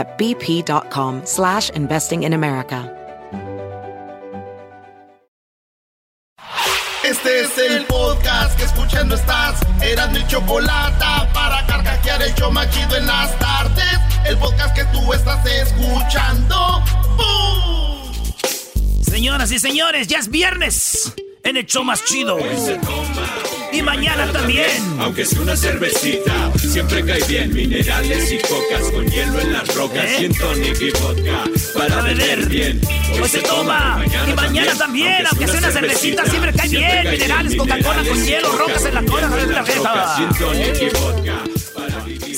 [0.00, 2.96] at bp.com slash investing in America.
[7.04, 9.60] Este es el podcast que escuchando estás.
[9.82, 13.98] Eran mi chocolate para carcajear el show machido en las tardes.
[14.24, 16.84] El podcast que tú estás escuchando.
[17.16, 18.14] ¡Bum!
[19.02, 22.38] Señoras y señores, ya es viernes en el show más chido.
[23.72, 24.70] Y mañana también.
[24.98, 27.52] Aunque sea una cervecita, siempre cae bien.
[27.52, 30.04] Minerales y cocas con hielo en las rocas.
[30.04, 30.16] ¿Eh?
[30.20, 32.80] Y en tonic y vodka para beber bien.
[33.20, 34.04] Hoy se toma.
[34.28, 35.24] Y mañana también.
[35.30, 37.10] Aunque sea una cervecita, siempre cae bien.
[37.10, 39.26] Minerales, Coca-Cola con hielo, rocas en la cola.
[39.26, 41.69] En la las rocas y en tonic y vodka.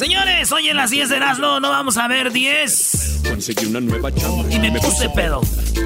[0.07, 3.21] Señores, hoy en las 10 de Erasmo no vamos a ver 10.
[3.29, 4.53] Conseguí una nueva chamba.
[4.53, 5.41] Y me puse pedo.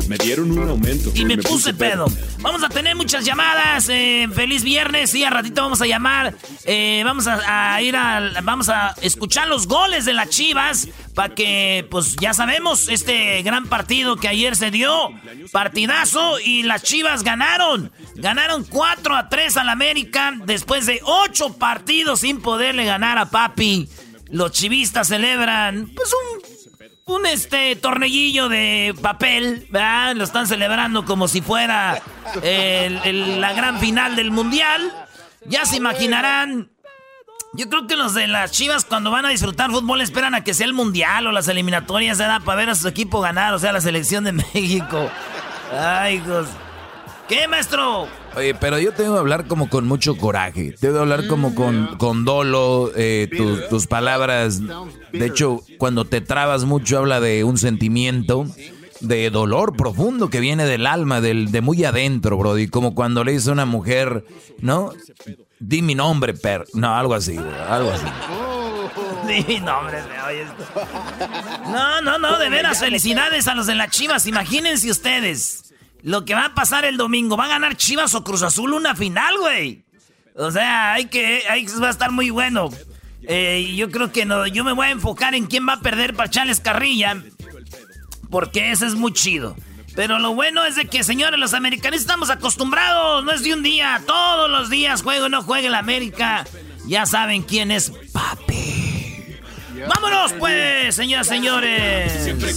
[0.09, 1.11] Me dieron un aumento.
[1.15, 2.07] Y me puse pedo.
[2.39, 3.91] Vamos a tener muchas llamadas.
[3.91, 5.15] eh, feliz viernes.
[5.15, 6.35] Y a ratito vamos a llamar.
[6.65, 8.41] eh, vamos a, a ir a.
[8.43, 10.89] Vamos a escuchar los goles de las chivas.
[11.15, 15.11] Para que, pues ya sabemos, este gran partido que ayer se dio.
[15.53, 16.41] Partidazo.
[16.41, 17.93] Y las chivas ganaron.
[18.15, 20.33] Ganaron 4 a 3 al América.
[20.47, 23.87] Después de 8 partidos sin poderle ganar a Papi.
[24.29, 26.13] Los chivistas celebran, pues
[27.07, 30.17] un este tornellillo de papel, ¿verdad?
[30.17, 32.03] Lo están celebrando como si fuera
[32.43, 34.93] la gran final del mundial.
[35.45, 36.71] Ya se imaginarán.
[37.53, 40.53] Yo creo que los de las Chivas cuando van a disfrutar fútbol esperan a que
[40.53, 42.43] sea el mundial o las eliminatorias, ¿verdad?
[42.45, 45.09] Para ver a su equipo ganar, o sea, la selección de México.
[45.73, 46.49] Ay, hijos.
[47.29, 48.09] ¿Qué, maestro?
[48.61, 50.75] Pero yo tengo que hablar como con mucho coraje.
[50.81, 53.29] Tengo que hablar como con, con dolo, eh,
[53.71, 54.61] tus- palabras.
[55.13, 58.47] De hecho, cuando te trabas mucho habla de un sentimiento
[59.01, 62.69] de dolor profundo que viene del alma, del, de muy adentro, Brody.
[62.69, 64.25] Como cuando le dice a una mujer,
[64.61, 64.91] ¿no?
[65.59, 66.65] Di mi nombre, per...
[66.75, 68.07] No, algo así, bro, algo así.
[69.27, 69.99] Sí, no, hombre.
[71.71, 74.27] No, no, no, de veras, felicidades a los de las Chivas.
[74.27, 77.37] Imagínense ustedes lo que va a pasar el domingo.
[77.37, 79.85] ¿Va a ganar Chivas o Cruz Azul una final, güey?
[80.35, 82.71] O sea, hay que, hay, va a estar muy bueno.
[83.23, 86.15] Eh, yo creo que no, yo me voy a enfocar en quién va a perder
[86.15, 87.23] para echarles carrilla.
[88.31, 89.57] Porque ese es muy chido.
[89.95, 93.25] Pero lo bueno es de que, señores, los americanistas estamos acostumbrados.
[93.25, 94.03] No es de un día.
[94.07, 96.47] Todos los días juegue o no juegue la América.
[96.87, 98.86] Ya saben quién es papi.
[99.89, 102.13] ¡Vámonos, pues, señoras y señores!
[102.25, 102.53] Siempre.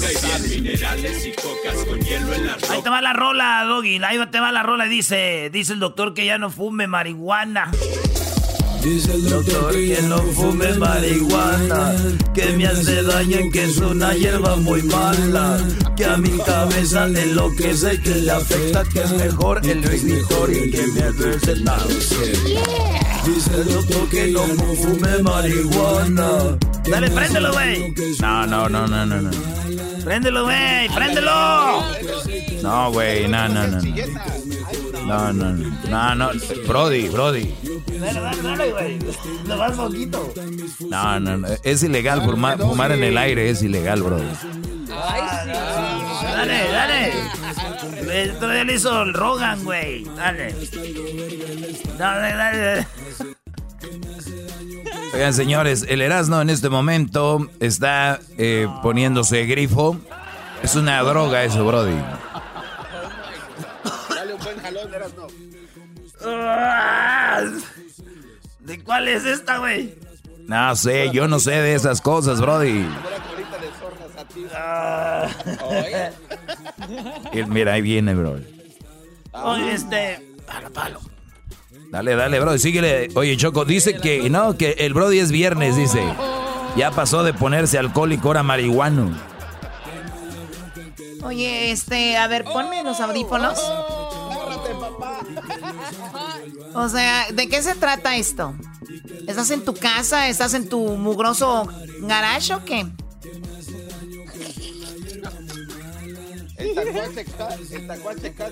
[0.49, 4.01] Minerales y cocas con hielo en las Ahí te va la rola, Doggy.
[4.03, 4.85] Ahí te va la rola.
[4.85, 7.71] Dice, dice el doctor que ya no fume marihuana.
[8.83, 11.95] Dice el doctor Que no fume marihuana,
[12.33, 15.59] que me hace daño, que es una hierba muy mala,
[15.97, 20.87] que a mi cabeza le enloquece, que le afecta, que es mejor el y que
[20.87, 21.55] me hace
[23.25, 26.57] Dice el doctor que no fume marihuana.
[26.89, 27.93] Dale, préndelo, güey.
[28.21, 29.31] No, no, no, no, no, no.
[30.09, 31.83] Préndelo, güey, préndelo.
[32.63, 33.79] No, güey, no, no, no.
[35.05, 35.69] No, no, no.
[35.87, 36.31] No, no.
[36.67, 37.53] Brody, Brody.
[40.89, 41.47] No, no, no.
[41.61, 44.25] Es ilegal fumar, fumar en el aire, es ilegal, Brody.
[46.23, 47.13] Dale, dale.
[48.11, 50.05] Eh, Todavía le hizo el Rogan, güey.
[50.15, 50.55] Dale.
[51.99, 52.87] Dale, dale, dale.
[55.13, 59.97] Oigan, señores, el Erasmo en este momento está eh, poniéndose grifo.
[60.61, 61.97] Es una droga eso, Brody.
[66.23, 67.41] Ah,
[68.59, 69.95] ¿De cuál es esta, güey?
[70.47, 72.85] No sé, yo no sé de esas cosas, Brody.
[74.53, 75.27] Ah.
[77.47, 78.39] Mira, ahí viene, bro.
[79.31, 80.35] Oye, este.
[80.45, 80.99] Palo, palo.
[81.91, 83.09] Dale, dale, Brody, síguele.
[83.15, 86.03] Oye, Choco, dice que no, que el Brody es viernes, dice.
[86.75, 89.11] Ya pasó de ponerse alcohólico, ahora marihuano.
[91.23, 93.59] Oye, este, a ver, ponme los audífonos.
[96.75, 98.53] O sea, ¿de qué se trata esto?
[99.27, 100.29] ¿Estás en tu casa?
[100.29, 101.67] ¿Estás en tu mugroso
[102.01, 102.85] garage o qué?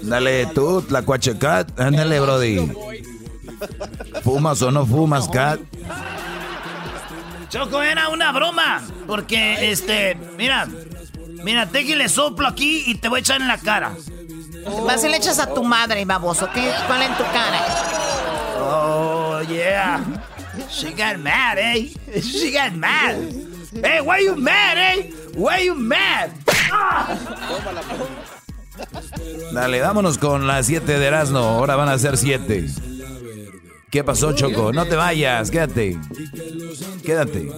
[0.02, 1.80] Dale tú, la cuachecat.
[1.80, 2.72] Ándale, Brody.
[4.24, 5.60] ¿Fumas o no fumas, Cat?
[7.50, 8.82] Choco, era una broma.
[9.06, 10.68] Porque, este, mira,
[11.44, 13.94] mira, te le soplo aquí y te voy a echar en la cara.
[14.86, 16.50] Vas y le echas a tu madre, baboso.
[16.54, 16.72] ¿Qué?
[16.88, 17.66] ¿Cuál en tu cara?
[18.60, 20.04] Oh, yeah.
[20.70, 21.94] She got mad, eh?
[22.22, 23.16] She got mad.
[23.82, 25.14] Hey, why you mad, eh?
[25.36, 26.32] Why you mad?
[29.54, 31.40] Dale, vámonos con las 7 de Erasmo.
[31.40, 32.66] Ahora van a ser 7.
[33.90, 34.74] ¿Qué pasó, Choco?
[34.74, 35.98] No te vayas, quédate.
[37.06, 37.50] Quédate.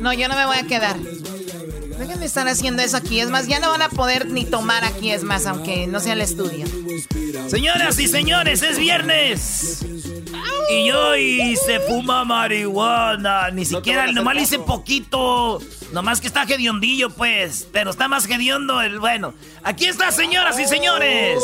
[0.00, 0.96] No, yo no me voy a quedar.
[0.96, 3.20] Dejen de estar haciendo eso aquí.
[3.20, 6.12] Es más, ya no van a poder ni tomar aquí, es más, aunque no sea
[6.12, 6.66] el estudio.
[7.48, 9.84] Señoras y señores, es viernes.
[10.70, 13.50] Y hoy se fuma marihuana.
[13.50, 15.60] Ni siquiera, nomás le hice poquito.
[15.92, 17.66] Nomás que está hediondillo, pues.
[17.72, 19.34] Pero está más hediondo el bueno.
[19.64, 21.42] Aquí está, señoras y señores.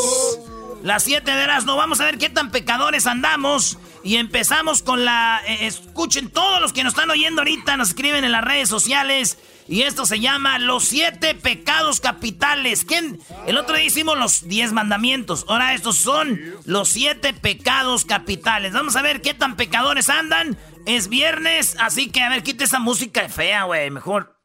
[0.83, 3.77] Las 7 de no Vamos a ver qué tan pecadores andamos.
[4.03, 5.41] Y empezamos con la...
[5.47, 7.77] Eh, escuchen todos los que nos están oyendo ahorita.
[7.77, 9.37] Nos escriben en las redes sociales.
[9.67, 12.85] Y esto se llama Los Siete Pecados Capitales.
[12.85, 13.19] ¿Quién?
[13.47, 15.45] El otro día hicimos los Diez Mandamientos.
[15.49, 18.71] Ahora estos son los Siete Pecados Capitales.
[18.71, 20.57] Vamos a ver qué tan pecadores andan.
[20.85, 23.91] Es viernes, así que a ver, quita esa música fea, güey.
[23.91, 24.36] Mejor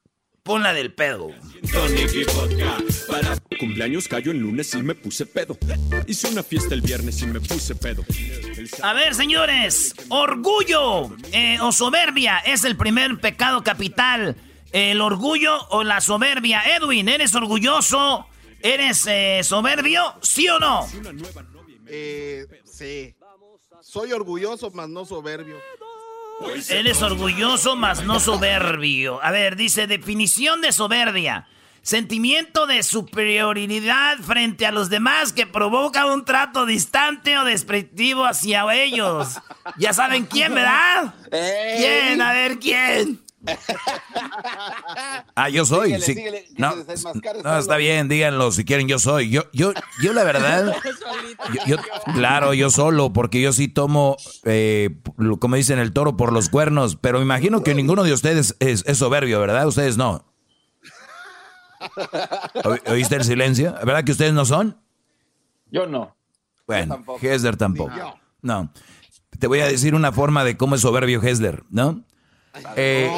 [0.43, 1.29] Pon la del pedo.
[3.09, 5.57] Para cumpleaños cayó en lunes y me puse pedo.
[6.09, 8.05] Hice una fiesta el viernes y me puse pedo.
[8.83, 9.95] A ver, señores.
[10.09, 14.37] Orgullo eh, o soberbia es el primer pecado capital.
[14.73, 16.63] El orgullo o la soberbia.
[16.77, 18.27] Edwin, ¿eres orgulloso?
[18.61, 20.15] ¿Eres eh, soberbio?
[20.23, 20.89] ¿Sí o no?
[21.87, 23.15] Eh, sí.
[23.81, 25.57] Soy orgulloso, mas no soberbio.
[26.69, 29.23] Él es orgulloso, mas no soberbio.
[29.23, 31.47] A ver, dice definición de soberbia.
[31.83, 38.73] Sentimiento de superioridad frente a los demás que provoca un trato distante o despectivo hacia
[38.73, 39.41] ellos.
[39.79, 41.15] Ya saben quién, ¿verdad?
[41.31, 42.23] ¿Quién?
[42.23, 43.21] A ver, ¿quién?
[45.35, 46.01] ah, yo soy.
[46.01, 46.17] sí.
[46.57, 46.75] no,
[47.59, 49.31] está bien, díganlo si quieren, yo soy.
[49.31, 49.73] Yo, yo,
[50.03, 50.75] yo la verdad,
[51.67, 51.77] yo,
[52.15, 54.91] claro, yo solo, porque yo sí tomo, eh,
[55.41, 59.41] como dicen, el toro por los cuernos, pero imagino que ninguno de ustedes es, soberbio,
[59.41, 59.67] ¿verdad?
[59.67, 60.25] Ustedes no.
[62.87, 63.75] ¿Oíste el silencio?
[63.85, 64.81] ¿Verdad que ustedes no son?
[65.71, 66.17] Yo no.
[66.67, 67.93] Bueno, Hesler tampoco.
[68.41, 68.73] No.
[69.39, 72.05] Te voy a decir una forma de cómo es soberbio Hesler, ¿no?
[72.77, 73.11] Eh,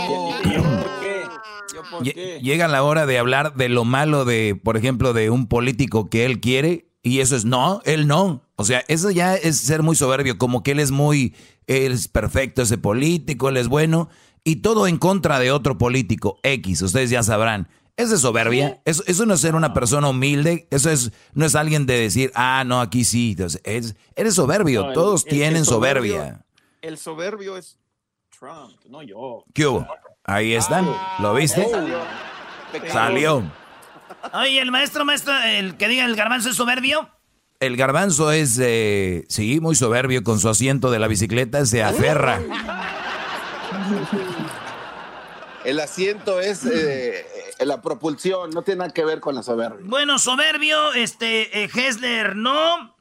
[2.43, 6.25] llega la hora de hablar de lo malo de, por ejemplo, de un político que
[6.25, 8.43] él quiere y eso es no, él no.
[8.57, 11.35] O sea, eso ya es ser muy soberbio, como que él es muy,
[11.67, 14.09] él es perfecto ese político, él es bueno
[14.45, 17.69] y todo en contra de otro político X, ustedes ya sabrán.
[17.97, 18.81] Eso es soberbia.
[18.85, 20.67] Eso, eso, no es ser una persona humilde.
[20.73, 23.37] Eso es no es alguien de decir, ah, no, aquí sí.
[23.39, 23.63] Entonces,
[24.17, 24.93] eres soberbio.
[24.93, 26.45] Todos tienen soberbia.
[26.83, 27.79] El soberbio es
[28.89, 29.45] no yo.
[29.53, 29.87] ¿Qué hubo?
[30.25, 30.87] Ahí están.
[31.21, 31.67] ¿Lo viste?
[32.91, 33.43] Salió.
[34.33, 37.11] Oye, el maestro, maestro, el que diga el garbanzo es soberbio.
[37.61, 42.41] El garbanzo es, eh, sí, muy soberbio con su asiento de la bicicleta, se aferra.
[45.65, 47.25] El asiento es eh,
[47.61, 49.81] la propulsión, no tiene nada que ver con la soberbia.
[49.83, 52.95] Bueno, soberbio, este, eh, Hessler, no.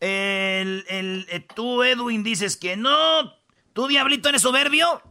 [0.00, 3.39] El, el, eh, tú, Edwin, dices que no.
[3.72, 5.02] ¿Tú, Diablito, eres soberbio?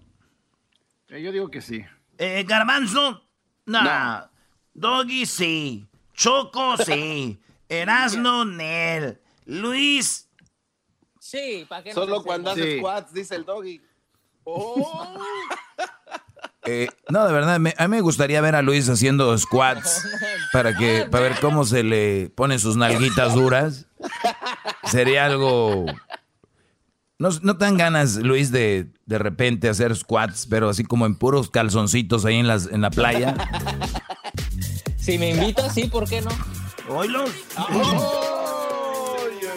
[1.09, 1.83] Eh, yo digo que sí.
[2.17, 3.23] Eh, Garbanzo,
[3.65, 4.29] no.
[4.73, 5.87] Doggy, sí.
[6.13, 7.39] Choco, sí.
[7.69, 9.19] Erasno, Nel.
[9.45, 10.29] Luis.
[11.19, 13.81] Sí, ¿para qué Solo cuando hace squats, dice el Doggy.
[14.51, 15.15] Oh.
[16.65, 20.07] Eh, no, de verdad, a mí me gustaría ver a Luis haciendo squats
[20.53, 23.85] para que para ver cómo se le ponen sus nalguitas duras.
[24.85, 25.85] Sería algo
[27.21, 31.15] ¿No, no te dan ganas, Luis, de de repente hacer squats, pero así como en
[31.15, 33.35] puros calzoncitos ahí en, las, en la playa?
[34.97, 36.29] Si me invitas, sí, ¿por qué no?
[36.89, 37.25] Oilo.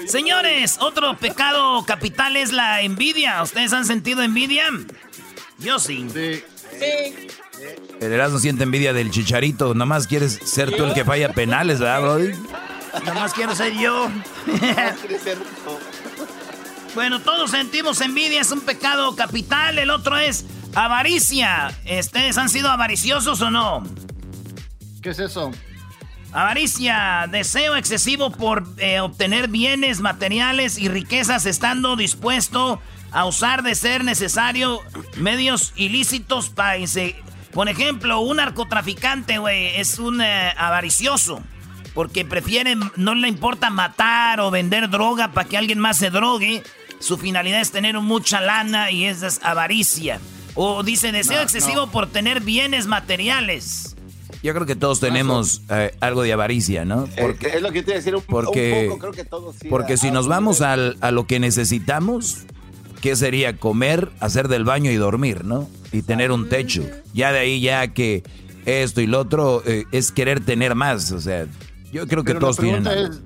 [0.07, 3.43] Señores, otro pecado capital es la envidia.
[3.43, 4.65] ¿Ustedes han sentido envidia?
[5.59, 6.07] Yo sí.
[6.11, 6.43] Sí.
[8.01, 9.75] El Erasmo siente envidia del chicharito.
[9.75, 12.33] Nada más quieres ser tú el que falla penales, ¿verdad, Brody?
[13.05, 14.09] Nada más quiero ser yo.
[16.95, 19.79] Bueno, todos sentimos envidia, es un pecado capital.
[19.79, 20.45] El otro es
[20.75, 21.73] avaricia.
[21.99, 23.83] ¿Ustedes han sido avariciosos o no?
[25.01, 25.51] ¿Qué es eso?
[26.33, 32.81] Avaricia, deseo excesivo por eh, obtener bienes materiales y riquezas estando dispuesto
[33.11, 34.81] a usar de ser necesario
[35.17, 36.77] medios ilícitos para...
[37.53, 41.43] Por ejemplo, un narcotraficante, güey, es un eh, avaricioso.
[41.93, 46.63] Porque prefiere, no le importa matar o vender droga para que alguien más se drogue.
[47.03, 50.21] Su finalidad es tener mucha lana y esa es avaricia.
[50.55, 53.97] O dice deseo excesivo por tener bienes materiales.
[54.41, 57.09] Yo creo que todos tenemos eh, algo de avaricia, ¿no?
[57.21, 59.69] Porque, es lo que te decir un, porque, un poco, creo que todos sí.
[59.69, 62.45] Porque si nos vamos al, a lo que necesitamos,
[63.01, 63.57] ¿qué sería?
[63.57, 65.69] Comer, hacer del baño y dormir, ¿no?
[65.91, 66.85] Y tener un techo.
[67.13, 68.23] Ya de ahí ya que
[68.65, 71.47] esto y lo otro eh, es querer tener más, o sea,
[71.93, 73.17] yo creo que todos tienen algo.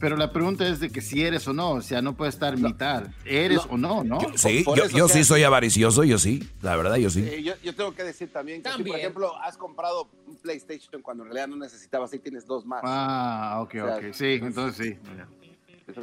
[0.00, 2.56] Pero la pregunta es de que si eres o no, o sea, no puedes estar
[2.56, 3.04] mitad.
[3.24, 4.20] ¿Eres o no, no?
[4.36, 4.64] sí,
[4.94, 7.42] yo, sí soy avaricioso, yo sí, la verdad, yo sí.
[7.42, 11.30] yo, tengo que decir también que, Si, por ejemplo, has comprado un PlayStation cuando en
[11.30, 12.80] realidad no necesitabas y tienes dos más.
[12.84, 15.12] Ah, ok, ok, sí, entonces sí.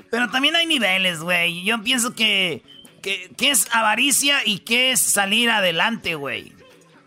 [0.10, 1.64] Pero también hay niveles, güey.
[1.64, 2.64] Yo pienso que,
[3.02, 6.55] que, que es avaricia y que es salir adelante, güey.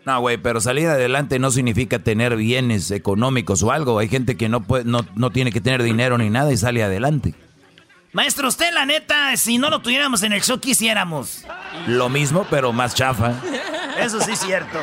[0.09, 3.99] No, güey, pero salir adelante no significa tener bienes económicos o algo.
[3.99, 6.81] Hay gente que no, puede, no, no tiene que tener dinero ni nada y sale
[6.81, 7.35] adelante.
[8.11, 11.45] Maestro, usted la neta, si no lo tuviéramos en el show, quisiéramos.
[11.85, 13.33] Lo mismo, pero más chafa.
[13.99, 14.79] Eso sí es cierto.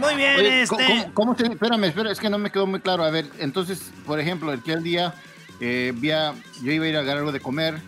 [0.00, 1.08] Muy bien, este...
[1.14, 3.04] ¿cómo, te, espérame, espérame, es que no me quedó muy claro.
[3.04, 5.14] A ver, entonces, por ejemplo, el que el día
[5.60, 7.80] eh, yo iba a ir a agarrar algo de comer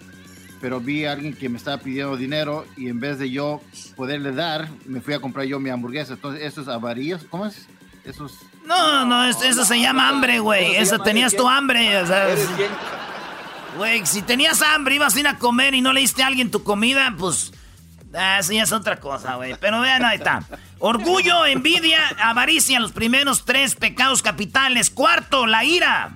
[0.60, 3.60] pero vi a alguien que me estaba pidiendo dinero y en vez de yo
[3.96, 6.14] poderle dar, me fui a comprar yo mi hamburguesa.
[6.14, 7.24] Entonces, ¿eso es avaríos?
[7.30, 7.66] ¿Cómo es?
[8.04, 8.30] Eso
[8.66, 10.76] No, no, eso, se llama hambre, güey.
[10.76, 12.28] Eso, tenías tu hambre, o sea...
[13.76, 16.50] Güey, si tenías hambre, ibas a ir a comer y no le diste a alguien
[16.50, 17.52] tu comida, pues...
[18.12, 19.54] Ah, eso ya es otra cosa, güey.
[19.60, 20.42] Pero vean, ahí está.
[20.80, 24.90] Orgullo, envidia, avaricia, los primeros tres pecados capitales.
[24.90, 26.10] Cuarto, la ira.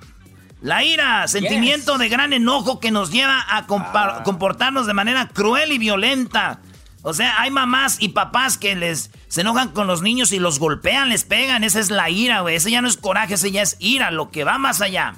[0.65, 4.23] La ira, sentimiento de gran enojo que nos lleva a ah.
[4.23, 6.59] comportarnos de manera cruel y violenta.
[7.03, 10.57] O sea, hay mamás y papás que les se enojan con los niños y los
[10.57, 11.63] golpean, les pegan.
[11.63, 12.55] Esa es la ira, güey.
[12.55, 15.13] Ese ya no es coraje, ese ya es ira, lo que va más allá.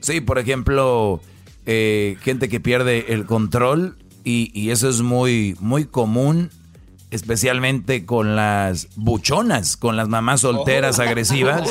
[0.00, 1.20] Sí, por ejemplo,
[1.64, 6.50] eh, gente que pierde el control y, y, eso es muy, muy común
[7.12, 11.02] especialmente con las buchonas, con las mamás solteras oh.
[11.02, 11.70] agresivas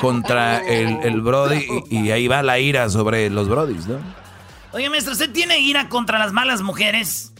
[0.00, 3.98] contra el, el Brody y, ahí va la ira sobre los Brodis, ¿no?
[4.72, 7.32] Oye, maestro, ¿usted tiene ira contra las malas mujeres?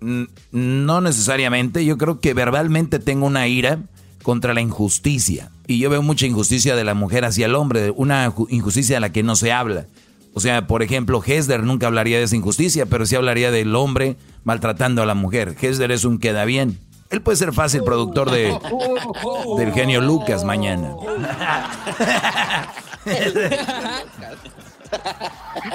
[0.00, 3.78] No necesariamente, yo creo que verbalmente tengo una ira
[4.22, 5.50] contra la injusticia.
[5.68, 9.12] Y yo veo mucha injusticia de la mujer hacia el hombre, una injusticia de la
[9.12, 9.86] que no se habla.
[10.34, 14.16] O sea, por ejemplo, Hesder nunca hablaría de esa injusticia, pero sí hablaría del hombre
[14.44, 15.56] maltratando a la mujer.
[15.60, 16.78] Hesder es un queda bien.
[17.10, 18.58] Él puede ser fácil productor de
[19.58, 20.94] del genio Lucas mañana.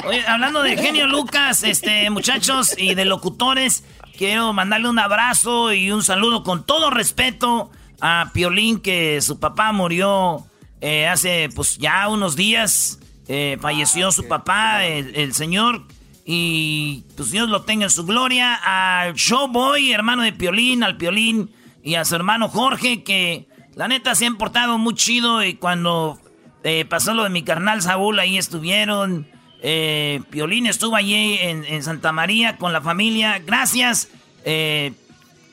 [0.05, 3.83] Oye, hablando de genio Lucas, este muchachos y de locutores,
[4.17, 7.69] quiero mandarle un abrazo y un saludo con todo respeto
[8.01, 10.45] a Piolín que su papá murió
[10.81, 12.99] eh, hace pues ya unos días.
[13.27, 15.83] Eh, falleció su papá, el, señor.
[16.25, 18.55] Y pues Dios lo tenga en su gloria.
[18.55, 21.51] Al Showboy, hermano de Piolín, al Piolín
[21.83, 25.43] y a su hermano Jorge, que la neta se han portado muy chido.
[25.43, 26.19] Y cuando
[26.63, 29.27] eh, pasó lo de mi carnal Saúl, ahí estuvieron.
[29.61, 33.39] Eh, Piolín estuvo allí en, Santa María con la familia.
[33.39, 34.09] Gracias.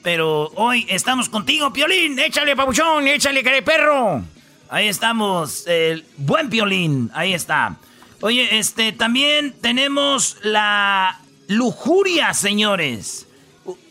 [0.02, 2.18] pero hoy estamos contigo, Piolín.
[2.18, 4.22] Échale, pabuchón, échale, perro.
[4.68, 7.76] Ahí estamos, el buen violín, ahí está.
[8.20, 13.26] Oye, este, también tenemos la lujuria, señores.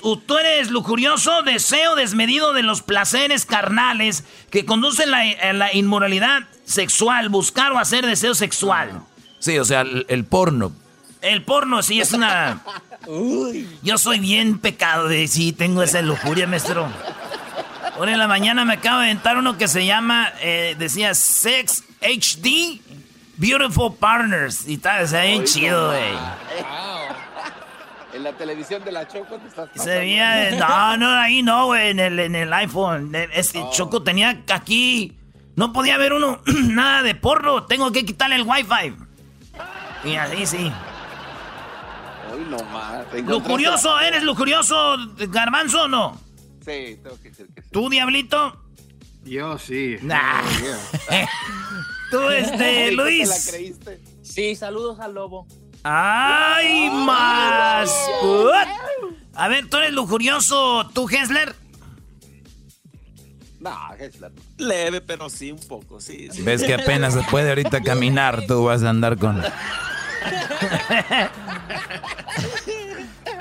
[0.02, 7.30] Tú eres lujurioso, deseo desmedido de los placeres carnales que conducen a la inmoralidad sexual,
[7.30, 9.02] buscar o hacer deseo sexual.
[9.40, 10.72] Sí, o sea, el, porno.
[11.22, 12.64] El porno sí es una...
[13.84, 16.88] Yo soy bien pecado de sí, tengo esa lujuria, maestro.
[17.96, 21.84] Hoy en la mañana me acabo de inventar uno que se llama, eh, decía Sex
[22.02, 22.82] HD
[23.38, 24.68] Beautiful Partners.
[24.68, 26.12] Y tal, se ve bien chido, güey.
[28.14, 31.90] En la televisión de la Choco te estás Se veía, no, no, ahí no, güey,
[31.90, 33.14] en el, en el iPhone.
[33.32, 33.72] Este oh.
[33.72, 35.16] Choco tenía aquí,
[35.56, 38.96] no podía ver uno, nada de porro, tengo que quitarle el Wi-Fi.
[40.06, 40.72] Y así sí.
[42.36, 43.06] Uy, no más.
[43.24, 44.00] ¿Lujurioso?
[44.00, 44.98] ¿Eres lujurioso,
[45.30, 46.33] garbanzo o no?
[46.64, 47.68] Sí, tengo que decir que sí.
[47.72, 48.60] ¿Tú, Diablito?
[49.26, 49.98] Yo sí.
[52.12, 53.30] Tú, este, Luis.
[53.30, 54.02] la creíste?
[54.22, 55.48] Sí, saludos al lobo.
[55.84, 57.94] ¡Ay, más!
[59.36, 61.56] A ver, ¿tú eres lujurioso, tú, Hessler?
[63.60, 64.32] No, Hechler.
[64.58, 66.30] Leve, pero sí, un poco, sí.
[66.32, 66.42] sí.
[66.42, 69.42] Ves que apenas se puede ahorita caminar, tú vas a andar con...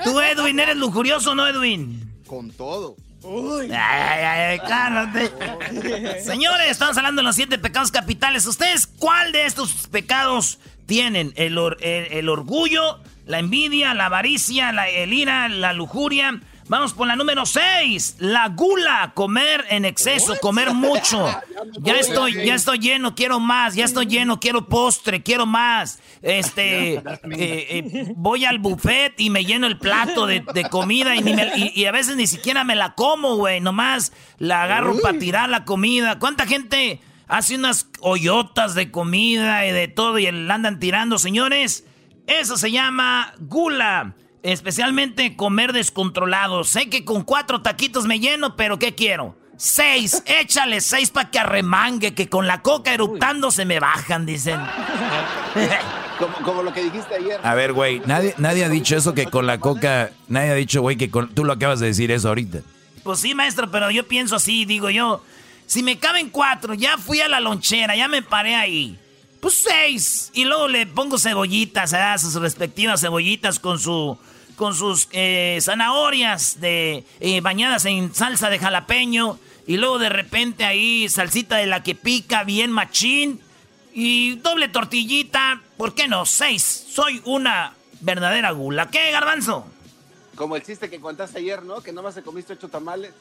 [0.03, 2.21] Tú, Edwin, ¿eres lujurioso o no, Edwin?
[2.27, 2.97] Con todo.
[3.25, 5.31] Ay, ay, ay, cálmate.
[6.23, 8.45] Señores, estamos hablando de los siete pecados capitales.
[8.45, 11.33] ¿Ustedes cuál de estos pecados tienen?
[11.35, 16.41] ¿El, or- el- el orgullo, la envidia, la avaricia, la, el ira, la lujuria?
[16.69, 21.27] Vamos por la número 6, la gula, comer en exceso, comer mucho.
[21.79, 25.99] Ya estoy, ya estoy lleno, quiero más, ya estoy lleno, quiero postre, quiero más.
[26.21, 27.01] Este, eh,
[27.31, 31.51] eh, voy al buffet y me lleno el plato de, de comida y, ni me-
[31.55, 33.61] y- y a veces ni siquiera me la como, güey.
[33.61, 36.19] Nomás la agarro para tirar la comida.
[36.19, 41.85] ¿Cuánta gente hace unas hoyotas de comida y de todo y la andan tirando, señores?
[42.27, 44.15] Eso se llama gula.
[44.43, 46.63] Especialmente comer descontrolado.
[46.63, 49.35] Sé que con cuatro taquitos me lleno, pero ¿qué quiero?
[49.57, 54.59] Seis, échale seis para que arremangue, que con la coca eruptando se me bajan, dicen.
[56.19, 57.39] Como, como lo que dijiste ayer.
[57.43, 60.11] A ver, güey, nadie, nadie ha dicho eso que con la coca...
[60.27, 61.33] Nadie ha dicho, güey, que con...
[61.33, 62.59] Tú lo acabas de decir eso ahorita.
[63.03, 65.23] Pues sí, maestro, pero yo pienso así, digo yo.
[65.65, 68.97] Si me caben cuatro, ya fui a la lonchera, ya me paré ahí.
[69.39, 70.29] Pues seis.
[70.33, 72.17] Y luego le pongo cebollitas, ¿verdad?
[72.19, 74.17] sus respectivas cebollitas con su.
[74.55, 79.39] Con sus eh, zanahorias de eh, bañadas en salsa de jalapeño.
[79.65, 83.41] Y luego de repente ahí salsita de la que pica bien machín.
[83.93, 85.61] Y doble tortillita.
[85.77, 86.25] ¿Por qué no?
[86.25, 86.87] Seis.
[86.89, 88.89] Soy una verdadera gula.
[88.89, 89.65] ¿Qué, garbanzo?
[90.35, 91.81] Como el chiste que contaste ayer, ¿no?
[91.81, 93.13] Que nomás te comiste ocho tamales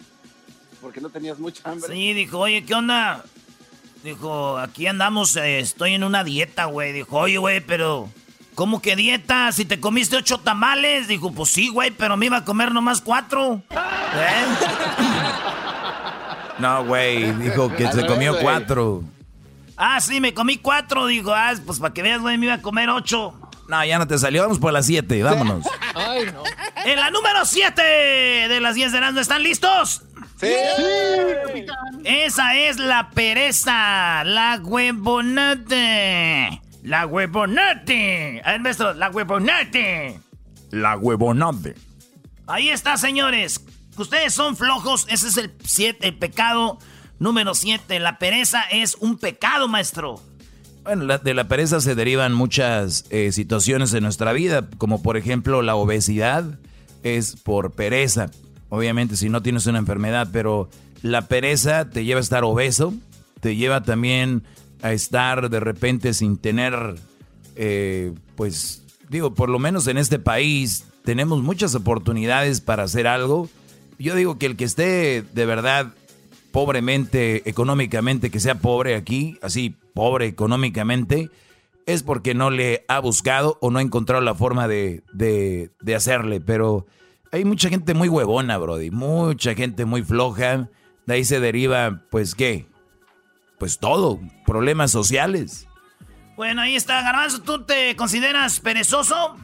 [0.82, 1.94] porque no tenías mucha hambre.
[1.94, 3.24] Sí, dijo, oye, ¿qué onda?
[4.02, 6.92] Dijo, aquí andamos, eh, estoy en una dieta, güey.
[6.92, 8.10] Dijo, oye, güey, pero...
[8.54, 9.50] ¿Cómo que dieta?
[9.52, 11.08] Si te comiste ocho tamales.
[11.08, 13.62] Dijo, pues sí, güey, pero me iba a comer nomás cuatro.
[13.70, 14.44] ¿Eh?
[16.58, 19.02] No, güey, dijo que se comió cuatro.
[19.76, 21.06] Ah, sí, me comí cuatro.
[21.06, 23.34] Dijo, ah, pues para que veas, güey, me iba a comer ocho.
[23.68, 25.64] No, ya no te salió, vamos por las siete, vámonos.
[25.94, 26.42] Ay, no.
[26.84, 30.02] En la número siete de las 10 de Erasmo, ¿están listos?
[30.38, 30.52] Sí.
[32.04, 35.80] Esa es la pereza, la huevonate.
[36.82, 38.40] La huevonate.
[38.44, 40.18] A ver, maestro, la huevonate.
[40.70, 41.74] La huevonade.
[42.46, 43.64] Ahí está, señores.
[43.96, 45.06] Ustedes son flojos.
[45.08, 46.78] Ese es el, siete, el pecado
[47.18, 48.00] número 7.
[48.00, 50.20] La pereza es un pecado, maestro.
[50.82, 55.16] Bueno, la- de la pereza se derivan muchas eh, situaciones en nuestra vida, como por
[55.16, 56.58] ejemplo la obesidad
[57.04, 58.30] es por pereza.
[58.70, 60.68] Obviamente si no tienes una enfermedad, pero
[61.02, 62.92] la pereza te lleva a estar obeso,
[63.40, 64.42] te lleva también
[64.82, 66.96] a estar de repente sin tener,
[67.56, 73.48] eh, pues digo, por lo menos en este país tenemos muchas oportunidades para hacer algo.
[73.98, 75.94] Yo digo que el que esté de verdad
[76.50, 81.30] pobremente, económicamente, que sea pobre aquí, así, pobre económicamente,
[81.86, 85.94] es porque no le ha buscado o no ha encontrado la forma de, de, de
[85.94, 86.40] hacerle.
[86.40, 86.86] Pero
[87.32, 90.68] hay mucha gente muy huevona, Brody, mucha gente muy floja.
[91.06, 92.66] De ahí se deriva, pues, ¿qué?
[93.62, 95.68] Pues todo, problemas sociales.
[96.34, 97.42] Bueno, ahí está, Garbanzo.
[97.42, 99.36] ¿Tú te consideras perezoso?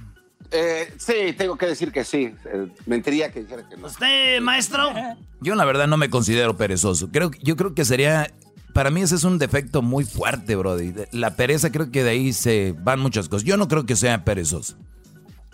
[0.50, 2.34] Eh, sí, tengo que decir que sí.
[2.46, 3.86] Eh, mentiría que dijera que no.
[3.86, 4.90] ¿Usted, maestro?
[5.40, 7.12] Yo la verdad no me considero perezoso.
[7.12, 8.34] Creo, yo creo que sería,
[8.74, 10.94] para mí ese es un defecto muy fuerte, Brody.
[11.12, 13.46] La pereza creo que de ahí se van muchas cosas.
[13.46, 14.76] Yo no creo que sea perezoso.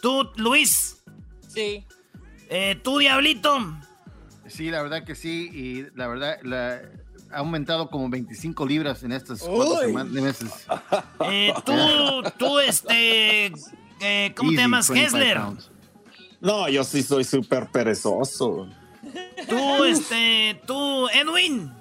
[0.00, 1.03] ¿Tú, Luis?
[1.48, 1.85] Sí.
[2.48, 3.59] Eh, ¿Tú, Diablito?
[4.46, 5.50] Sí, la verdad que sí.
[5.53, 6.81] Y la verdad, la-
[7.35, 10.51] ha aumentado como 25 libras en estas cuatro semanas, meses.
[11.31, 13.53] Eh, tú, tú, este...
[14.01, 14.88] eh, ¿Cómo te llamas?
[14.88, 15.37] 25 Hessler.
[15.38, 15.70] pounds.
[16.40, 18.68] No, yo sí soy súper perezoso.
[19.49, 20.61] Tú, este...
[20.66, 21.73] Tú, Edwin.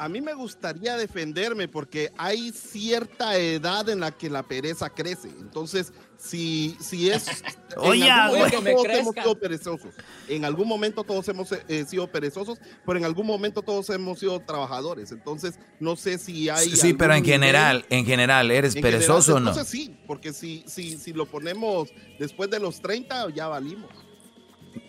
[0.00, 5.28] A mí me gustaría defenderme porque hay cierta edad en la que la pereza crece.
[5.28, 7.26] Entonces, si, si es...
[7.76, 8.50] Oye, en algún güey.
[8.50, 9.00] momento Que me todos crezca.
[9.02, 9.94] hemos sido perezosos.
[10.26, 14.40] En algún momento todos hemos eh, sido perezosos, pero en algún momento todos hemos sido
[14.40, 15.12] trabajadores.
[15.12, 16.70] Entonces, no sé si hay...
[16.70, 19.50] Sí, pero en general, en general, ¿eres en perezoso o general, no?
[19.50, 23.90] Entonces sí, porque si, si, si lo ponemos después de los 30, ya valimos.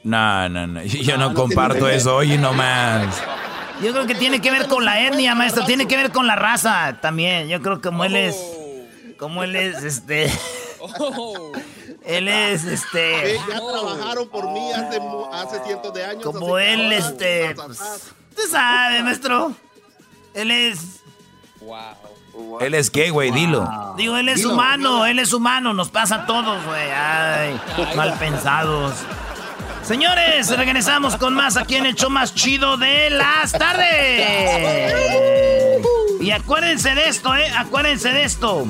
[0.06, 0.84] No, no, no.
[0.86, 3.22] Yo No, no no comparto eso, oye, nomás.
[3.82, 5.66] Yo creo que tiene que ver con la etnia, maestro.
[5.66, 7.48] Tiene que ver con la raza también.
[7.48, 8.36] Yo creo que como él es...
[9.18, 10.32] Como él es, este...
[10.80, 11.52] Oh.
[12.04, 13.38] Él es, este...
[13.48, 14.72] ya trabajaron por mí
[15.32, 16.24] hace, cientos de años.
[16.24, 17.54] Como él, ahora, este...
[17.54, 18.14] tas.
[18.36, 19.54] Tú sabes, maestro.
[20.34, 21.02] Él es...
[21.62, 22.60] Wow.
[22.62, 23.32] ¿Él es qué, güey?
[23.32, 23.94] Dilo.
[23.98, 25.06] Digo, él es Dilo, humano, dilo.
[25.06, 26.90] él es humano, nos pasa a todos, güey.
[26.92, 27.60] Ay,
[27.96, 28.94] mal pensados.
[29.84, 34.22] Señores, regresamos con más aquí en el show más chido de las tardes.
[36.22, 37.52] Y acuérdense de esto, ¿eh?
[37.58, 38.66] Acuérdense de esto.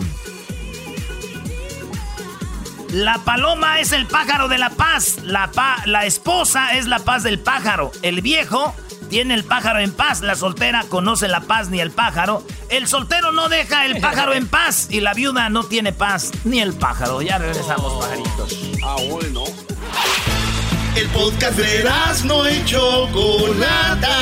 [2.91, 5.19] La paloma es el pájaro de la paz.
[5.24, 5.50] La,
[5.86, 7.91] la esposa es la paz del pájaro.
[8.02, 8.74] El viejo
[9.10, 10.21] tiene el pájaro en paz.
[10.21, 12.43] La soltera conoce la paz ni el pájaro.
[12.69, 14.88] El soltero no deja el pájaro en paz.
[14.89, 17.21] Y la viuda no tiene paz ni el pájaro.
[17.21, 18.58] Ya regresamos, pajaritos.
[18.84, 19.43] Ah, bueno.
[20.94, 21.90] El podcast de
[22.26, 24.18] no hecho Chocolata.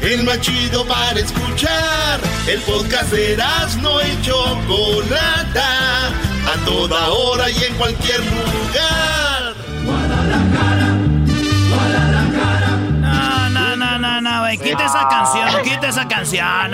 [0.00, 2.20] El más chido para escuchar.
[2.46, 3.36] El podcast de
[3.82, 6.08] no hecho Chocolata.
[6.46, 9.54] A toda hora y en cualquier lugar.
[9.84, 10.88] Guadalajara,
[11.68, 12.68] Guadalajara.
[13.00, 14.58] No, no, no, no, no, güey.
[14.58, 16.70] Quita esa canción, quita esa canción.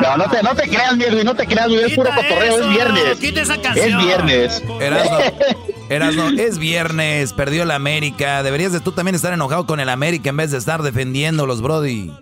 [0.00, 1.84] No, no te, no te creas, mierda, no te creas, güey.
[1.84, 3.18] Es puro cotorreo, es viernes.
[3.20, 4.00] Quita esa canción.
[4.00, 4.62] Es viernes.
[4.80, 5.18] Erasno,
[5.90, 8.42] es viernes, perdió la América.
[8.42, 11.60] Deberías de tú también estar enojado con el América en vez de estar defendiendo los
[11.60, 12.12] Brody.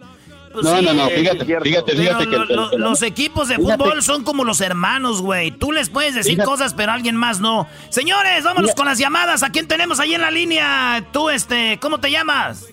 [0.52, 2.78] Pues no, no, no, fíjate, fíjate, fíjate que...
[2.78, 5.50] los equipos de fútbol son como los hermanos, güey.
[5.50, 7.68] Tú les puedes decir cosas, pero alguien más no.
[7.90, 9.42] Señores, vámonos con las llamadas.
[9.42, 11.04] ¿A quién tenemos ahí en la línea?
[11.12, 12.66] Tú, este, ¿cómo te llamas?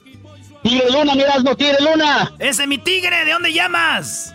[0.63, 2.33] Tigre Luna, miras, no Tigre Luna.
[2.39, 4.34] Ese mi tigre, ¿de dónde llamas?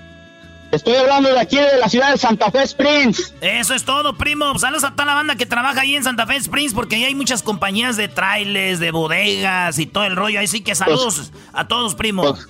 [0.72, 3.34] Estoy hablando de aquí de la ciudad de Santa Fe Springs.
[3.40, 4.56] Eso es todo, primo.
[4.58, 7.14] Saludos a toda la banda que trabaja ahí en Santa Fe Springs porque ahí hay
[7.14, 10.38] muchas compañías de trailers, de bodegas y todo el rollo.
[10.38, 12.22] Ahí sí que saludos pues, a todos, primo.
[12.22, 12.46] Pues,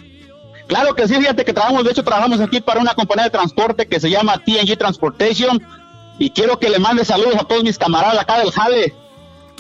[0.67, 3.89] claro que sí, fíjate que trabajamos, de hecho trabajamos aquí para una compañía de transporte
[3.89, 5.63] que se llama TNG Transportation
[6.19, 8.95] y quiero que le mande saludos a todos mis camaradas acá del Jale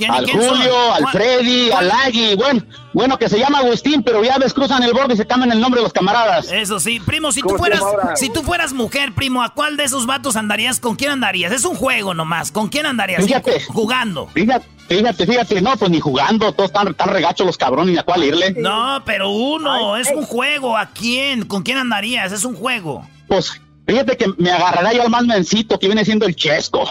[0.09, 4.55] al Julio, al Freddy, al Agui, bueno, bueno, que se llama Agustín, pero ya ves,
[4.55, 6.51] cruzan el borde y se cambian el nombre de los camaradas.
[6.51, 7.83] Eso sí, primo, si tú fueras,
[8.17, 10.81] si tú fueras mujer, primo, ¿a cuál de esos vatos andarías?
[10.81, 11.53] ¿Con quién andarías?
[11.53, 13.25] Es un juego nomás, ¿con quién andarías?
[13.25, 14.29] Fíjate, jugando.
[14.29, 18.03] Fíjate, fíjate, fíjate, no, pues ni jugando, todos están tan regachos los cabrones, ni a
[18.03, 18.55] cuál irle.
[18.57, 21.45] No, pero uno, es un juego, ¿a quién?
[21.47, 22.33] ¿Con quién andarías?
[22.33, 23.07] Es un juego.
[23.29, 26.83] Pues Fíjate que me agarrará yo al más mencito que viene siendo el Chesco.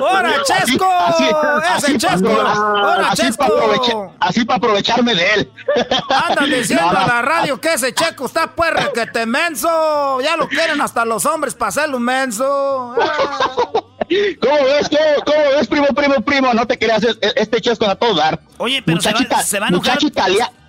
[0.00, 0.88] ¡Hora, Chesco!
[0.88, 1.24] Así,
[1.68, 2.28] así, Chesco!
[2.28, 4.14] ¡Hora, Chesco!
[4.20, 5.52] así para aprovecharme de él.
[6.28, 10.20] Andan diciendo a la radio que ese Chesco está puerre que te menso.
[10.20, 12.94] Ya lo quieren hasta los hombres para hacerlo menso.
[12.94, 14.88] ¿Cómo ves?
[14.88, 16.54] ¿Cómo, ¿Cómo, ves, primo, primo, primo?
[16.54, 17.04] No te creas,
[17.34, 18.40] este Chesco a todo dar.
[18.58, 19.98] Oye, pero se va, se va a enojar.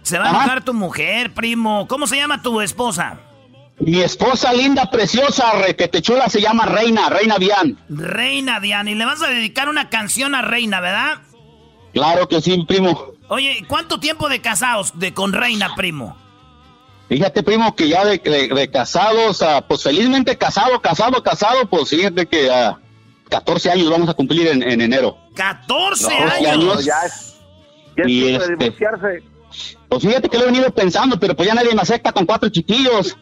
[0.02, 1.88] Se va a enojar tu mujer, primo.
[1.88, 3.20] ¿Cómo se llama tu esposa?
[3.80, 7.78] Mi esposa linda, preciosa, te chula, se llama Reina, Reina Dian.
[7.90, 11.22] Reina Dian, y le vas a dedicar una canción a Reina, ¿verdad?
[11.92, 13.14] Claro que sí, primo.
[13.30, 16.18] Oye, ¿cuánto tiempo de casados de con Reina, primo?
[17.10, 22.50] Fíjate, primo, que ya de, de, casados, pues felizmente casado, casado, casado, pues fíjate que
[22.50, 22.80] a
[23.30, 25.18] 14 años vamos a cumplir en, enero.
[25.36, 26.86] ¡14 años!
[26.86, 27.40] Ya es,
[27.96, 29.24] ya es de este, divorciarse.
[29.90, 32.50] Pues fíjate que lo he venido pensando, pero pues ya nadie me acepta con cuatro
[32.50, 33.18] chiquillos.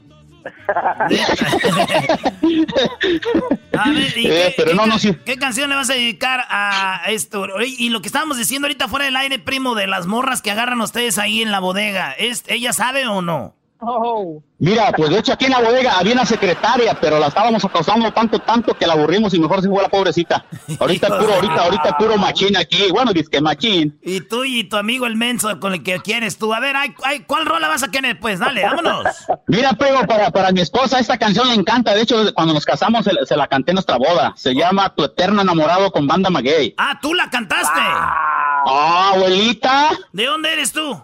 [5.25, 7.47] Qué, canción le vas a dedicar a esto?
[7.63, 10.81] Y lo que estábamos diciendo ahorita fuera del aire, primo, de las morras que agarran
[10.81, 13.55] ustedes ahí en la bodega, ¿es, ¿ella sabe o no?
[13.81, 14.43] Oh.
[14.59, 18.13] Mira, pues de hecho aquí en la bodega había una secretaria, pero la estábamos acosando
[18.13, 20.45] tanto, tanto que la aburrimos y mejor se fue la pobrecita.
[20.79, 22.91] Ahorita puro, ahorita, ahorita puro machín aquí.
[22.91, 23.99] Bueno, dice que machín.
[24.03, 26.53] Y tú y tu amigo el menso con el que quieres tú.
[26.53, 28.19] A ver, ay, ay, ¿cuál rola vas a querer?
[28.19, 29.05] Pues dale, vámonos.
[29.47, 31.95] Mira, pero para, para mi esposa esta canción le encanta.
[31.95, 34.33] De hecho, cuando nos casamos se, la canté en nuestra boda.
[34.35, 36.75] Se llama Tu Eterno Enamorado con Banda Maguey.
[36.77, 37.79] Ah, ¿tú la cantaste?
[37.79, 39.89] Ah, abuelita.
[40.13, 41.01] ¿De dónde eres tú?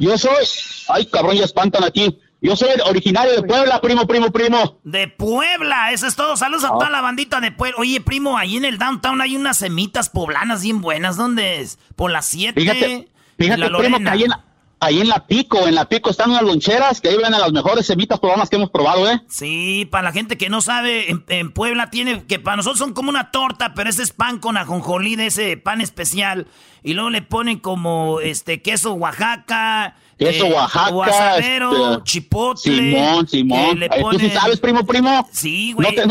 [0.00, 0.46] Yo soy.
[0.88, 2.18] Ay, cabrón, ya espantan aquí.
[2.40, 4.80] Yo soy originario de Puebla, primo, primo, primo.
[4.82, 6.38] De Puebla, eso es todo.
[6.38, 6.90] Saludos a toda ah.
[6.90, 7.76] la bandita de Puebla.
[7.78, 11.18] Oye, primo, ahí en el downtown hay unas semitas poblanas bien buenas.
[11.18, 11.78] ¿Dónde es?
[11.96, 12.58] Por las 7.
[12.58, 14.32] Fíjate, fíjate primo, que ahí en,
[14.80, 17.86] ahí en la Pico, en la Pico están unas loncheras que ahí vienen las mejores
[17.86, 19.22] semitas poblanas que hemos probado, ¿eh?
[19.28, 23.10] Sí, para la gente que no sabe, en, Puebla tiene, que para nosotros son como
[23.10, 26.46] una torta, pero ese es pan con ajonjolí de ese pan especial.
[26.82, 30.90] Y luego le ponen como este queso Oaxaca Queso eh, Oaxaca.
[30.90, 32.76] Guasadero, este, chipotle.
[32.76, 33.80] Simón, Simón.
[34.10, 35.26] ¿Tú sí sabes, primo, primo?
[35.32, 35.96] Sí, güey.
[35.96, 36.04] No,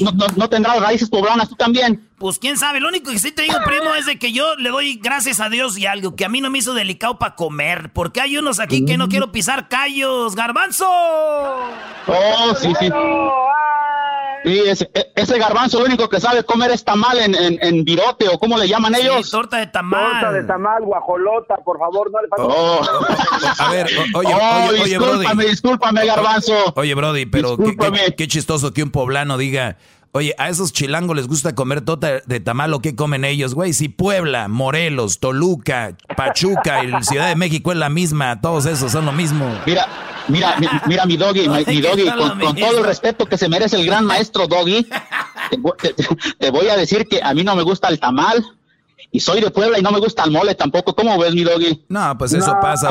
[0.00, 2.04] no, no, no, tendrás raíces poblanas tú también.
[2.18, 2.80] Pues quién sabe.
[2.80, 5.48] Lo único que sí te digo, primo, es de que yo le doy gracias a
[5.48, 7.92] Dios y algo que a mí no me hizo delicado para comer.
[7.92, 9.10] Porque hay unos aquí que no mm.
[9.10, 10.34] quiero pisar callos.
[10.34, 10.88] ¡Garbanzo!
[10.88, 12.90] Oh, sí, sí.
[14.48, 17.84] Sí, ese, e, ese, garbanzo lo único que sabe comer es tamal en, en, en
[17.84, 19.30] virote o cómo le llaman ellos.
[19.30, 20.20] torta de tamal.
[20.20, 22.80] Torta de tamal, guajolota, por favor, no le oh.
[23.58, 26.54] A ver, oye, oh, oye, discúlpame, discúlpame, garbanzo.
[26.76, 29.76] Oye, Brody, pero qué, qué, chistoso que un poblano diga,
[30.12, 33.74] Oye, a esos chilangos les gusta comer tota de tamal, ¿o qué comen ellos, güey?
[33.74, 39.04] Si Puebla, Morelos, Toluca, Pachuca y Ciudad de México es la misma, todos esos son
[39.04, 39.46] lo mismo.
[39.66, 39.86] Mira,
[40.28, 44.06] mira, mira mi doggy, mi, doggy, con, todo el respeto que se merece el gran
[44.06, 44.86] maestro doggy,
[46.38, 48.44] te voy a decir que a mí no me gusta el tamal,
[49.10, 50.94] y soy de Puebla y no me gusta el mole tampoco.
[50.94, 51.84] ¿Cómo ves, mi doggy?
[51.88, 52.90] No, pues eso pasa.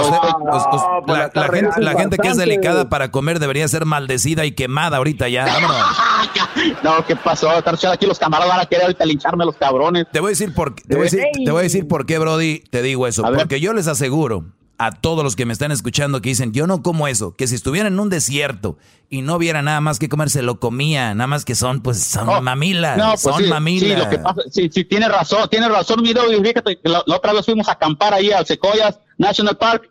[1.05, 5.45] la, gente, que es delicada para comer debería ser maldecida y quemada ahorita ya.
[6.83, 7.49] no, ¿qué pasó?
[7.51, 10.07] Aquí los camaradas van a querer ahorita lincharme los cabrones.
[10.11, 12.17] Te voy a decir por, te voy a decir, te voy a decir por qué,
[12.17, 13.23] Brody, te digo eso.
[13.23, 14.45] porque yo les aseguro
[14.77, 17.55] a todos los que me están escuchando que dicen, yo no como eso, que si
[17.55, 18.77] estuviera en un desierto
[19.09, 22.03] y no hubiera nada más que comer, se lo comía, nada más que son, pues,
[22.03, 23.89] son oh, mamilas, pues son mamilas.
[23.89, 27.33] Sí, lo que pasa, sí, sí, tiene razón, tiene razón, mi y fíjate, la, otra
[27.33, 29.89] vez fuimos a acampar ahí al Sequoias National Park,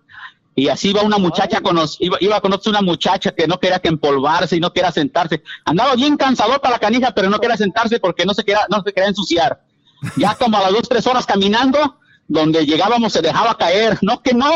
[0.59, 3.79] y así iba una muchacha con iba, iba a conocer una muchacha que no quería
[3.79, 5.43] que empolvarse y no quería sentarse.
[5.67, 8.83] Andaba bien cansador para la canija, pero no quería sentarse porque no se quería, no
[8.83, 9.61] se quería ensuciar.
[10.17, 13.99] Ya como a las dos, tres horas caminando, donde llegábamos se dejaba caer.
[14.03, 14.51] No que no.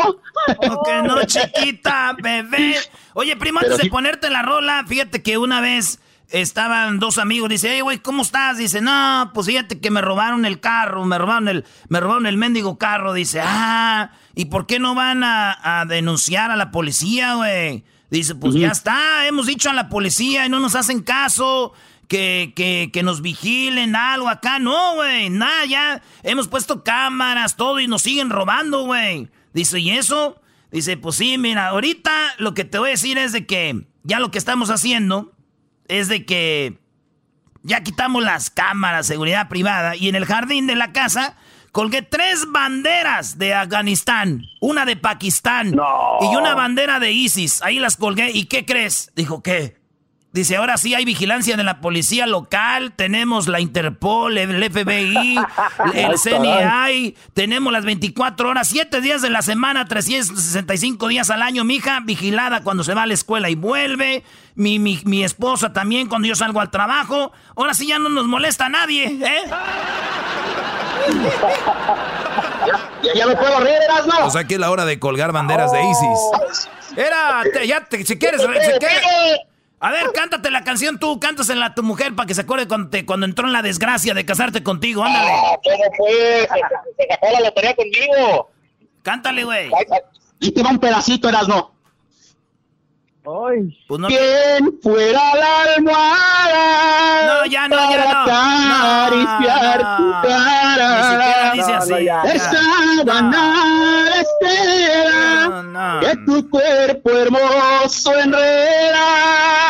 [0.61, 2.75] No que no, chiquita, bebé.
[3.13, 5.99] Oye, primo, antes de ponerte la rola, fíjate que una vez
[6.31, 8.57] estaban dos amigos, dice, hey, güey, ¿cómo estás?
[8.57, 12.37] Dice, no, pues fíjate que me robaron el carro, me robaron el, me robaron el
[12.37, 13.13] mendigo carro.
[13.13, 17.83] Dice, ah, ¿y por qué no van a, denunciar a la policía, güey?
[18.09, 21.71] Dice, pues ya está, hemos dicho a la policía y no nos hacen caso
[22.11, 24.59] que, que, que nos vigilen algo acá.
[24.59, 29.29] No, güey, nada, ya hemos puesto cámaras, todo y nos siguen robando, güey.
[29.53, 30.41] Dice, ¿y eso?
[30.73, 34.19] Dice, pues sí, mira, ahorita lo que te voy a decir es de que ya
[34.19, 35.31] lo que estamos haciendo
[35.87, 36.81] es de que
[37.63, 41.37] ya quitamos las cámaras, seguridad privada, y en el jardín de la casa
[41.71, 45.77] colgué tres banderas de Afganistán, una de Pakistán
[46.19, 47.61] y una bandera de ISIS.
[47.61, 48.31] Ahí las colgué.
[48.31, 49.13] ¿Y qué crees?
[49.15, 49.80] Dijo, ¿qué?
[50.33, 55.37] Dice, ahora sí hay vigilancia de la policía local, tenemos la Interpol, el FBI,
[55.93, 61.65] el CNI, tenemos las 24 horas, 7 días de la semana, 365 días al año,
[61.65, 64.23] mi hija vigilada cuando se va a la escuela y vuelve,
[64.55, 68.25] mi, mi, mi esposa también cuando yo salgo al trabajo, ahora sí ya no nos
[68.27, 69.43] molesta a nadie, ¿eh?
[72.67, 74.27] ya, ya me puedo reír, ¿no?
[74.27, 76.69] O sea que es la hora de colgar banderas de ISIS.
[76.95, 79.01] Era, ya, te, si quieres, si quieres
[79.83, 82.95] a ver, cántate la canción tú, cántasela a tu mujer para que se acuerde cuando,
[83.03, 85.31] cuando entró en la desgracia de casarte contigo, ándale.
[85.31, 86.47] Ah, ¿Cómo fue?
[86.97, 88.51] Se, sacó la lotería conmigo.
[89.01, 89.71] Cántale, güey.
[90.39, 91.71] Y te va un pedacito, Erasno.
[93.25, 93.75] Ay.
[93.87, 97.25] Pues no ¿Quién fuera la almohada?
[97.25, 98.25] No, ya no, ya no.
[98.25, 100.97] Para acariciar tu cara.
[100.97, 102.07] Ni siquiera dice así.
[102.35, 109.60] Esa banal estela que tu cuerpo hermoso enreda.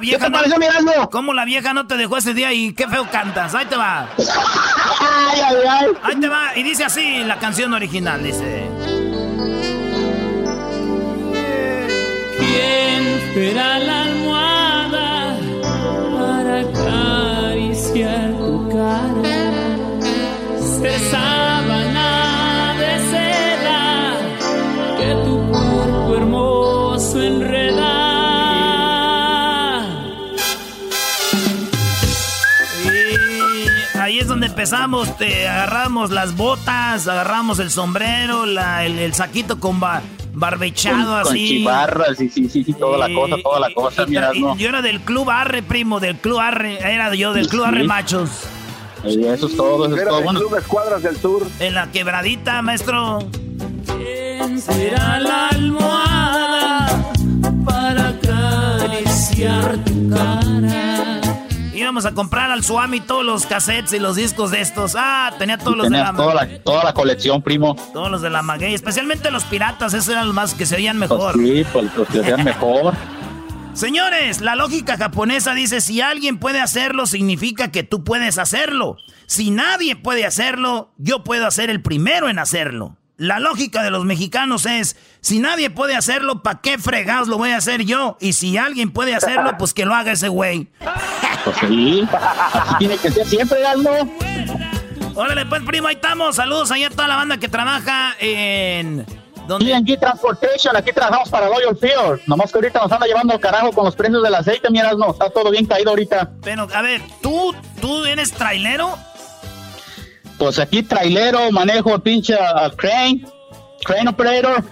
[0.00, 1.10] ¿Cómo la vieja ¿Qué te pareció, mirando?
[1.10, 3.54] ¿Cómo la vieja no te dejó ese día y qué feo cantas?
[3.54, 4.08] Ahí te va.
[4.18, 5.86] ay, ay, ay.
[6.02, 6.56] Ahí te va.
[6.56, 8.68] Y dice así la canción original, dice.
[13.30, 15.36] espera la almohada
[16.18, 19.36] para acariciar tu cara.
[20.60, 21.39] Se sábana
[34.60, 40.02] empezamos, te agarramos las botas, agarramos el sombrero, la, el, el, saquito con, ba,
[40.34, 41.28] barbechado así.
[41.28, 44.54] Con chivarras, sí, sí, sí, toda la cosa, toda la cosa, mira, no.
[44.58, 48.28] Yo era del Club Arre, primo, del Club Arre, era yo del Club Arre Machos.
[49.02, 50.22] Y eso es todo, eso es todo.
[50.22, 50.40] Bueno.
[50.40, 51.46] Club Escuadras del Sur.
[51.58, 53.20] En la quebradita, maestro.
[53.86, 57.02] ¿Quién será la almohada
[57.64, 61.29] para acariciar tu cara?
[61.80, 64.94] Íbamos a comprar al Suami todos los cassettes y los discos de estos.
[64.96, 67.74] Ah, tenía todos los de la toda la, toda la colección, primo.
[67.92, 70.98] Todos los de la Maguey, especialmente los piratas, esos eran los más que se oían
[70.98, 71.34] mejor.
[71.34, 72.94] sí, pues, los que se oían mejor.
[73.74, 78.96] Señores, la lógica japonesa dice, si alguien puede hacerlo, significa que tú puedes hacerlo.
[79.26, 82.96] Si nadie puede hacerlo, yo puedo ser el primero en hacerlo.
[83.16, 87.50] La lógica de los mexicanos es, si nadie puede hacerlo, ¿para qué fregados lo voy
[87.50, 88.16] a hacer yo?
[88.18, 90.68] Y si alguien puede hacerlo, pues que lo haga ese güey.
[91.44, 92.06] Pues sí,
[92.78, 93.90] tiene que ser siempre, algo.
[95.14, 96.36] Órale, pues, primo, ahí estamos.
[96.36, 99.06] Saludos ahí a toda la banda que trabaja en...
[99.58, 102.20] TNG Transportation, aquí trabajamos para Loyal Field.
[102.26, 105.10] Nomás que ahorita nos anda llevando al carajo con los precios del aceite, miras, no,
[105.10, 106.30] está todo bien caído ahorita.
[106.42, 108.96] Pero, a ver, ¿tú, tú eres trailero?
[110.38, 112.36] Pues aquí trailero, manejo pinche
[112.76, 113.26] crane,
[113.84, 114.64] crane operator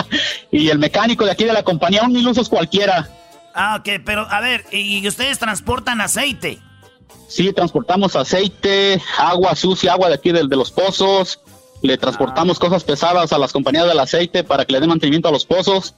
[0.50, 3.08] y el mecánico de aquí de la compañía, un mil usos cualquiera.
[3.56, 6.60] Ah, ok, pero a ver, ¿y ustedes transportan aceite?
[7.26, 11.40] Sí, transportamos aceite, agua sucia, agua de aquí de, de los pozos.
[11.82, 15.32] Le transportamos cosas pesadas a las compañías del aceite para que le den mantenimiento a
[15.32, 15.94] los pozos.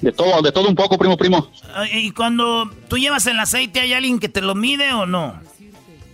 [0.00, 1.50] De todo, de todo un poco, primo, primo.
[1.92, 5.40] Y cuando tú llevas el aceite, ¿hay alguien que te lo mide o no?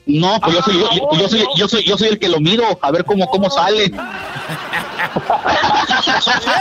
[0.06, 0.88] No, pues yo soy, yo,
[1.18, 3.92] yo soy, yo soy, yo soy el que lo mido, a ver cómo, cómo sale.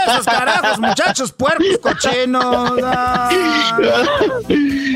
[0.06, 2.72] Esos carajos, muchachos, puercos, cochinos.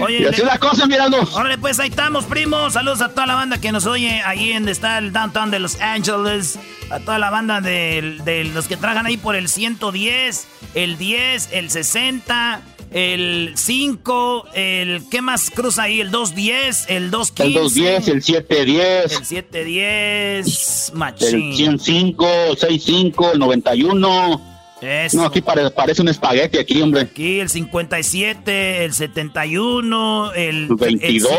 [0.02, 1.18] Oye, Y así la cosa, mirando.
[1.32, 2.72] Órale, pues ahí estamos, primos.
[2.72, 5.80] Saludos a toda la banda que nos oye ahí en está el downtown de Los
[5.80, 6.58] Ángeles.
[6.90, 11.50] A toda la banda de, de los que trabajan ahí por el 110, el 10,
[11.52, 15.03] el 60, el 5, el.
[15.11, 16.00] ¿Qué más cruza ahí?
[16.00, 17.46] El 210, el 215.
[17.46, 19.12] El 210, el 710.
[19.12, 21.57] El 710, El machín.
[21.57, 24.46] 105, el 65, el 91.
[24.83, 25.18] Eso.
[25.18, 27.03] No, aquí pare- parece un espagueti aquí, hombre.
[27.03, 31.31] Aquí el 57, el 71, el, El 22,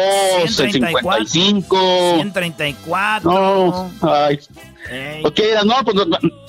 [0.43, 2.13] el 134, 55.
[2.17, 3.31] 134.
[3.31, 4.39] No, ay.
[4.91, 5.23] Ey.
[5.25, 5.97] Ok, no, pues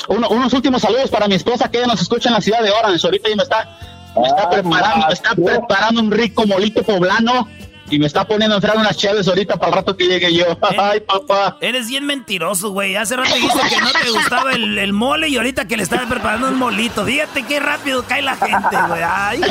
[0.08, 2.70] uno- unos últimos saludos para mi esposa que ella nos escucha en la ciudad de
[2.70, 3.06] Orange.
[3.06, 3.78] Ahorita ella me está,
[4.20, 7.48] me está preparando, me está preparando un rico molito poblano
[7.90, 10.44] y me está poniendo a enfriar unas chaves ahorita para el rato que llegue yo.
[10.78, 11.58] Ay, papá.
[11.60, 12.96] Eres bien mentiroso, güey.
[12.96, 16.06] Hace rato dijiste que no te gustaba el, el mole y ahorita que le estás
[16.06, 17.04] preparando un molito.
[17.04, 19.02] Fíjate qué rápido cae la gente, güey.
[19.04, 19.42] Ay.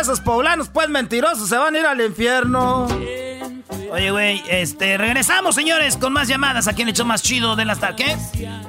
[0.00, 2.88] Esos poblanos, pues mentirosos, se van a ir al infierno.
[3.92, 6.68] Oye, güey, este, regresamos, señores, con más llamadas.
[6.68, 8.16] ¿A quién echó más chido de las tardes?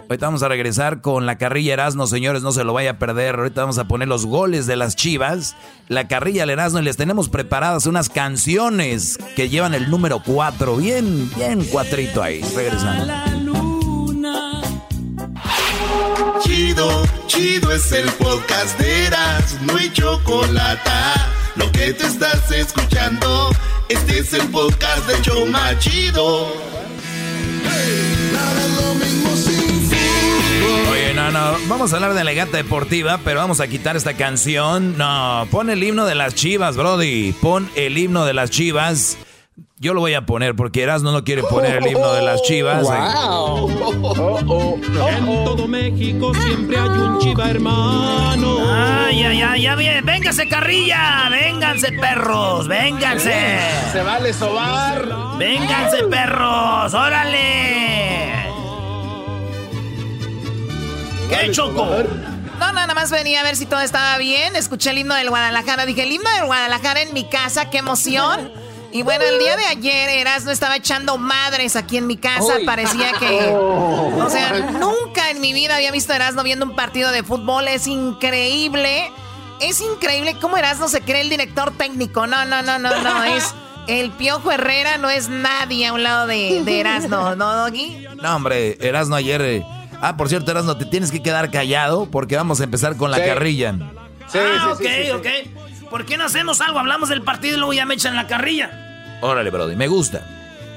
[0.09, 3.35] Ahorita vamos a regresar con la carrilla Erasmo, señores, no se lo vaya a perder.
[3.35, 5.55] Ahorita vamos a poner los goles de las chivas,
[5.87, 10.77] la carrilla al Erasmo y les tenemos preparadas unas canciones que llevan el número 4.
[10.77, 12.41] Bien, bien cuatrito ahí.
[12.55, 13.07] Regresamos.
[16.43, 20.89] Chido, chido es el podcast de Eras, no hay chocolate.
[21.55, 23.51] Lo que te estás escuchando,
[23.91, 26.53] este es el podcast de Choma Chido.
[30.91, 34.97] Oye, no, no, vamos a hablar de legata deportiva, pero vamos a quitar esta canción.
[34.97, 37.33] No, pon el himno de las chivas, Brody.
[37.33, 39.17] Pon el himno de las chivas.
[39.81, 42.87] Yo lo voy a poner porque Erasmo no quiere poner el himno de las chivas.
[45.17, 48.59] En todo México siempre hay un chiva hermano.
[48.71, 50.03] Ay, ay, ay, ya viene.
[50.03, 51.29] Véngase, carrilla.
[51.31, 52.67] Vénganse, perros.
[52.67, 53.33] Vénganse.
[53.91, 55.39] Se vale sobar.
[55.39, 56.93] Vénganse, perros.
[56.93, 58.33] Órale.
[61.27, 61.87] ¿Qué, Choco?
[62.59, 64.55] No, no, nada más venía a ver si todo estaba bien.
[64.55, 65.87] Escuché el himno del Guadalajara.
[65.87, 68.60] Dije, el himno del Guadalajara en mi casa, qué emoción.
[68.93, 72.57] Y bueno, el día de ayer Erasmo estaba echando madres aquí en mi casa.
[72.59, 72.65] Uy.
[72.65, 73.53] Parecía que.
[74.21, 77.67] O sea, nunca en mi vida había visto a Erasmo viendo un partido de fútbol.
[77.67, 79.11] Es increíble.
[79.59, 82.27] Es increíble cómo Erasmo se cree el director técnico.
[82.27, 83.23] No, no, no, no, no.
[83.23, 83.53] Es.
[83.87, 88.05] El Piojo Herrera no es nadie a un lado de, de Erasmo, ¿no, Doggy?
[88.21, 89.41] No, hombre, Erasmo ayer.
[89.41, 89.65] eh,
[90.03, 93.17] Ah, por cierto, Erasmo, te tienes que quedar callado porque vamos a empezar con la
[93.17, 93.23] Sí.
[93.25, 93.75] carrilla.
[94.35, 94.81] ah, ok,
[95.15, 95.27] ok.
[95.91, 96.79] ¿Por qué no hacemos algo?
[96.79, 99.19] Hablamos del partido y luego ya me echan la carrilla.
[99.19, 100.25] Órale, Brody, me gusta.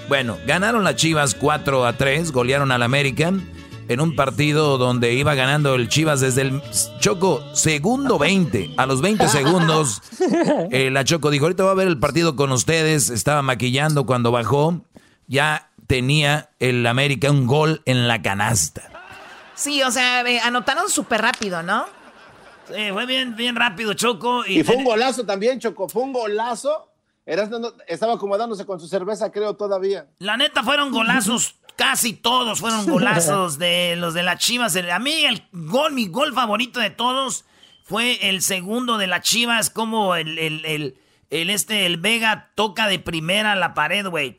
[0.09, 3.33] Bueno, ganaron las Chivas 4 a 3, golearon al América
[3.89, 6.61] en un partido donde iba ganando el Chivas desde el
[6.99, 8.73] Choco segundo 20.
[8.77, 10.03] A los 20 segundos,
[10.73, 13.09] eh, la Choco dijo, ahorita voy a ver el partido con ustedes.
[13.09, 14.83] Estaba maquillando cuando bajó.
[15.29, 18.83] Ya tenía el América un gol en la canasta.
[19.55, 21.87] Sí, o sea, eh, anotaron súper rápido, ¿no?
[22.69, 24.45] Sí, fue bien, bien rápido, Choco.
[24.47, 25.89] Y fue un golazo también, Choco.
[25.89, 26.91] Fue un golazo.
[27.87, 30.07] Estaba acomodándose con su cerveza, creo, todavía.
[30.19, 34.77] La neta fueron golazos, casi todos fueron golazos de los de las Chivas.
[34.77, 37.45] A mí el gol, mi gol favorito de todos
[37.85, 40.99] fue el segundo de las Chivas, como el, el, el,
[41.31, 44.37] el este, el Vega toca de primera la pared, güey.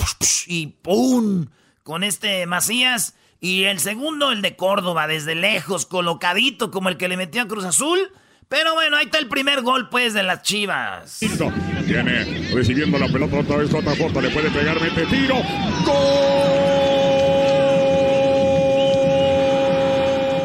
[0.48, 1.48] Y ¡pum!
[1.84, 3.16] Con este Macías.
[3.46, 7.48] Y el segundo, el de Córdoba, desde lejos, colocadito, como el que le metió a
[7.48, 8.00] Cruz Azul.
[8.50, 11.20] Pero bueno, ahí está el primer gol, pues, de las Chivas.
[11.86, 15.36] Viene recibiendo la pelota otra vez JJ, le puede pegar, mete tiro.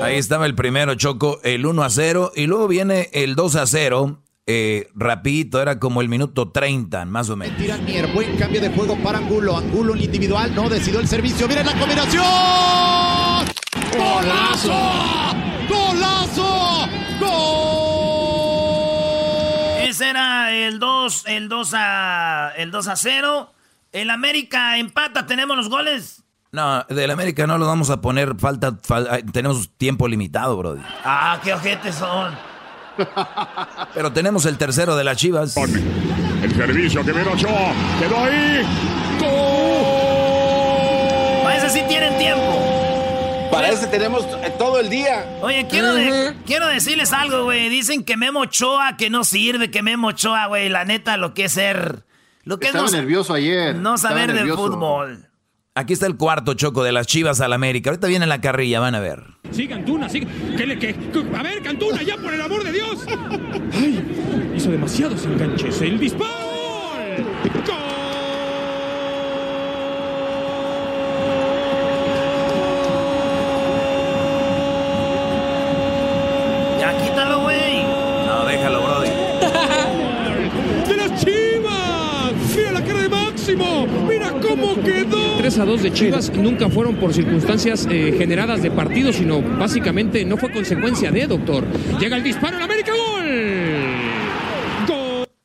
[0.03, 2.33] Ahí estaba el primero, Choco, el 1 a 0.
[2.37, 4.19] Y luego viene el 2 a 0.
[4.53, 7.57] Eh, rapidito, era como el minuto 30, más o menos.
[7.57, 9.57] Tira Mier, buen cambio de juego para Angulo.
[9.57, 11.47] Angulo en individual, no decidió el servicio.
[11.47, 12.25] Miren la combinación.
[13.97, 14.75] ¡Golazo!
[15.69, 16.89] ¡Golazo!
[17.21, 18.09] ¡Gol!
[19.89, 23.53] Ese era el 2, el 2 a el 2 a 0.
[23.93, 26.25] El América empata, tenemos los goles.
[26.51, 28.77] No, del América no lo vamos a poner, falta,
[29.33, 30.83] tenemos tiempo limitado, Brody.
[31.05, 32.51] Ah, qué ojetes son.
[33.95, 35.57] Pero tenemos el tercero de las Chivas.
[35.57, 37.73] El servicio que viene Ochoa.
[38.01, 38.63] Quedó ahí.
[39.21, 40.01] ¡Gol!
[41.71, 43.49] sí tienen tiempo.
[43.51, 45.39] Para eso tenemos eh, todo el día.
[45.41, 45.95] Oye, quiero,
[46.47, 47.69] quiero decirles algo, güey.
[47.69, 50.69] Dicen que Memo Ochoa que no sirve, que Memo Ochoa, güey.
[50.69, 52.05] La neta, lo que es ser...
[52.43, 53.77] Lo que Estaba es no, nervioso ayer.
[53.77, 55.30] no saber de fútbol.
[55.81, 57.89] Aquí está el cuarto choco de las Chivas al América.
[57.89, 59.23] Ahorita viene la carrilla, van a ver.
[59.51, 60.21] Sí, Cantuna, sí.
[60.55, 60.95] ¿Qué le qué?
[61.35, 63.07] A ver, Cantuna, ya por el amor de Dios.
[63.73, 65.81] Ay, hizo demasiados enganches.
[65.81, 66.51] El disparo.
[76.79, 77.85] Ya quítalo, güey.
[78.27, 79.09] No, déjalo, Brody.
[80.89, 82.33] ¡De las Chivas!
[82.55, 83.87] ¡Mira la cara de Máximo!
[84.07, 85.20] ¡Mira cómo quedó!
[85.41, 90.23] 3 a 2 de Chivas nunca fueron por circunstancias eh, generadas de partido, sino básicamente
[90.27, 91.65] no fue consecuencia de, doctor.
[91.99, 93.27] Llega el disparo en América, gol.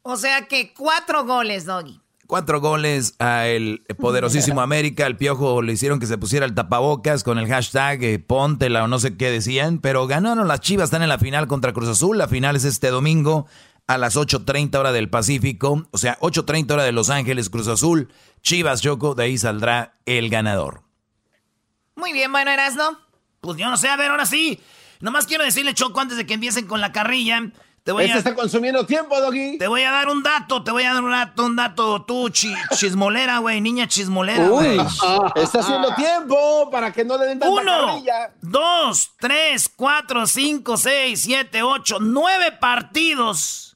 [0.01, 2.01] O sea que cuatro goles, Doggy.
[2.27, 5.07] Cuatro goles a el poderosísimo América.
[5.07, 8.89] El Piojo le hicieron que se pusiera el tapabocas con el hashtag eh, póntela o
[8.89, 9.79] no sé qué decían.
[9.79, 12.17] Pero ganaron las Chivas, están en la final contra Cruz Azul.
[12.17, 13.45] La final es este domingo
[13.87, 15.87] a las 8.30 hora del Pacífico.
[15.91, 18.09] O sea, 8.30 hora de Los Ángeles, Cruz Azul.
[18.41, 20.83] Chivas, Choco, de ahí saldrá el ganador.
[21.95, 22.99] Muy bien, bueno, Erasno.
[23.41, 24.59] Pues yo no sé, a ver, ahora sí.
[25.01, 27.51] Nomás quiero decirle, Choco, antes de que empiecen con la carrilla.
[27.83, 28.17] Te voy Este a...
[28.17, 29.59] está consumiendo tiempo, Doggy.
[29.59, 32.29] Te voy a dar un dato, te voy a dar un dato, un dato, tú,
[32.29, 34.79] chi- chismolera, güey, niña chismolera, Uy, güey.
[35.35, 38.33] está haciendo tiempo para que no le den tanta Uno, carrilla.
[38.41, 43.74] dos, tres, cuatro, cinco, seis, siete, ocho, nueve partidos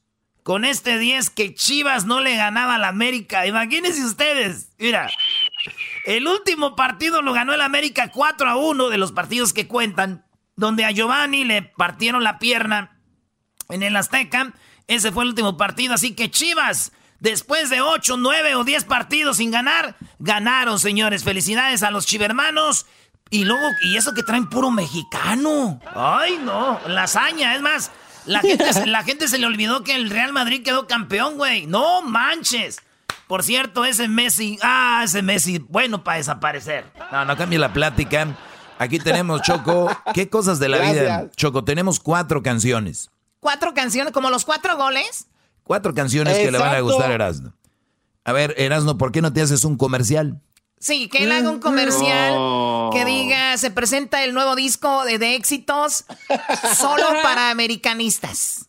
[0.49, 3.45] con este 10 que Chivas no le ganaba a la América.
[3.45, 5.07] Imagínense ustedes, mira,
[6.07, 10.25] el último partido lo ganó el América 4 a 1 de los partidos que cuentan,
[10.55, 12.99] donde a Giovanni le partieron la pierna
[13.69, 14.53] en el Azteca.
[14.87, 19.37] Ese fue el último partido, así que Chivas, después de 8, 9 o 10 partidos
[19.37, 21.23] sin ganar, ganaron, señores.
[21.23, 22.87] Felicidades a los chivermanos.
[23.29, 25.79] Y luego, y eso que traen puro mexicano.
[25.95, 27.91] Ay, no, lasaña, es más,
[28.29, 31.65] la gente, la gente se le olvidó que el Real Madrid quedó campeón, güey.
[31.65, 32.77] No manches.
[33.27, 36.85] Por cierto, ese Messi, ah, ese Messi, bueno para desaparecer.
[37.11, 38.27] No, no cambie la plática.
[38.77, 41.29] Aquí tenemos, Choco, ¿qué cosas de la vida?
[41.35, 43.09] Choco, tenemos cuatro canciones.
[43.39, 45.27] Cuatro canciones, como los cuatro goles.
[45.63, 47.53] Cuatro canciones que le van a gustar a Erasmo.
[48.25, 50.39] A ver, Erasmo, ¿por qué no te haces un comercial?
[50.79, 52.33] Sí, que él haga un comercial
[52.93, 56.05] que diga, se presenta el nuevo disco de, de éxitos
[56.77, 58.65] solo para americanistas.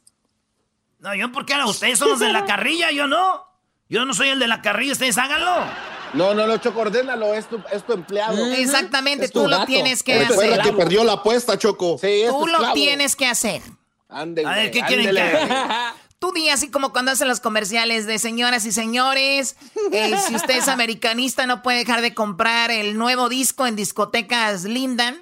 [0.98, 1.68] No, yo, ¿por qué no?
[1.70, 3.46] Ustedes son los de la carrilla, yo no.
[3.88, 5.64] Yo no soy el de la carrilla, ustedes háganlo.
[6.12, 8.44] No, no, no, Choco, ordénalo, es tu, es tu empleado.
[8.54, 9.66] Exactamente, Es tu tú lo gato.
[9.66, 10.64] tienes que Recuerda hacer.
[10.64, 11.96] que perdió la apuesta, Choco.
[11.98, 12.74] Sí, es Tú tu lo esclavo.
[12.74, 13.62] tienes que hacer.
[14.08, 15.14] Ándele, A ver, ¿qué quieren
[16.20, 19.56] Tú di así como cuando hacen los comerciales de señoras y señores,
[19.90, 24.64] eh, si usted es americanista no puede dejar de comprar el nuevo disco en discotecas
[24.64, 25.16] Lindan,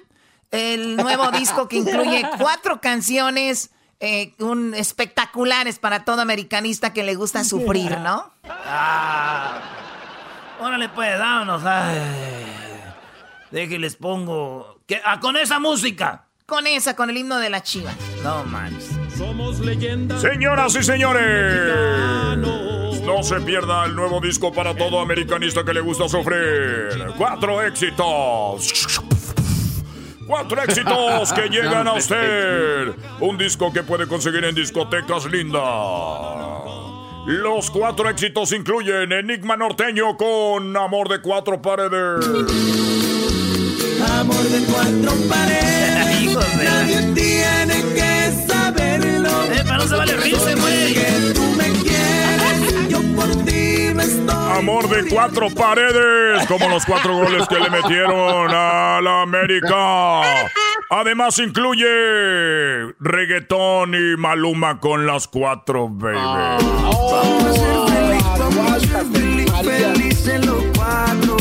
[0.51, 3.71] el nuevo disco que incluye cuatro canciones
[4.01, 8.33] eh, un, espectaculares para todo americanista que le gusta sufrir, ¿no?
[8.49, 9.61] Ah.
[10.59, 11.63] Órale, pues, vámonos.
[11.65, 11.97] Ay.
[13.51, 14.81] Déjenles pongo.
[14.85, 15.01] ¿Qué?
[15.05, 16.25] Ah, con esa música.
[16.45, 17.93] Con esa, con el himno de la chiva.
[18.21, 18.98] No manches.
[19.19, 20.21] Somos leyendas.
[20.21, 26.07] Señoras y señores, no se pierda el nuevo disco para todo americanista que le gusta
[26.07, 26.87] sufrir.
[27.17, 28.87] Cuatro éxitos.
[30.25, 32.93] Cuatro éxitos que llegan a usted.
[33.19, 35.59] Un disco que puede conseguir en discotecas linda.
[37.25, 42.25] Los cuatro éxitos incluyen Enigma Norteño con Amor de Cuatro Paredes.
[44.17, 46.37] Amor de cuatro paredes.
[46.63, 47.01] Nadie
[49.69, 50.93] pero no se vale reírse, güey.
[50.93, 54.57] Que tú me quieres, yo por ti me estoy.
[54.57, 60.21] Amor de cuatro paredes, como los cuatro goles que le metieron a la América.
[60.89, 61.85] Además incluye
[62.99, 66.17] reggaetón y Maluma con las cuatro, baby.
[66.17, 71.37] Vamos a ser feliz, vamos a ser feliz, felices los cuatro.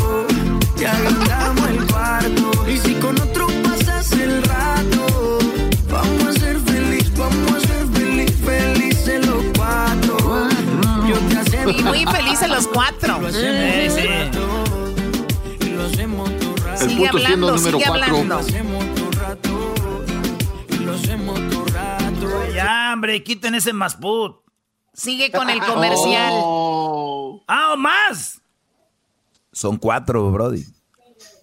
[11.89, 13.21] Muy felices los cuatro.
[13.31, 13.39] Sí.
[15.61, 16.83] Y lo hacemos todo rato.
[16.85, 18.17] El Sigue punto hablando, número sigue cuatro.
[18.17, 19.49] hablando.
[22.55, 24.37] Ya, hombre, quiten ese masput.
[24.93, 26.33] Sigue con el comercial.
[27.47, 28.41] ¡Ah, o más!
[29.53, 30.65] Son cuatro, Brody.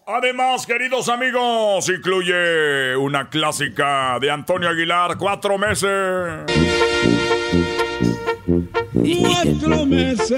[0.08, 5.90] Además, queridos amigos, incluye una clásica de Antonio Aguilar, cuatro meses.
[8.46, 10.30] Cuatro meses.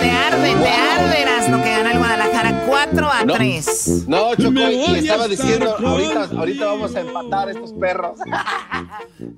[0.00, 4.08] Te arde, te lugar de Erasmo que gana el Guadalajara 4 a 3.
[4.08, 8.18] No, Choco, y estaba diciendo, ahorita, ahorita vamos a empatar estos perros.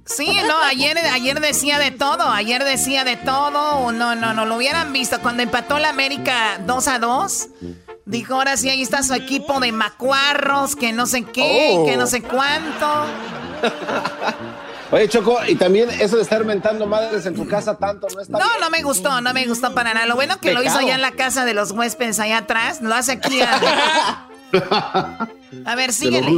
[0.05, 3.93] Sí, no, ayer, ayer decía de todo, ayer decía de todo.
[3.93, 5.21] No, no, no, lo hubieran visto.
[5.21, 7.49] Cuando empató la América 2 a 2,
[8.07, 12.09] dijo, ahora sí, ahí está su equipo de macuarros, que no sé qué, que no
[12.09, 13.07] sé cuánto.
[14.91, 18.39] Oye, Choco, y también eso de estar mentando madres en tu casa tanto no está
[18.39, 20.07] No, no me gustó, no me gustó para nada.
[20.07, 22.95] Lo bueno que lo hizo allá en la casa de los huéspedes allá atrás, lo
[22.95, 24.29] hace aquí a...
[25.65, 26.29] A ver, síguele.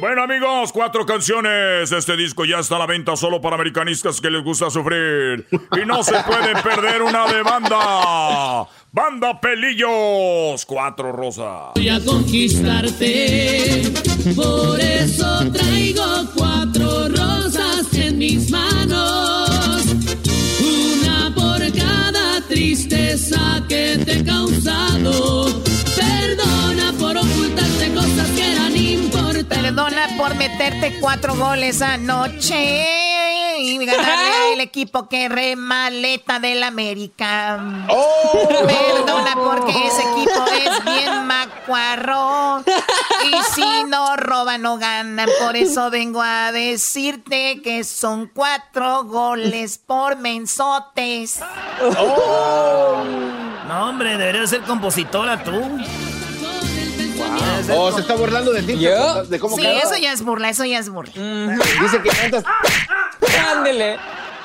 [0.00, 1.90] Bueno, amigos, cuatro canciones.
[1.92, 5.46] Este disco ya está a la venta solo para americanistas que les gusta sufrir.
[5.50, 8.66] Y no se pueden perder una de banda.
[8.92, 10.64] Banda Pelillos.
[10.66, 11.72] Cuatro rosas.
[11.74, 13.92] Voy a conquistarte.
[14.34, 16.04] Por eso traigo
[16.36, 16.87] cuatro
[18.18, 19.84] en mis manos.
[20.60, 25.62] Una por cada tristeza que te he causado.
[25.96, 29.58] Perdona por ocultarte cosas que eran importantes.
[29.58, 32.86] Perdona por meterte cuatro goles anoche
[33.60, 37.86] y ganarle al equipo que remaleta del América.
[38.66, 41.26] Perdona porque ese equipo es bien
[43.24, 45.28] Y si no roban, no ganan.
[45.40, 51.40] Por eso vengo a decirte que son cuatro goles por mensotes.
[53.68, 55.52] No, hombre, deberías ser compositora tú.
[57.74, 58.74] Oh, se está burlando de ti.
[58.76, 59.78] De cómo Sí, quedó.
[59.78, 61.12] eso ya es burla, eso ya es burla.
[61.14, 62.44] Dice que cantas,
[63.56, 63.98] Ándele.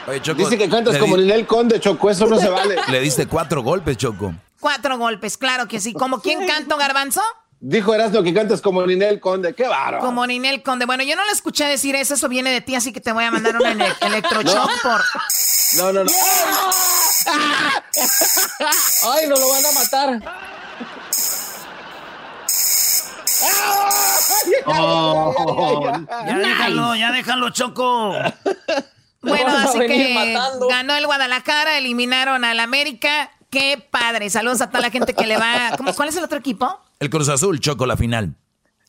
[0.07, 2.09] Oye, Choco, dice que cantas como di- Ninel Conde, Choco.
[2.09, 2.75] Eso no se vale.
[2.89, 4.33] Le diste cuatro golpes, Choco.
[4.59, 5.93] Cuatro golpes, claro que sí.
[5.93, 7.21] ¿Como quién canto, Garbanzo?
[7.65, 9.53] Dijo Erasmo que cantas como Ninel Conde.
[9.55, 9.99] ¡Qué bárbaro!
[10.03, 10.85] Como Ninel Conde.
[10.85, 13.23] Bueno, yo no le escuché decir eso, eso viene de ti, así que te voy
[13.23, 14.81] a mandar un ele- electroshock No.
[14.83, 15.01] por...
[15.77, 16.11] No, no, no.
[19.13, 20.19] Ay, nos lo van a matar.
[26.25, 28.13] Ya déjalo, ya déjalo, Choco.
[29.23, 30.67] Bueno, así que matando.
[30.67, 33.31] ganó el Guadalajara, eliminaron al América.
[33.49, 34.29] ¡Qué padre!
[34.29, 35.73] Saludos a toda la gente que le va...
[35.77, 36.79] ¿Cómo- ¿Cuál es el otro equipo?
[36.99, 38.35] El Cruz Azul, Choco, la final.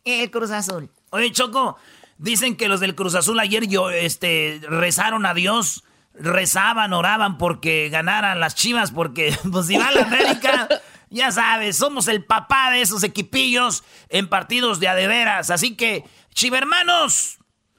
[0.04, 0.90] El Cruz Azul.
[1.10, 1.76] Oye, Choco,
[2.18, 7.88] dicen que los del Cruz Azul ayer yo, este, rezaron a Dios, rezaban, oraban porque
[7.90, 10.68] ganaran las chivas, porque pues si va a la América,
[11.10, 15.50] ya sabes, somos el papá de esos equipillos en partidos de adeveras.
[15.50, 17.38] Así que, chivermanos,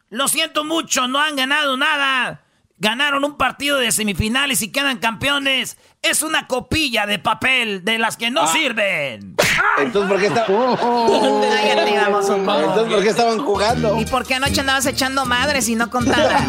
[0.10, 2.41] lo siento mucho, no han ganado nada.
[2.78, 5.78] Ganaron un partido de semifinales y quedan campeones.
[6.01, 8.47] Es una copilla de papel de las que no Ah.
[8.47, 9.36] sirven.
[9.78, 11.41] Entonces, ¿por qué, un poco.
[11.63, 13.99] Entonces, ¿por qué estaban jugando?
[13.99, 16.45] ¿Y por qué anoche andabas echando madres y no contaban?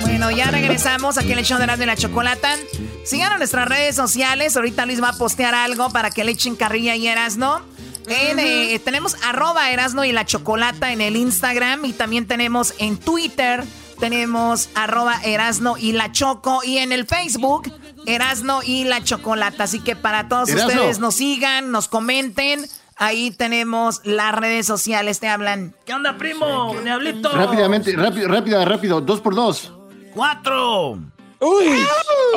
[0.03, 2.57] Bueno, ya regresamos aquí en el show de Erasmo y la Chocolata.
[3.05, 4.57] Sigan nuestras redes sociales.
[4.57, 7.63] Ahorita Luis va a postear algo para que le echen carrilla y Erasno.
[8.07, 12.97] En, eh, tenemos arroba Erasno y la Chocolata en el Instagram y también tenemos en
[12.99, 13.65] Twitter.
[13.99, 17.73] Tenemos arroba Erasno y la Choco y en el Facebook
[18.07, 19.65] Erasno y la Chocolata.
[19.65, 20.69] Así que para todos Erasno.
[20.73, 22.67] ustedes nos sigan, nos comenten.
[22.97, 25.75] Ahí tenemos las redes sociales, te hablan.
[25.87, 26.75] ¿Qué onda, primo?
[26.83, 27.31] Diablito.
[27.31, 29.01] Rápidamente, rápido, rápido, rápido.
[29.01, 29.73] Dos por dos.
[30.15, 30.99] Cuatro.
[31.41, 31.87] Uy.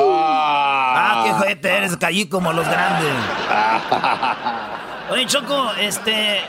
[0.00, 3.12] Ah, qué jete eres, caí como los grandes.
[5.14, 6.40] Oye, Choco, este.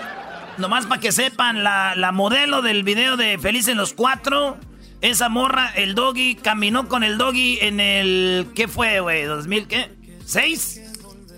[0.57, 4.57] Nomás para que sepan, la, la modelo del video de Felices los Cuatro,
[5.01, 8.47] esa morra, el doggy, caminó con el doggy en el.
[8.55, 9.25] ¿Qué fue, güey?
[9.25, 9.91] ¿2000 qué?
[10.25, 10.81] ¿Seis?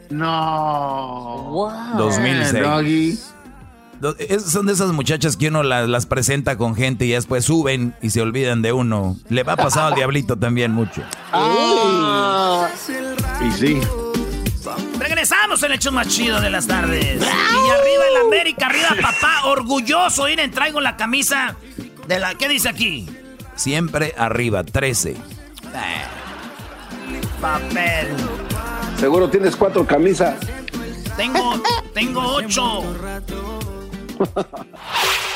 [0.09, 1.69] No.
[1.97, 2.63] 2006.
[2.63, 3.19] Doggy.
[3.99, 7.43] Do- es- son de esas muchachas que uno las, las presenta con gente y después
[7.43, 9.17] suben y se olvidan de uno.
[9.29, 11.01] Le va a pasar al diablito también mucho.
[11.33, 12.69] Ah.
[13.45, 13.81] Y sí.
[15.57, 17.21] Regresamos en el hecho más chido de las tardes.
[17.21, 20.25] Y arriba el América, arriba papá, orgulloso.
[20.25, 21.55] Miren, traigo la camisa
[22.07, 22.35] de la.
[22.35, 23.09] ¿Qué dice aquí?
[23.55, 25.15] Siempre arriba, 13.
[27.41, 28.07] Papel.
[28.99, 30.35] Seguro tienes cuatro camisas.
[31.15, 31.61] Tengo,
[31.93, 32.83] tengo ocho.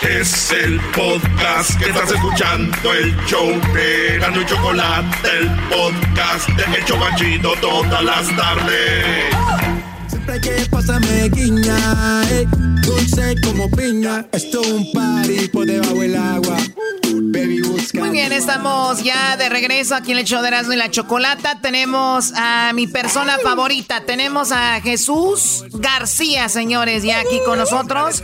[0.01, 6.77] Es el podcast que estás escuchando, el show de Erasmo y Chocolate, el podcast de
[6.77, 9.90] El Chobachito todas las tardes.
[10.31, 12.47] Siempre que pasa me guiña, eh,
[12.85, 14.25] dulce como piña.
[14.31, 16.57] Esto es un party por debajo del agua.
[17.93, 21.59] Muy bien, estamos ya de regreso aquí en el show de Erasmo y la Chocolata.
[21.61, 24.05] Tenemos a mi persona favorita.
[24.05, 28.21] Tenemos a Jesús García, señores, ya aquí con nosotros.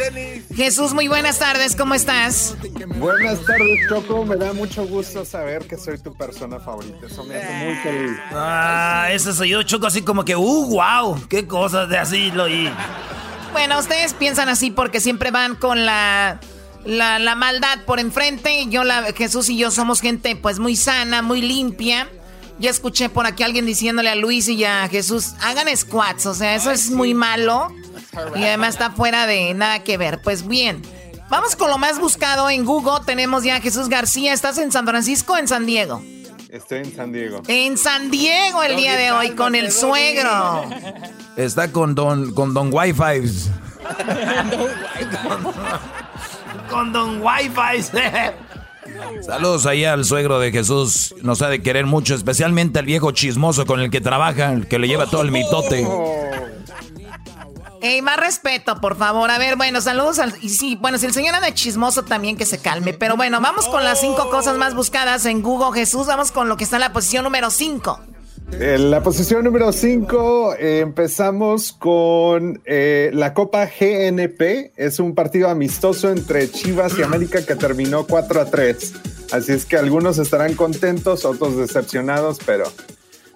[0.55, 2.55] Jesús, muy buenas tardes, ¿cómo estás?
[2.97, 4.25] Buenas tardes, Choco.
[4.25, 7.05] Me da mucho gusto saber que soy tu persona favorita.
[7.05, 8.17] Eso me hace muy feliz.
[8.31, 12.47] Ah, ese soy yo, Choco, así como que, uh, wow, qué cosas de así lo
[12.47, 12.69] y.
[13.51, 16.39] Bueno, ustedes piensan así porque siempre van con la
[16.85, 18.67] la, maldad por enfrente.
[18.69, 22.09] Yo, la, Jesús y yo somos gente pues muy sana, muy limpia.
[22.59, 26.55] Ya escuché por aquí alguien diciéndole a Luis y a Jesús, hagan squats, o sea,
[26.55, 27.71] eso es muy malo.
[28.35, 30.21] Y además está fuera de nada que ver.
[30.23, 30.81] Pues bien,
[31.29, 33.05] vamos con lo más buscado en Google.
[33.05, 34.33] Tenemos ya a Jesús García.
[34.33, 36.01] ¿Estás en San Francisco o en San Diego?
[36.49, 37.43] Estoy en San Diego.
[37.47, 40.63] En San Diego el día de hoy con el suegro.
[41.37, 43.51] Está con Don, con Don Wi-Fi.
[46.69, 47.83] con Don Wi-Fi.
[49.21, 51.13] Saludos ahí al suegro de Jesús.
[51.21, 54.79] Nos ha de querer mucho, especialmente al viejo chismoso con el que trabaja, el que
[54.79, 55.87] le lleva todo el mitote.
[57.81, 59.29] Ey, más respeto, por favor.
[59.29, 60.33] A ver, bueno, saludos al...
[60.41, 62.93] Y sí, bueno, si el señor anda chismoso también que se calme.
[62.93, 66.07] Pero bueno, vamos con las cinco cosas más buscadas en Google Jesús.
[66.07, 67.99] Vamos con lo que está en la posición número cinco.
[68.51, 74.71] En la posición número 5 eh, empezamos con eh, la Copa GNP.
[74.77, 78.93] Es un partido amistoso entre Chivas y América que terminó 4 a 3.
[79.33, 82.71] Así es que algunos estarán contentos, otros decepcionados, pero...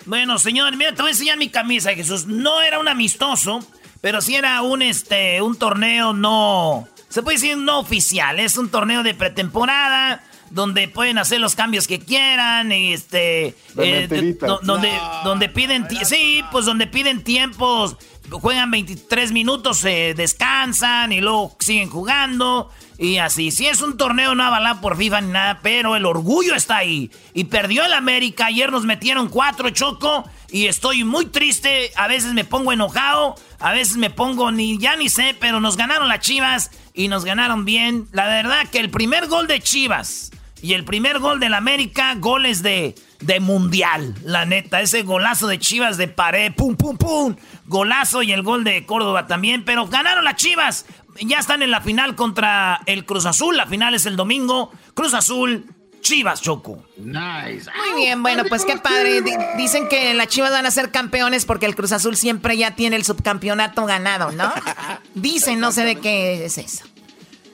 [0.06, 2.26] Bueno, señor, mira, te voy a enseñar mi camisa, Jesús.
[2.26, 3.60] No era un amistoso,
[4.00, 6.88] pero sí era un, este, un torneo no...
[7.10, 8.40] Se puede decir no oficial.
[8.40, 14.92] Es un torneo de pretemporada donde pueden hacer los cambios que quieran, este, eh, donde,
[15.24, 17.96] donde piden, sí, pues donde piden tiempos,
[18.30, 23.52] juegan 23 minutos, se descansan y luego siguen jugando y así.
[23.52, 27.10] Si es un torneo no avalado por FIFA ni nada, pero el orgullo está ahí.
[27.34, 32.34] Y perdió el América, ayer nos metieron cuatro choco y estoy muy triste, a veces
[32.34, 36.20] me pongo enojado, a veces me pongo ni ya ni sé, pero nos ganaron las
[36.20, 38.08] Chivas y nos ganaron bien.
[38.12, 40.32] La verdad que el primer gol de Chivas
[40.62, 44.82] y el primer gol del América, goles de, de mundial, la neta.
[44.82, 47.36] Ese golazo de Chivas de pared, pum, pum, pum.
[47.66, 49.66] Golazo y el gol de Córdoba también.
[49.66, 50.86] Pero ganaron las Chivas.
[51.20, 53.58] Ya están en la final contra el Cruz Azul.
[53.58, 54.72] La final es el domingo.
[54.94, 55.66] Cruz Azul,
[56.02, 56.84] Chivas, Choco.
[56.98, 57.70] Nice.
[57.76, 59.24] Muy bien, bueno, pues qué padre.
[59.58, 62.96] Dicen que las Chivas van a ser campeones porque el Cruz Azul siempre ya tiene
[62.96, 64.52] el subcampeonato ganado, ¿no?
[65.16, 66.86] Dicen, no sé de qué es eso.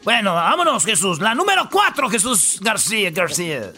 [0.07, 1.19] Bueno, vámonos, Jesús.
[1.19, 3.73] La número cuatro, Jesús García García.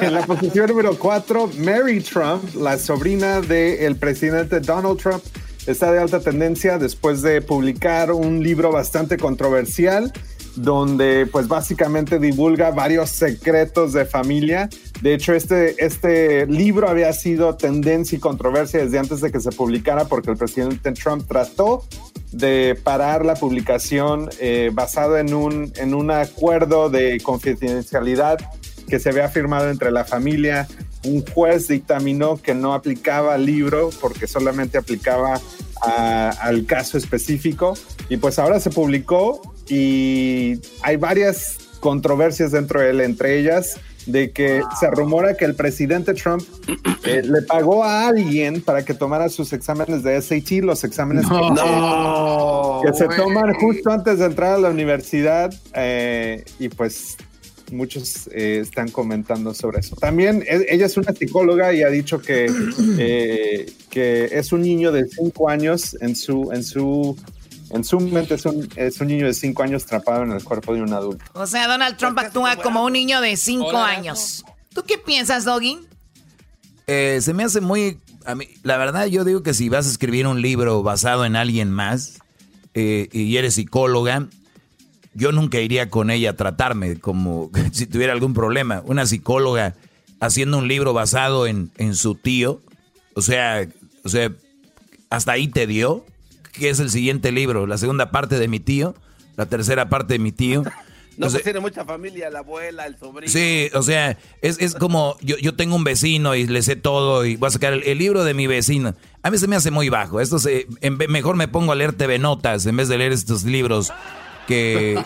[0.00, 5.22] En la posición número cuatro, Mary Trump, la sobrina del presidente Donald Trump,
[5.66, 10.10] está de alta tendencia después de publicar un libro bastante controversial
[10.56, 14.70] donde pues básicamente divulga varios secretos de familia.
[15.00, 19.50] De hecho, este, este libro había sido tendencia y controversia desde antes de que se
[19.50, 21.84] publicara porque el presidente Trump trató
[22.32, 28.38] de parar la publicación eh, basado en un, en un acuerdo de confidencialidad
[28.88, 30.68] que se había firmado entre la familia.
[31.04, 35.40] Un juez dictaminó que no aplicaba al libro porque solamente aplicaba
[35.80, 37.72] al caso específico.
[38.10, 44.30] Y pues ahora se publicó y hay varias controversias dentro de él, entre ellas de
[44.30, 46.42] que se rumora que el presidente Trump
[47.04, 52.92] eh, le pagó a alguien para que tomara sus exámenes de SAT, los exámenes que,
[52.94, 57.16] se toman justo antes de entrar a la universidad eh, y pues
[57.70, 59.96] muchos eh, están comentando sobre eso.
[59.96, 62.46] También e, ella es una psicóloga y ha dicho que,
[63.90, 67.16] que es un niño de cinco años en su, en su
[67.70, 70.74] en su mente es un, es un niño de cinco años atrapado en el cuerpo
[70.74, 71.24] de un adulto.
[71.34, 74.44] O sea, Donald Trump actúa como un niño de cinco años.
[74.74, 75.78] ¿Tú qué piensas, Doggy?
[76.86, 77.98] Eh, se me hace muy...
[78.26, 81.36] A mí, la verdad, yo digo que si vas a escribir un libro basado en
[81.36, 82.18] alguien más
[82.74, 84.26] eh, y eres psicóloga,
[85.14, 88.82] yo nunca iría con ella a tratarme como si tuviera algún problema.
[88.84, 89.74] Una psicóloga
[90.20, 92.60] haciendo un libro basado en, en su tío,
[93.14, 93.66] o sea,
[94.04, 94.32] o sea,
[95.08, 96.04] hasta ahí te dio
[96.52, 98.94] que es el siguiente libro, la segunda parte de mi tío,
[99.36, 100.62] la tercera parte de mi tío.
[101.16, 103.30] No, pues tiene mucha familia, la abuela, el sobrino.
[103.30, 107.36] Sí, o sea, es, como yo, yo, tengo un vecino y le sé todo y
[107.36, 108.94] voy a sacar el, libro de mi vecino.
[109.22, 110.20] A mí se me hace muy bajo.
[110.20, 110.66] Esto se,
[111.08, 113.92] mejor me pongo a leer TV Notas en vez de leer estos libros
[114.46, 114.98] que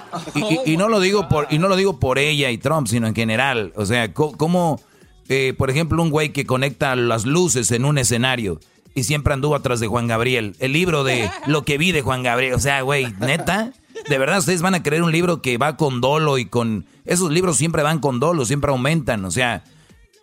[0.64, 3.14] y, no lo digo por y no lo digo por ella y Trump, sino en
[3.16, 3.72] general.
[3.74, 4.80] O sea, como
[5.28, 8.60] eh, por ejemplo un güey que conecta las luces en un escenario
[8.94, 10.56] y siempre anduvo atrás de Juan Gabriel.
[10.60, 12.54] El libro de Lo que vi de Juan Gabriel.
[12.54, 13.72] O sea, güey, neta.
[14.08, 16.86] de verdad, ustedes van a creer un libro que va con dolo y con...
[17.04, 19.24] Esos libros siempre van con dolo, siempre aumentan.
[19.24, 19.64] O sea,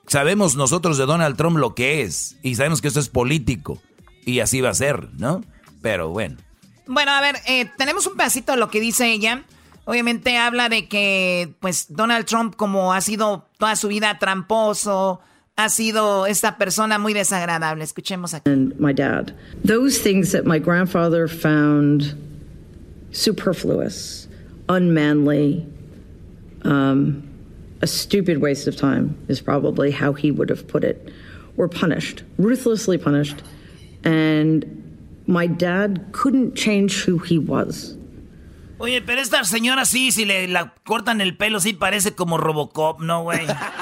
[0.08, 2.38] sabemos nosotros de Donald Trump lo que es.
[2.44, 3.82] Y sabemos que esto es político.
[4.26, 5.44] Y así va a ser, ¿no?
[5.82, 6.38] Pero bueno.
[6.88, 9.44] Bueno, a ver, eh, tenemos un pedacito de lo que dice ella.
[9.84, 15.20] Obviamente habla de que, pues, Donald Trump, como ha sido toda su vida tramposo,
[15.64, 17.84] ha sido esta persona muy desagradable.
[17.84, 18.50] Escuchemos aquí.
[18.50, 19.34] And my dad.
[19.64, 22.16] Those things that my grandfather found
[23.12, 24.28] superfluous,
[24.70, 25.66] unmanly,
[26.64, 27.28] um,
[27.82, 31.12] a stupid waste of time is probably how he would have put it,
[31.56, 33.42] were punished, ruthlessly punished.
[34.04, 34.66] And
[35.28, 37.98] my dad couldn't change who he was.
[38.82, 43.00] Oye, pero esta señora sí, si le la cortan el pelo, sí parece como Robocop,
[43.00, 43.46] ¿no, güey?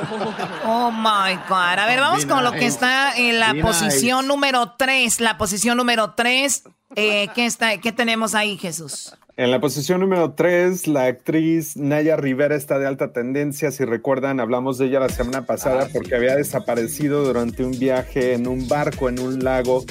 [0.64, 1.78] Oh my God.
[1.78, 5.20] A ver, vamos con lo que está en la posición número 3.
[5.20, 6.64] La posición número 3.
[6.96, 9.14] Eh, ¿qué, está, ¿Qué tenemos ahí, Jesús?
[9.36, 13.70] En la posición número 3, la actriz Naya Rivera está de alta tendencia.
[13.70, 18.46] Si recuerdan, hablamos de ella la semana pasada porque había desaparecido durante un viaje en
[18.46, 19.84] un barco en un lago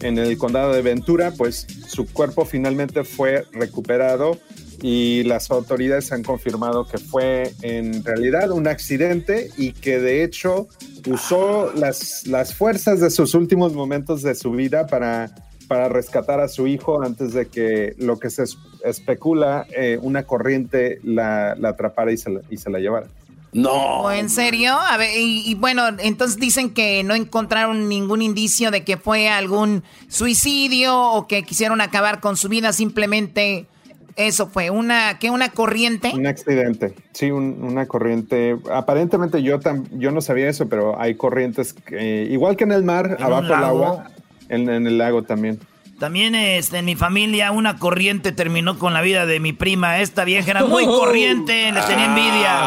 [0.00, 1.32] en el condado de Ventura.
[1.34, 4.38] Pues su cuerpo finalmente fue recuperado
[4.82, 10.68] y las autoridades han confirmado que fue en realidad un accidente y que de hecho
[11.08, 15.34] usó las, las fuerzas de sus últimos momentos de su vida para,
[15.68, 18.44] para rescatar a su hijo antes de que lo que se
[18.84, 23.06] especula, eh, una corriente la, la atrapara y se la, y se la llevara.
[23.52, 24.12] No.
[24.12, 24.74] ¿En serio?
[24.74, 29.28] A ver, y, y, bueno, entonces dicen que no encontraron ningún indicio de que fue
[29.28, 33.66] algún suicidio o que quisieron acabar con su vida, simplemente
[34.20, 36.12] eso fue una que una corriente.
[36.14, 38.56] Un accidente, sí, un, una corriente.
[38.72, 42.84] Aparentemente yo tam, yo no sabía eso, pero hay corrientes que, igual que en el
[42.84, 44.10] mar, ¿En abajo del agua,
[44.48, 45.60] en, en, el lago también.
[45.98, 49.98] También este, en mi familia una corriente terminó con la vida de mi prima.
[49.98, 52.60] Esta vieja era muy corriente, le tenía envidia.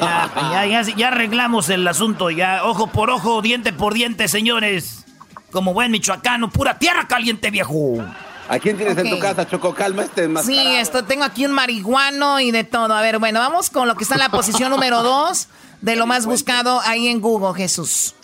[0.00, 5.04] Ya, ya, ya, ya arreglamos el asunto, ya ojo por ojo, diente por diente, señores.
[5.52, 8.04] Como buen michoacano, pura tierra caliente, viejo.
[8.48, 9.10] ¿A quién tienes okay.
[9.10, 9.74] en tu casa, Choco?
[9.74, 10.46] Calma este más.
[10.46, 12.94] Sí, esto, tengo aquí un marihuano y de todo.
[12.94, 15.48] A ver, bueno, vamos con lo que está en la posición número dos
[15.80, 18.14] de lo más buscado ahí en Google, Jesús.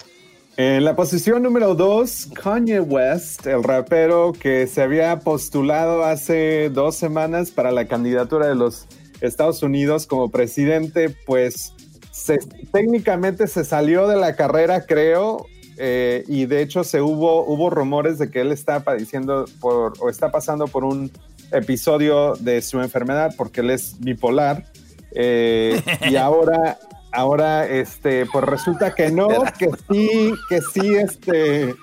[0.56, 6.94] En la posición número dos, Kanye West, el rapero que se había postulado hace dos
[6.94, 8.86] semanas para la candidatura de los
[9.22, 11.72] Estados Unidos como presidente, pues
[12.10, 12.38] se,
[12.70, 15.46] técnicamente se salió de la carrera, creo,
[15.84, 20.08] eh, y de hecho se hubo, hubo rumores de que él está padeciendo por, o
[20.08, 21.10] está pasando por un
[21.50, 24.64] episodio de su enfermedad porque él es bipolar.
[25.10, 26.78] Eh, y ahora,
[27.10, 29.26] ahora, este, pues resulta que no,
[29.58, 31.74] que sí, que sí, este,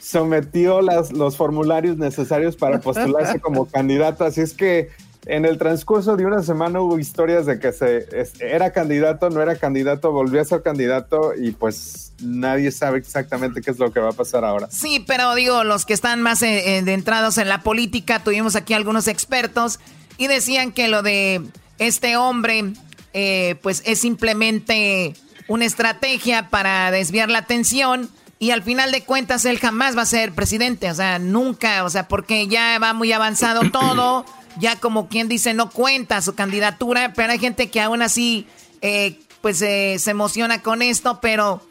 [0.00, 4.24] sometió las, los formularios necesarios para postularse como candidato.
[4.24, 4.90] Así es que
[5.26, 8.08] en el transcurso de una semana hubo historias de que se
[8.40, 13.70] era candidato, no era candidato, volvió a ser candidato y pues nadie sabe exactamente qué
[13.70, 14.68] es lo que va a pasar ahora.
[14.70, 19.80] Sí, pero digo, los que están más entrados en la política, tuvimos aquí algunos expertos
[20.16, 21.42] y decían que lo de
[21.78, 22.72] este hombre,
[23.12, 25.14] eh, pues es simplemente
[25.46, 28.08] una estrategia para desviar la atención.
[28.40, 31.90] Y al final de cuentas, él jamás va a ser presidente, o sea, nunca, o
[31.90, 34.24] sea, porque ya va muy avanzado todo
[34.58, 38.46] ya como quien dice no cuenta su candidatura, pero hay gente que aún así
[38.80, 41.62] eh, pues eh, se emociona con esto, pero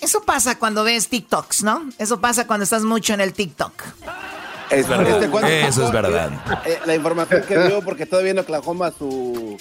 [0.00, 1.88] eso pasa cuando ves TikToks, ¿no?
[1.98, 3.72] Eso pasa cuando estás mucho en el TikTok.
[4.70, 5.22] Es verdad.
[5.22, 6.30] Este, eso es verdad.
[6.64, 9.56] Eh, la información que dio, porque todavía en Oklahoma su,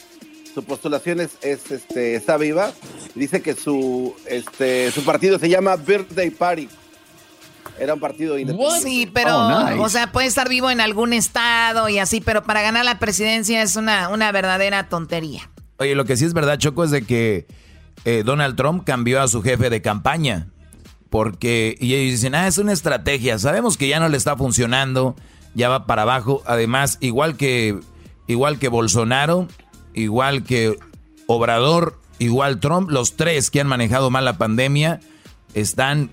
[0.54, 2.72] su postulación es, es, este, está viva,
[3.16, 6.70] dice que su, este, su partido se llama Birthday Party.
[7.80, 8.82] Era un partido independiente.
[8.82, 9.80] Sí, pero, oh, nice.
[9.80, 13.62] o sea, puede estar vivo en algún estado y así, pero para ganar la presidencia
[13.62, 15.50] es una, una verdadera tontería.
[15.78, 17.48] Oye, lo que sí es verdad, Choco, es de que
[18.06, 20.48] eh, Donald Trump cambió a su jefe de campaña.
[21.10, 23.38] Porque, y ellos dicen, ah, es una estrategia.
[23.38, 25.16] Sabemos que ya no le está funcionando,
[25.54, 26.42] ya va para abajo.
[26.46, 27.80] Además, igual que,
[28.28, 29.48] igual que Bolsonaro,
[29.94, 30.76] igual que
[31.28, 35.02] Obrador, igual Trump, los tres que han manejado mal la pandemia,
[35.54, 36.10] están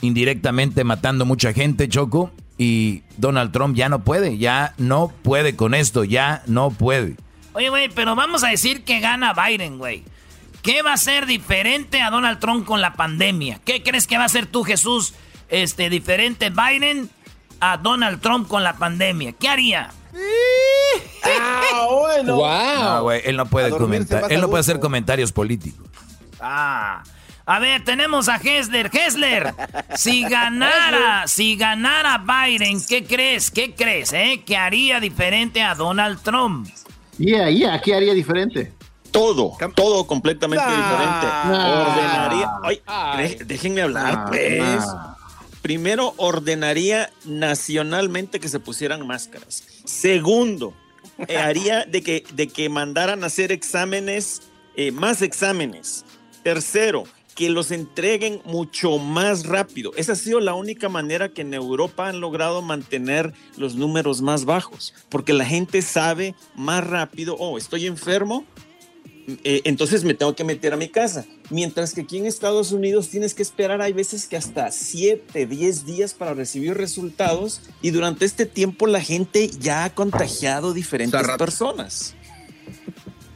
[0.00, 5.74] indirectamente matando mucha gente, Choco, y Donald Trump ya no puede, ya no puede con
[5.74, 7.16] esto, ya no puede.
[7.52, 10.04] Oye, güey, pero vamos a decir que gana Biden, güey.
[10.62, 13.60] ¿Qué va a ser diferente a Donald Trump con la pandemia?
[13.64, 15.14] ¿Qué crees que va a ser tú, Jesús,
[15.50, 17.10] este, diferente Biden
[17.60, 19.32] a Donald Trump con la pandemia?
[19.32, 19.90] ¿Qué haría?
[21.24, 22.36] ah, bueno.
[22.36, 22.82] Wow.
[22.82, 25.86] No, güey, él no puede comentar, él no puede hacer comentarios políticos.
[26.40, 27.02] Ah.
[27.46, 28.90] A ver, tenemos a Hessler.
[28.92, 29.54] Hessler,
[29.96, 33.50] si ganara, si ganara Biden, ¿qué crees?
[33.50, 34.42] ¿Qué crees, eh?
[34.46, 36.68] Que haría diferente a Donald Trump.
[37.18, 38.72] Yeah, yeah, ¿qué haría diferente?
[39.10, 41.26] Todo, todo completamente diferente.
[41.30, 41.86] Ah.
[41.86, 42.82] Ordenaría.
[42.86, 44.84] Ay, déjenme hablar, pues.
[45.62, 49.64] Primero, ordenaría nacionalmente que se pusieran máscaras.
[49.84, 50.74] Segundo,
[51.28, 54.42] eh, haría de que, de que mandaran a hacer exámenes,
[54.76, 56.04] eh, más exámenes.
[56.42, 57.04] Tercero,
[57.34, 59.92] que los entreguen mucho más rápido.
[59.96, 64.44] Esa ha sido la única manera que en Europa han logrado mantener los números más
[64.44, 68.44] bajos, porque la gente sabe más rápido, oh, estoy enfermo,
[69.26, 71.24] eh, entonces me tengo que meter a mi casa.
[71.50, 75.86] Mientras que aquí en Estados Unidos tienes que esperar, hay veces que hasta 7, 10
[75.86, 82.14] días para recibir resultados y durante este tiempo la gente ya ha contagiado diferentes personas.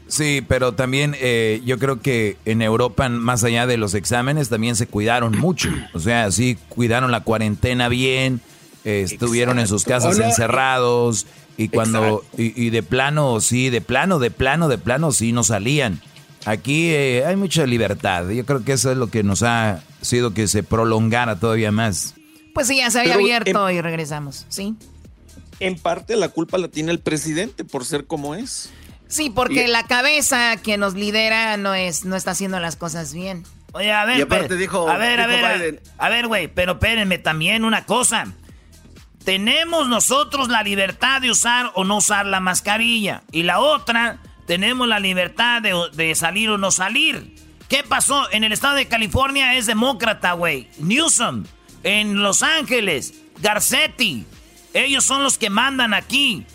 [0.09, 4.75] Sí, pero también eh, yo creo que en Europa, más allá de los exámenes, también
[4.75, 5.69] se cuidaron mucho.
[5.93, 8.41] O sea, sí cuidaron la cuarentena bien,
[8.85, 10.29] eh, estuvieron en sus casas Hola.
[10.29, 11.27] encerrados
[11.59, 15.45] y cuando y, y de plano, sí, de plano, de plano, de plano, sí no
[15.45, 16.01] salían.
[16.47, 18.31] Aquí eh, hay mucha libertad.
[18.31, 22.15] Yo creo que eso es lo que nos ha sido que se prolongara todavía más.
[22.55, 24.75] Pues sí, ya se había Pero, abierto y regresamos, ¿sí?
[25.61, 28.71] En parte la culpa la tiene el presidente por ser como es.
[29.09, 33.13] Sí, porque Y- la cabeza que nos lidera no es, no está haciendo las cosas
[33.15, 33.45] bien.
[33.73, 36.73] Oye, a ver, Y aparte pero- dijo- a ver, a ver, a ver, güey, pero
[36.73, 38.27] espérenme también una cosa.
[39.25, 43.23] Tenemos nosotros la libertad de usar o no usar la mascarilla.
[43.31, 47.37] Y la otra, tenemos la libertad de, de salir o no salir.
[47.69, 48.31] ¿Qué pasó?
[48.33, 50.69] En el estado de California es demócrata, güey.
[50.79, 51.45] Newsom.
[51.83, 54.25] En Los Ángeles, Garcetti.
[54.73, 56.47] Ellos son los que mandan aquí.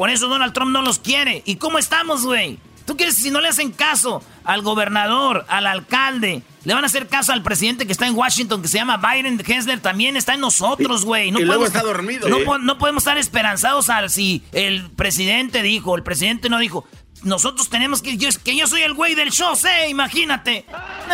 [0.00, 1.42] Por eso Donald Trump no los quiere.
[1.44, 2.58] ¿Y cómo estamos, güey?
[2.86, 6.42] ¿Tú quieres si no le hacen caso al gobernador, al alcalde?
[6.64, 9.38] Le van a hacer caso al presidente que está en Washington, que se llama Biden
[9.46, 11.30] Hessler, también está en nosotros, güey.
[11.30, 12.30] No y luego podemos- está dormido.
[12.30, 16.86] No, no podemos estar esperanzados al si el presidente dijo, el presidente no dijo.
[17.22, 18.16] Nosotros tenemos que...
[18.16, 19.90] Yo, que yo soy el güey del show, ¿eh?
[19.90, 20.64] Imagínate.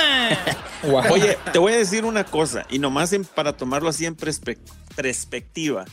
[0.01, 0.39] Eh.
[1.11, 4.59] Oye, te voy a decir una cosa, y nomás en- para tomarlo así en perspe-
[4.95, 5.87] perspectiva.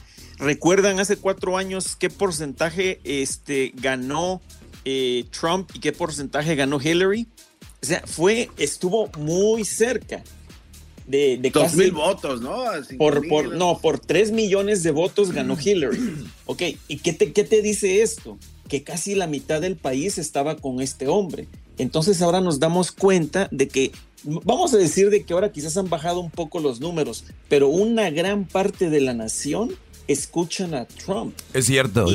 [0.44, 4.41] ¿Recuerdan hace cuatro años qué porcentaje este, ganó
[4.84, 7.28] eh, Trump y qué porcentaje ganó Hillary?
[7.82, 10.22] O sea, fue, estuvo muy cerca
[11.08, 12.64] de, de Dos casi- mil votos, ¿no?
[12.98, 16.26] Por- no, por 3 millones de votos ganó Hillary.
[16.46, 18.38] Ok, ¿y qué te, qué te dice esto?
[18.68, 21.48] Que casi la mitad del país estaba con este hombre.
[21.78, 23.91] Entonces ahora nos damos cuenta de que,
[24.24, 28.10] vamos a decir de que ahora quizás han bajado un poco los números, pero una
[28.10, 29.72] gran parte de la nación
[30.08, 31.34] escuchan a Trump.
[31.54, 32.08] Es cierto.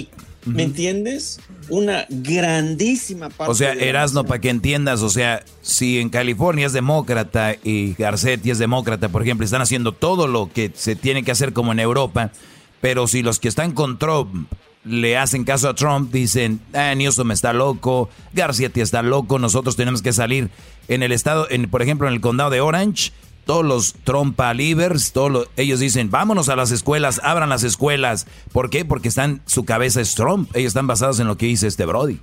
[0.45, 1.41] ¿Me entiendes?
[1.69, 3.51] Una grandísima parte.
[3.51, 8.51] O sea, Erasno, para que entiendas, o sea, si en California es demócrata y Garcetti
[8.51, 11.81] es demócrata, por ejemplo, están haciendo todo lo que se tiene que hacer como en
[11.81, 12.33] Europa,
[12.81, 14.49] pero si los que están con Trump
[14.85, 20.01] le hacen caso a Trump, dicen, ah, Newsom está loco, Garcetti está loco, nosotros tenemos
[20.01, 20.51] que salir.
[20.87, 23.13] En el estado, en, por ejemplo, en el condado de Orange,
[23.49, 28.27] todos los trompa livers, todos los- ellos dicen, vámonos a las escuelas, abran las escuelas.
[28.53, 28.85] ¿Por qué?
[28.85, 30.51] Porque están, su cabeza es Trump.
[30.55, 32.21] Ellos están basados en lo que dice este Brody.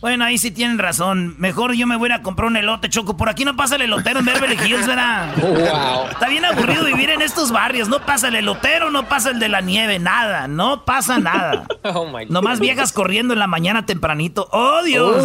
[0.00, 1.34] Bueno, ahí sí tienen razón.
[1.38, 3.18] Mejor yo me voy a ir a comprar un elote, Choco.
[3.18, 5.34] Por aquí no pasa el elotero en Beverly Hills, ¿verdad?
[5.42, 6.08] Wow.
[6.10, 7.90] Está bien aburrido vivir en estos barrios.
[7.90, 10.48] No pasa el elotero, no pasa el de la nieve, nada.
[10.48, 11.66] No pasa nada.
[11.84, 14.48] Oh my Nomás viejas corriendo en la mañana tempranito.
[14.52, 15.22] ¡Oh, Dios!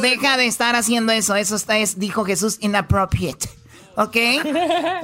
[0.00, 1.34] Deja de estar haciendo eso.
[1.34, 3.48] Eso está, es, dijo Jesús, inappropriate.
[3.96, 4.16] ¿Ok?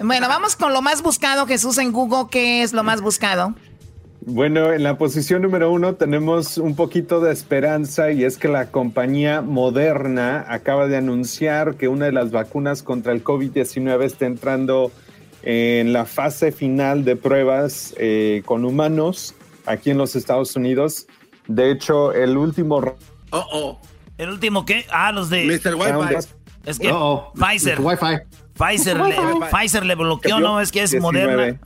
[0.02, 2.28] Bueno, vamos con lo más buscado, Jesús, en Google.
[2.30, 3.54] ¿Qué es lo más buscado?
[4.24, 8.70] Bueno, en la posición número uno tenemos un poquito de esperanza y es que la
[8.70, 14.92] compañía Moderna acaba de anunciar que una de las vacunas contra el COVID-19 está entrando
[15.42, 19.34] en la fase final de pruebas eh, con humanos
[19.66, 21.06] aquí en los Estados Unidos.
[21.48, 22.76] De hecho, el último...
[23.30, 23.80] Oh, oh.
[24.18, 24.86] ¿El último qué?
[24.90, 25.46] Ah, los de...
[25.46, 25.74] Mr.
[25.74, 26.28] Wi-Fi.
[26.64, 27.32] Es que Uh-oh.
[27.34, 27.80] Pfizer.
[27.80, 27.86] Mr.
[27.86, 28.41] Wi-Fi.
[28.54, 29.14] Pfizer, le,
[29.50, 30.60] Pfizer le bloqueó, ¿no?
[30.60, 31.26] Es que es 19.
[31.30, 31.60] moderna.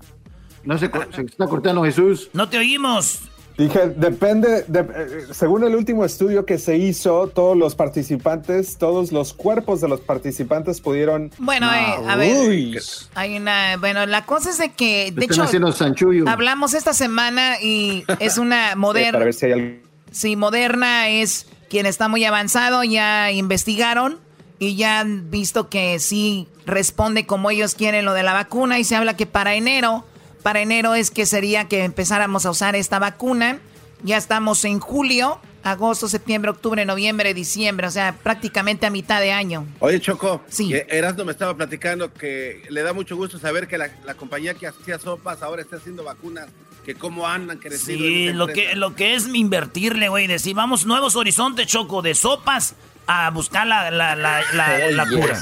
[0.65, 2.29] No se, se está cortando Jesús.
[2.33, 3.21] No te oímos.
[3.57, 9.13] Dije, depende, de- eh, según el último estudio que se hizo, todos los participantes, todos
[9.13, 11.31] los cuerpos de los participantes pudieron...
[11.39, 12.79] Bueno, eh, a ver.
[13.15, 13.79] Hay una.
[13.79, 15.11] Bueno, la cosa es de que.
[15.11, 15.49] De Están
[15.95, 19.13] hecho, hablamos esta semana y es una moderna.
[19.13, 19.77] para ver si hay algo...
[20.11, 24.19] Sí, Moderna es quien está muy avanzado, ya investigaron
[24.59, 28.85] y ya han visto que sí responde como ellos quieren lo de la vacuna y
[28.85, 30.05] se habla que para enero,
[30.43, 33.59] para enero es que sería que empezáramos a usar esta vacuna.
[34.03, 39.33] Ya estamos en julio, agosto, septiembre, octubre, noviembre, diciembre, o sea, prácticamente a mitad de
[39.33, 39.67] año.
[39.81, 40.73] Oye, Choco, Sí.
[40.89, 44.67] Erasmo me estaba platicando que le da mucho gusto saber que la, la compañía que
[44.67, 46.49] hacía sopas ahora está haciendo vacunas,
[46.85, 48.05] que cómo andan creciendo.
[48.05, 50.27] en Sí, lo que, lo que es invertirle, güey.
[50.27, 52.75] Decir, vamos, nuevos horizontes, Choco, de sopas
[53.07, 55.39] a buscar la, la, la, la, la cura.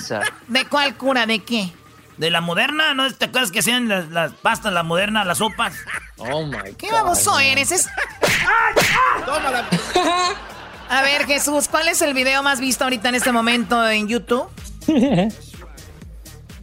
[0.48, 1.26] ¿De cuál cura?
[1.26, 1.72] ¿De qué?
[2.18, 3.10] De la moderna, ¿no?
[3.12, 5.74] ¿Te acuerdas que hacían las, las pastas, la moderna, las sopas?
[6.18, 7.72] Oh my ¿Qué baboso eres?
[7.72, 7.88] Es-
[9.26, 9.64] Tómala.
[10.88, 14.48] A ver, Jesús, ¿cuál es el video más visto ahorita en este momento en YouTube?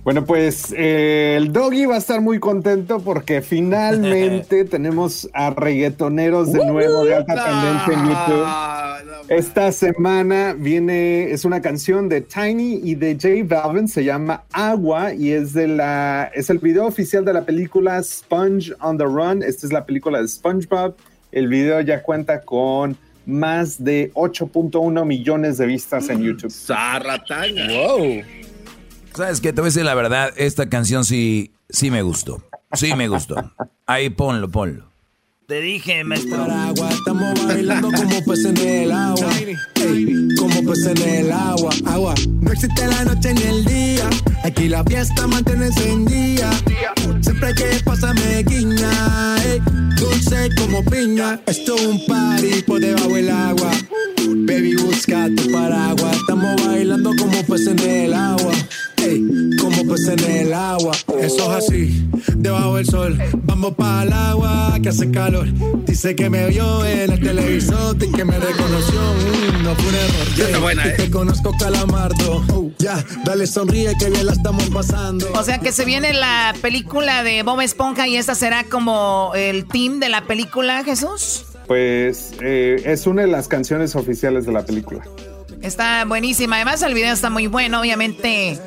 [0.04, 6.52] Bueno, pues eh, el doggy va a estar muy contento porque finalmente tenemos a reggaetoneros
[6.52, 9.28] de nuevo de alta tendencia en YouTube.
[9.30, 15.14] Esta semana viene, es una canción de Tiny y de J Balvin, se llama Agua
[15.14, 19.44] y es de la, es el video oficial de la película Sponge on the Run.
[19.44, 20.96] Esta es la película de SpongeBob.
[21.32, 22.98] El video ya cuenta con
[23.28, 26.52] más de 8.1 millones de vistas en YouTube.
[26.52, 27.68] Zarrataña.
[27.68, 28.41] Wow.
[29.14, 29.52] ¿Sabes qué?
[29.52, 32.42] Te voy a decir la verdad, esta canción sí, sí me gustó.
[32.74, 33.36] Sí me gustó.
[33.86, 34.90] Ahí ponlo, ponlo.
[35.48, 36.48] Te dije, maestro.
[36.90, 39.30] Estamos bailando como peces en el agua.
[39.76, 41.72] Ey, como peces en el agua.
[41.88, 42.16] Agua.
[42.40, 44.10] No existe la noche ni el día.
[44.46, 46.50] Aquí la fiesta mantiene encendida.
[47.20, 49.36] Siempre que pasa me guiña.
[49.44, 49.60] ey,
[49.98, 51.42] dulce como piña.
[51.48, 53.72] Esto es un party por debajo del agua.
[54.48, 56.16] Baby, busca tu paraguas.
[56.16, 58.54] Estamos bailando como peces en el agua.
[59.02, 59.26] Ey,
[59.60, 60.92] como peces en el agua.
[61.20, 63.18] Eso es así, debajo del sol.
[63.44, 65.48] Vamos para el agua que hace calor.
[65.86, 69.00] Dice que me vio en el televisor y que me reconoció.
[69.00, 70.28] Mm, no fue un error.
[70.36, 70.94] Ya está buena, Y ¿eh?
[70.98, 72.44] Te conozco, Calamardo.
[72.54, 75.28] Oh, ya, dale sonríe que bien la estamos pasando.
[75.34, 79.66] O sea que se viene la película de Bob Esponja y esta será como el
[79.68, 81.46] team de la película, Jesús.
[81.68, 85.04] Pues eh, es una de las canciones oficiales de la película.
[85.62, 86.56] Está buenísima.
[86.56, 87.80] Además, el video está muy bueno.
[87.80, 88.60] Obviamente,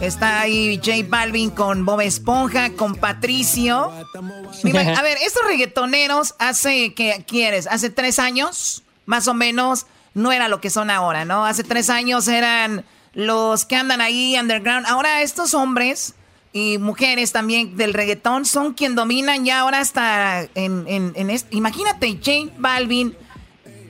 [0.00, 3.90] está ahí J Balvin con Bob Esponja, con Patricio.
[4.96, 7.66] A ver, estos reggaetoneros hace, ¿qué quieres?
[7.66, 11.44] Hace tres años, más o menos, no era lo que son ahora, ¿no?
[11.44, 14.86] Hace tres años eran los que andan ahí underground.
[14.86, 16.14] Ahora estos hombres
[16.52, 21.52] y mujeres también del reggaetón son quien dominan ya ahora hasta en, en, en est-
[21.52, 23.14] Imagínate, J Balvin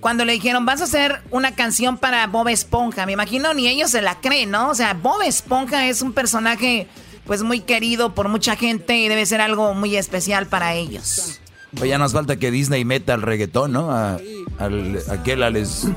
[0.06, 3.90] cuando le dijeron, vas a hacer una canción para Bob Esponja, me imagino ni ellos
[3.90, 4.70] se la creen, ¿no?
[4.70, 6.86] O sea, Bob Esponja es un personaje
[7.26, 11.40] pues muy querido por mucha gente y debe ser algo muy especial para ellos.
[11.76, 13.90] Pues ya nos falta que Disney meta al reggaetón, ¿no?
[13.90, 14.20] A,
[14.60, 15.88] al, aquel, al, es-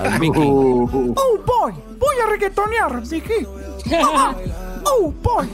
[0.00, 0.40] al Mickey.
[0.42, 3.46] Oh, boy, voy a reggaetonear, Mickey.
[4.84, 5.48] Oh, boy.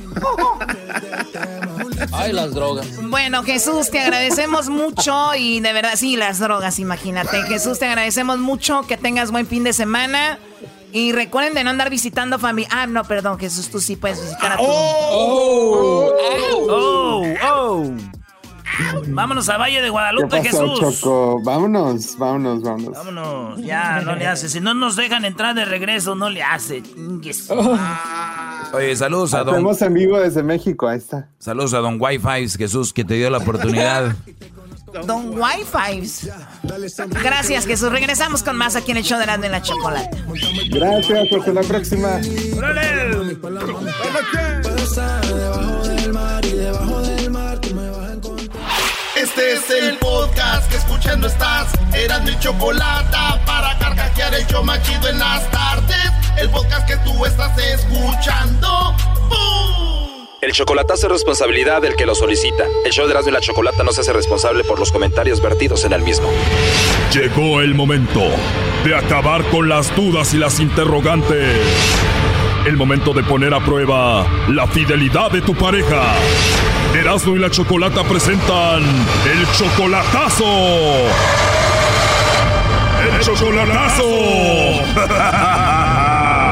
[2.12, 2.86] Ay, las drogas.
[3.02, 7.42] Bueno, Jesús, te agradecemos mucho y de verdad, sí, las drogas, imagínate.
[7.44, 10.38] Jesús, te agradecemos mucho, que tengas buen fin de semana.
[10.92, 12.68] Y recuerden de no andar visitando familia.
[12.72, 14.64] Ah, no, perdón, Jesús, tú sí puedes visitar a tu...
[14.66, 16.10] Oh,
[16.68, 17.84] oh, oh.
[19.08, 21.00] Vámonos a Valle de ¿Qué Guadalupe, pasó, Jesús.
[21.00, 21.40] Choco?
[21.42, 22.92] Vámonos, vámonos, vámonos.
[22.92, 24.48] Vámonos, ya, no le hace.
[24.48, 26.82] Si no nos dejan entrar de regreso, no le hace.
[26.82, 27.50] Chingues.
[28.72, 29.54] Oye, saludos a don...
[29.54, 31.28] Hacemos en vivo desde México, ahí está.
[31.38, 34.14] Saludos a don Wi-Fi, Jesús, que te dio la oportunidad.
[35.06, 36.30] Don Wi-Fi.
[37.22, 37.90] Gracias, Jesús.
[37.92, 40.24] Regresamos con más aquí en el show de la de la chocolate.
[40.68, 42.20] Gracias, hasta la próxima.
[49.30, 51.72] Este es el podcast que escuchando estás.
[51.94, 53.16] Eran mi chocolate
[53.46, 56.10] para carcajear el show machido en las tardes.
[56.36, 58.92] El podcast que tú estás escuchando.
[59.28, 60.26] ¡Bum!
[60.40, 62.64] El chocolatazo es responsabilidad del que lo solicita.
[62.84, 65.84] El show de Erasmo y la Chocolata no se hace responsable por los comentarios vertidos
[65.84, 66.28] en el mismo.
[67.12, 68.22] Llegó el momento
[68.84, 71.56] de acabar con las dudas y las interrogantes.
[72.66, 76.16] El momento de poner a prueba la fidelidad de tu pareja.
[77.00, 80.44] Erasmo y la Chocolata presentan el chocolatazo.
[83.02, 84.04] El chocolatazo.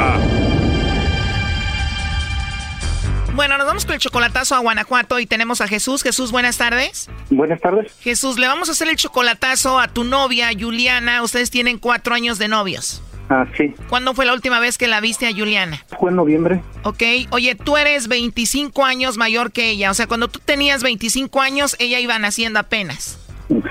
[3.35, 6.03] Bueno, nos vamos con el chocolatazo a Guanajuato y tenemos a Jesús.
[6.03, 7.09] Jesús, buenas tardes.
[7.31, 7.93] Buenas tardes.
[8.01, 11.23] Jesús, le vamos a hacer el chocolatazo a tu novia, Juliana.
[11.23, 13.01] Ustedes tienen cuatro años de novios.
[13.31, 13.75] Ah, sí.
[13.89, 15.85] ¿Cuándo fue la última vez que la viste a Juliana?
[15.99, 16.63] Fue en noviembre.
[16.85, 19.91] Ok, oye, tú eres 25 años mayor que ella.
[19.91, 23.19] O sea, cuando tú tenías 25 años, ella iba naciendo apenas.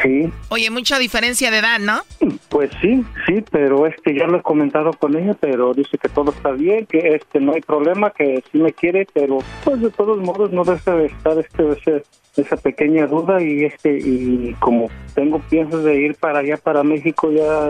[0.02, 0.32] Sí.
[0.50, 2.02] Oye, mucha diferencia de edad, ¿no?
[2.50, 6.32] Pues sí, sí, pero este ya lo he comentado con ella, pero dice que todo
[6.32, 10.18] está bien, que este no hay problema, que sí me quiere, pero pues de todos
[10.18, 12.04] modos no deja de estar este ese,
[12.38, 17.32] esa pequeña duda y este y como tengo piensos de ir para allá para México
[17.32, 17.70] ya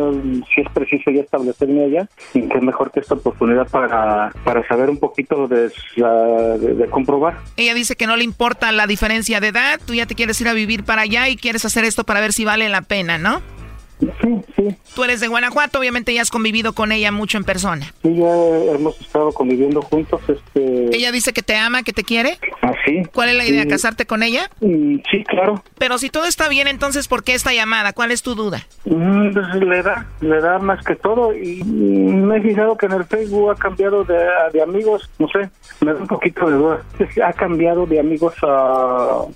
[0.54, 4.90] si es preciso ya establecerme allá y qué mejor que esta oportunidad para para saber
[4.90, 7.38] un poquito de, de, de comprobar.
[7.56, 10.48] Ella dice que no le importa la diferencia de edad, tú ya te quieres ir
[10.48, 13.42] a vivir para allá y quieres hacer esto para ver si vale la pena, ¿no?
[14.00, 14.76] Sí, sí.
[14.96, 17.94] Tú eres de Guanajuato, obviamente ya has convivido con ella mucho en persona.
[18.04, 20.22] Sí, ya hemos estado conviviendo juntos.
[20.28, 20.96] Este...
[20.96, 22.38] ¿Ella dice que te ama, que te quiere?
[22.62, 23.04] Ah, sí.
[23.14, 23.68] ¿Cuál es la idea?
[23.68, 24.50] ¿Casarte con ella?
[24.62, 25.64] Mm, sí, claro.
[25.78, 27.94] Pero si todo está bien, entonces, ¿por qué esta llamada?
[27.94, 28.66] ¿Cuál es tu duda?
[28.86, 31.36] Mm, pues, le da, le da más que todo.
[31.36, 35.50] Y me he fijado que en el Facebook ha cambiado de, amigos, no sé,
[35.82, 36.84] me da un poquito de duda.
[37.26, 38.36] Ha cambiado de amigos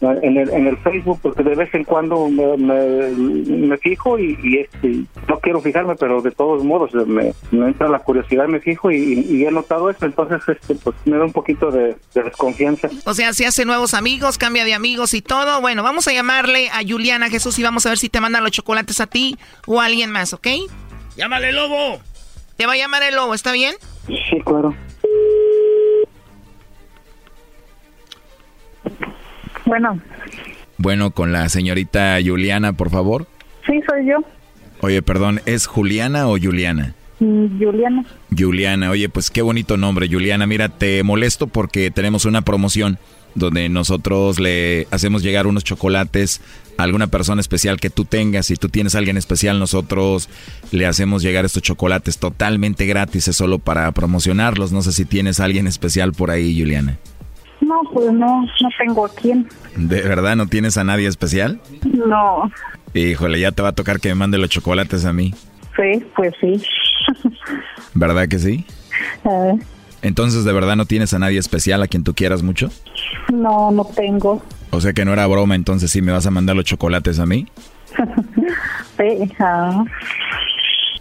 [0.01, 5.05] en, el, en el Facebook porque de vez en cuando me, me, fijo y este,
[5.27, 9.51] no quiero fijarme, pero de todos modos me, entra la curiosidad, me fijo y, he
[9.51, 12.89] notado eso, entonces este, pues me da un poquito de, desconfianza.
[13.05, 16.69] O sea, si hace nuevos amigos, cambia de amigos y todo, bueno, vamos a llamarle
[16.69, 19.37] a Juliana Jesús y vamos a ver si te manda los chocolates a ti
[19.67, 20.47] o a alguien más, ¿ok?
[21.15, 21.99] Llámale lobo.
[22.57, 23.75] Te va a llamar el lobo, ¿está bien?
[24.07, 24.75] Sí, claro.
[29.65, 29.99] Bueno.
[30.77, 33.27] Bueno, con la señorita Juliana, por favor.
[33.65, 34.17] Sí, soy yo.
[34.81, 36.95] Oye, perdón, ¿es Juliana o Juliana?
[37.19, 38.05] Mm, Juliana.
[38.35, 40.47] Juliana, oye, pues qué bonito nombre, Juliana.
[40.47, 42.97] Mira, te molesto porque tenemos una promoción
[43.35, 46.41] donde nosotros le hacemos llegar unos chocolates
[46.77, 48.47] a alguna persona especial que tú tengas.
[48.47, 50.29] Si tú tienes a alguien especial, nosotros
[50.71, 54.71] le hacemos llegar estos chocolates totalmente gratis, es solo para promocionarlos.
[54.71, 56.97] No sé si tienes a alguien especial por ahí, Juliana.
[57.61, 59.47] No, pues no, no tengo a quién.
[59.75, 61.61] ¿De verdad no tienes a nadie especial?
[61.83, 62.51] No.
[62.93, 65.33] Híjole, ya te va a tocar que me mande los chocolates a mí.
[65.75, 66.61] Sí, pues sí.
[67.93, 68.65] ¿Verdad que sí?
[70.01, 72.71] Entonces, ¿de verdad no tienes a nadie especial a quien tú quieras mucho?
[73.31, 74.41] No, no tengo.
[74.71, 77.25] O sea que no era broma, entonces sí me vas a mandar los chocolates a
[77.25, 77.47] mí.
[78.97, 79.31] sí,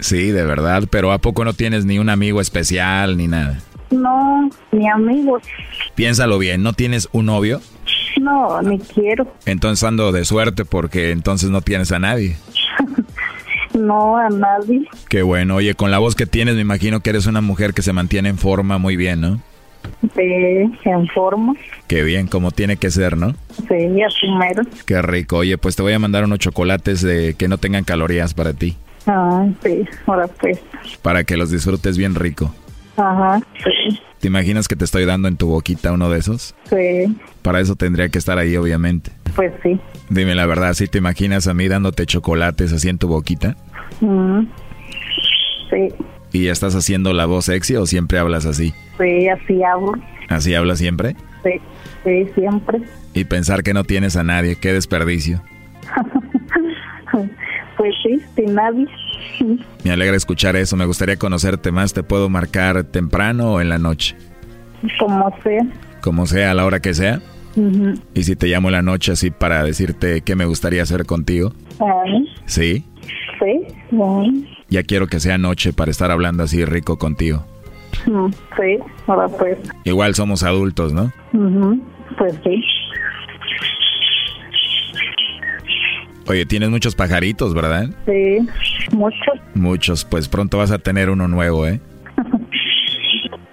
[0.01, 3.61] Sí, de verdad, pero ¿a poco no tienes ni un amigo especial ni nada?
[3.91, 5.43] No, ni amigos.
[5.95, 7.61] Piénsalo bien, ¿no tienes un novio?
[8.21, 9.27] No, ni quiero.
[9.47, 12.37] Entonces ando de suerte porque entonces no tienes a nadie.
[13.75, 14.87] no, a nadie.
[15.09, 15.57] Qué bueno.
[15.57, 18.29] Oye, con la voz que tienes me imagino que eres una mujer que se mantiene
[18.29, 19.41] en forma muy bien, ¿no?
[20.15, 20.23] Sí,
[20.85, 21.55] en forma.
[21.87, 23.35] Qué bien, como tiene que ser, ¿no?
[23.69, 24.63] Sí, así mero.
[24.87, 25.39] Qué rico.
[25.39, 28.77] Oye, pues te voy a mandar unos chocolates de que no tengan calorías para ti.
[29.07, 30.61] Ah, sí, ahora pues.
[31.03, 32.55] Para que los disfrutes bien rico.
[33.01, 34.01] Ajá, sí.
[34.21, 36.55] ¿Te imaginas que te estoy dando en tu boquita uno de esos?
[36.65, 37.17] Sí.
[37.41, 39.11] Para eso tendría que estar ahí, obviamente.
[39.35, 39.81] Pues sí.
[40.11, 43.57] Dime la verdad, ¿sí te imaginas a mí dándote chocolates así en tu boquita?
[44.03, 44.43] Mm.
[45.71, 45.89] Sí.
[46.33, 48.75] ¿Y estás haciendo la voz sexy o siempre hablas así?
[48.99, 49.95] Sí, así hablo.
[50.29, 51.17] ¿Así hablas siempre?
[51.43, 51.53] Sí,
[52.05, 52.83] sí, siempre.
[53.15, 55.43] Y pensar que no tienes a nadie, qué desperdicio.
[57.77, 58.87] pues sí, sin nadie.
[59.85, 60.77] Me alegra escuchar eso.
[60.77, 61.93] Me gustaría conocerte más.
[61.93, 64.17] ¿Te puedo marcar temprano o en la noche?
[64.99, 65.63] Como sea.
[66.01, 67.21] Como sea, a la hora que sea.
[68.15, 71.53] ¿Y si te llamo en la noche así para decirte qué me gustaría hacer contigo?
[72.47, 72.85] ¿Sí?
[73.39, 73.67] Sí.
[74.69, 77.45] Ya quiero que sea noche para estar hablando así rico contigo.
[78.05, 79.59] Sí, ahora pues.
[79.85, 81.13] Igual somos adultos, ¿no?
[82.17, 82.63] Pues sí.
[86.31, 87.89] Oye, tienes muchos pajaritos, ¿verdad?
[88.07, 88.39] Sí,
[88.93, 89.35] muchos.
[89.55, 91.81] Muchos, pues pronto vas a tener uno nuevo, ¿eh?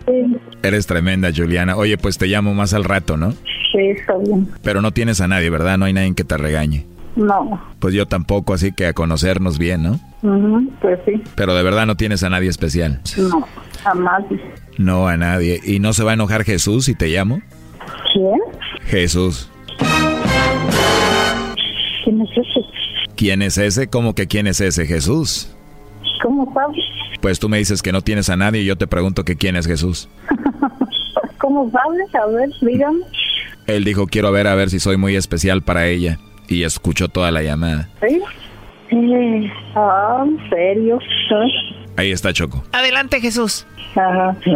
[0.05, 0.37] sí.
[0.61, 1.75] Eres tremenda, Juliana.
[1.75, 3.31] Oye, pues te llamo más al rato, ¿no?
[3.31, 4.47] Sí, está bien.
[4.61, 5.79] Pero no tienes a nadie, ¿verdad?
[5.79, 6.85] No hay nadie que te regañe.
[7.15, 7.59] No.
[7.79, 9.99] Pues yo tampoco, así que a conocernos bien, ¿no?
[10.79, 11.13] pues sí.
[11.33, 13.01] Pero de verdad no tienes a nadie especial.
[13.17, 13.47] No,
[13.85, 14.39] a nadie.
[14.77, 15.59] No, a nadie.
[15.63, 17.41] ¿Y no se va a enojar Jesús si te llamo?
[18.13, 18.39] ¿Quién?
[18.85, 19.49] Jesús.
[22.07, 22.65] ¿Quién es ese?
[23.17, 23.89] ¿Quién es ese?
[23.89, 24.85] ¿Cómo que quién es ese?
[24.85, 25.53] Jesús.
[26.23, 26.85] ¿Cómo sabes?
[27.19, 29.57] Pues tú me dices que no tienes a nadie y yo te pregunto que quién
[29.57, 30.07] es Jesús.
[31.37, 32.15] ¿Cómo sabes?
[32.15, 32.99] A ver, dígame.
[33.65, 36.17] Él dijo, quiero ver a ver si soy muy especial para ella.
[36.47, 37.89] Y escuchó toda la llamada.
[37.99, 38.21] ¿Sí?
[38.91, 40.99] Eh, ah, ¿en serio?
[41.97, 42.63] Ahí está Choco.
[42.71, 43.67] Adelante, Jesús.
[43.97, 44.33] Ajá.
[44.45, 44.51] Sí,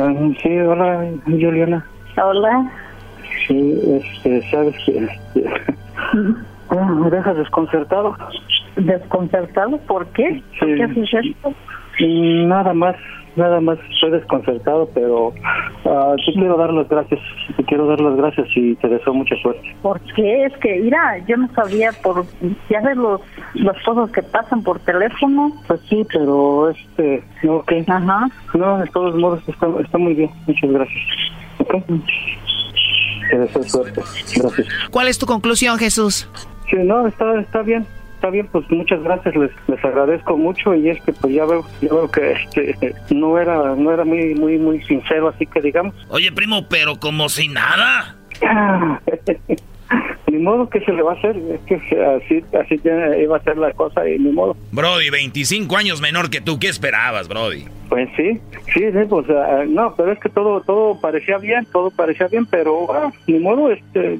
[0.57, 1.85] hola, Juliana.
[2.15, 2.71] Hola.
[3.45, 4.99] Sí, este, sabes que...
[4.99, 5.49] Este,
[6.79, 8.15] me dejas desconcertado.
[8.75, 9.77] ¿Desconcertado?
[9.79, 10.41] ¿Por qué?
[10.59, 11.53] ¿Por qué haces esto?
[11.99, 12.95] Nada más,
[13.35, 15.33] nada más estoy desconcertado, pero
[15.85, 17.19] ah, te quiero dar las gracias,
[17.55, 19.75] te quiero dar las gracias y te deseo mucha suerte.
[19.81, 22.25] Porque es que, mira, yo no sabía por,
[22.69, 23.21] ya ves los,
[23.55, 25.51] las cosas que pasan por teléfono.
[25.67, 27.71] Pues sí, pero este, ok.
[27.87, 28.29] Ajá.
[28.53, 31.03] No, de todos modos está, está muy bien, muchas gracias.
[31.59, 31.75] Ok.
[33.29, 34.01] Te deseo suerte,
[34.35, 34.67] gracias.
[34.89, 36.27] ¿Cuál es tu conclusión, Jesús?
[36.71, 37.85] Sí, no, está, está bien.
[38.15, 41.65] Está bien, pues muchas gracias, les, les agradezco mucho y es que pues ya veo,
[41.81, 45.95] ya veo que este, no era no era muy muy muy sincero, así que digamos.
[46.07, 48.15] Oye, primo, pero como si nada.
[50.31, 53.43] ni modo que se le va a hacer, es que así así ya iba a
[53.43, 54.55] ser la cosa y ni modo.
[54.71, 57.65] Brody, 25 años menor que tú, ¿qué esperabas, Brody?
[57.89, 58.39] Pues sí,
[58.73, 62.45] sí, sí, pues ah, no, pero es que todo todo parecía bien, todo parecía bien,
[62.45, 64.17] pero ah, ni modo, este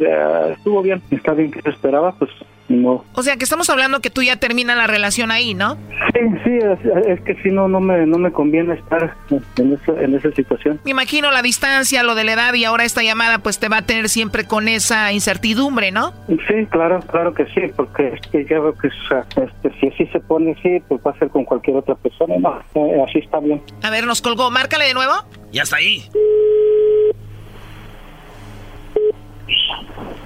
[0.52, 2.30] estuvo bien, está bien que se esperaba, pues
[2.72, 3.06] ni modo.
[3.14, 5.76] O sea, que estamos hablando que tú ya terminas la relación ahí, ¿no?
[6.14, 9.16] Sí, sí, es, es que si no no me no me conviene estar
[9.58, 10.80] en esa en esa situación.
[10.84, 13.78] Me imagino la distancia, lo de la edad y ahora esta llamada pues te va
[13.78, 16.14] a tener siempre con esa incertidumbre, ¿no?
[16.28, 19.88] Sí, claro, claro que sí, porque es que ya veo que o sea, este, si
[19.88, 23.20] así se pone así, pues va a ser con cualquier otra persona, no, eh, así
[23.20, 23.62] está bien.
[23.84, 24.52] A ver, nos colgó.
[24.52, 25.14] Márcale de nuevo.
[25.52, 26.04] Ya está ahí.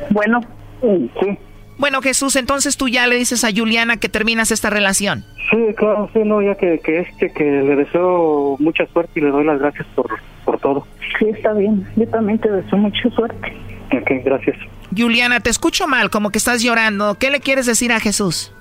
[0.09, 0.41] Bueno.
[0.81, 1.37] Sí.
[1.77, 5.25] Bueno, Jesús, entonces tú ya le dices a Juliana que terminas esta relación.
[5.51, 9.29] Sí, claro, sí, no, ya que, que este, que le deseo mucha suerte y le
[9.29, 10.07] doy las gracias por,
[10.45, 10.87] por todo.
[11.19, 11.85] Sí, está bien.
[11.95, 13.53] Yo también te deseo mucha suerte.
[13.93, 14.57] Ok, gracias.
[14.95, 17.15] Juliana, te escucho mal, como que estás llorando.
[17.15, 18.53] ¿Qué le quieres decir a Jesús?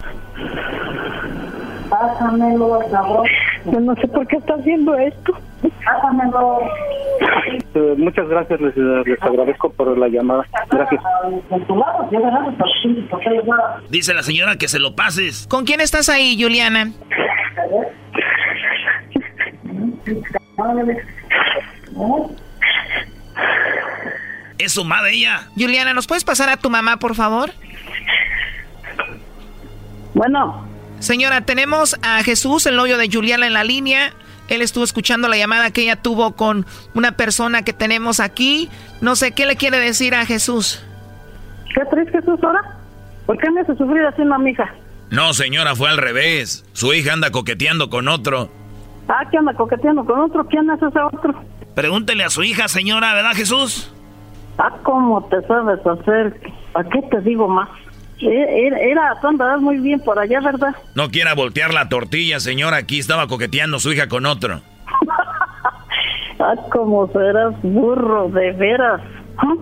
[1.88, 3.26] Pásamelo, cabrón.
[3.66, 5.38] Yo no sé por qué está haciendo esto.
[5.84, 6.60] Pásamelo.
[7.74, 10.44] Eh, muchas gracias, les, les agradezco por la llamada.
[10.70, 11.02] Gracias.
[13.88, 15.46] Dice la señora que se lo pases.
[15.48, 16.92] ¿Con quién estás ahí, Juliana?
[24.58, 25.48] Es su madre ella.
[25.56, 27.50] Juliana, ¿nos puedes pasar a tu mamá, por favor?
[30.14, 30.66] Bueno.
[31.00, 34.12] Señora, tenemos a Jesús, el novio de Juliana, en la línea.
[34.48, 38.68] Él estuvo escuchando la llamada que ella tuvo con una persona que tenemos aquí.
[39.00, 40.84] No sé, ¿qué le quiere decir a Jesús?
[41.74, 42.78] ¿Qué traes Jesús ahora?
[43.26, 44.72] ¿Por qué me hace sufrir así una mija?
[45.10, 46.64] No, señora, fue al revés.
[46.72, 48.50] Su hija anda coqueteando con otro.
[49.08, 50.46] Ah, ¿qué anda coqueteando con otro?
[50.46, 51.34] ¿Quién es ese otro?
[51.74, 53.92] Pregúntele a su hija, señora, ¿verdad, Jesús?
[54.58, 56.40] Ah, ¿cómo te sabes hacer?
[56.74, 57.68] ¿A qué te digo más?
[58.20, 60.74] Era, era tú andabas muy bien por allá, ¿verdad?
[60.94, 62.76] No quiera voltear la tortilla, señora.
[62.78, 64.60] Aquí estaba coqueteando su hija con otro.
[66.40, 69.00] Ah, como serás burro, de veras.
[69.38, 69.54] ¿Ah?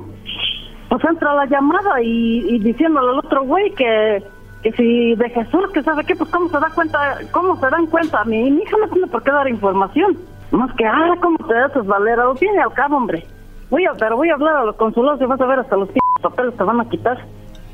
[0.88, 4.22] Pues entra la llamada y, y diciéndole al otro güey que,
[4.62, 7.86] que si de Jesús, que sabe qué, pues cómo se da cuenta, cómo se dan
[7.86, 8.24] cuenta.
[8.24, 10.18] Mi, mi hija no tiene por qué dar información.
[10.50, 13.26] Más que, ah, cómo te haces valer, a lo tiene al cabo, hombre.
[13.70, 15.88] Voy a, pero voy a hablar a los consulados y vas a ver hasta los
[15.88, 17.18] p papeles te van a quitar.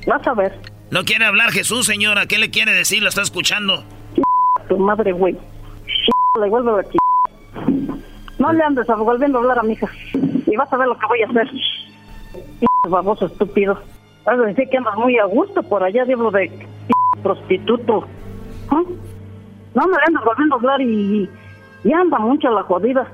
[0.09, 0.53] Vas a ver.
[0.91, 2.25] No quiere hablar Jesús, señora.
[2.25, 3.03] ¿Qué le quiere decir?
[3.03, 3.85] Lo está escuchando.
[4.67, 5.37] Tu madre, güey.
[6.41, 6.97] Le vuelvo a aquí.
[8.39, 9.89] No le andes volviendo a hablar a mi hija.
[10.47, 11.51] Y vas a ver lo que voy a hacer.
[12.89, 13.79] Baboso estúpido.
[14.25, 16.51] Vas a decir que andas muy a gusto por allá, diablo de
[17.23, 18.07] prostituto.
[18.71, 18.83] ¿Ah?
[19.75, 21.29] No me le andas volviendo a hablar y,
[21.85, 23.07] y anda mucho la jodida.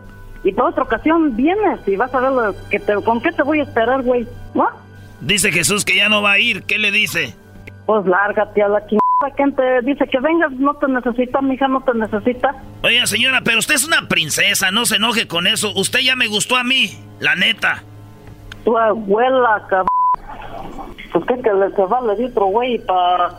[0.44, 3.42] Y para otra ocasión vienes y vas a ver lo que te, con qué te
[3.42, 4.28] voy a esperar, güey.
[4.54, 4.83] ¿No?
[5.24, 6.64] Dice Jesús que ya no va a ir.
[6.64, 7.34] ¿Qué le dice?
[7.86, 9.00] Pues lárgate a la chingada.
[9.36, 10.52] ¿Quién te dice que vengas?
[10.52, 12.54] No te necesita, mi hija no te necesita.
[12.82, 14.70] Oiga, señora, pero usted es una princesa.
[14.70, 15.72] No se enoje con eso.
[15.74, 16.90] Usted ya me gustó a mí.
[17.20, 17.82] La neta.
[18.64, 19.86] Tu abuela, cabrón.
[21.12, 23.38] Pues qué que le se va di otro güey para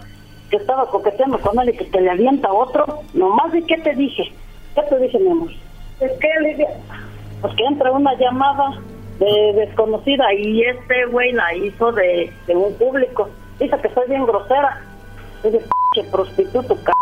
[0.49, 3.01] que estaba coqueteando con él y que te le avienta otro.
[3.13, 4.33] Nomás de qué te dije.
[4.73, 5.51] ¿Qué te dije, mi amor?
[5.99, 6.69] Es que Lidia.
[7.41, 8.79] Pues que entra una llamada
[9.19, 13.29] de desconocida y este güey la hizo de, de un público.
[13.59, 14.81] Dice que soy bien grosera.
[15.43, 15.61] Dice,
[15.93, 16.95] que prostituto, cabrón.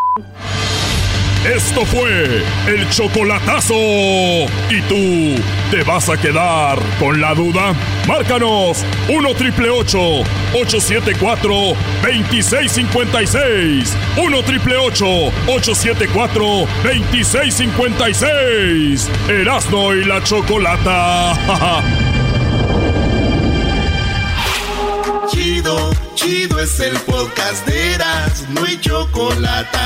[1.43, 3.73] Esto fue el chocolatazo.
[3.73, 5.41] ¿Y tú
[5.71, 7.73] te vas a quedar con la duda?
[8.07, 11.53] Márcanos 1 triple 874
[12.01, 13.97] 2656.
[14.23, 16.45] 1 triple 874
[16.83, 19.11] 2656.
[19.27, 21.33] Erasno y la chocolata.
[25.63, 29.77] Chido, chido es el podcast de Eras, no hay chocolate.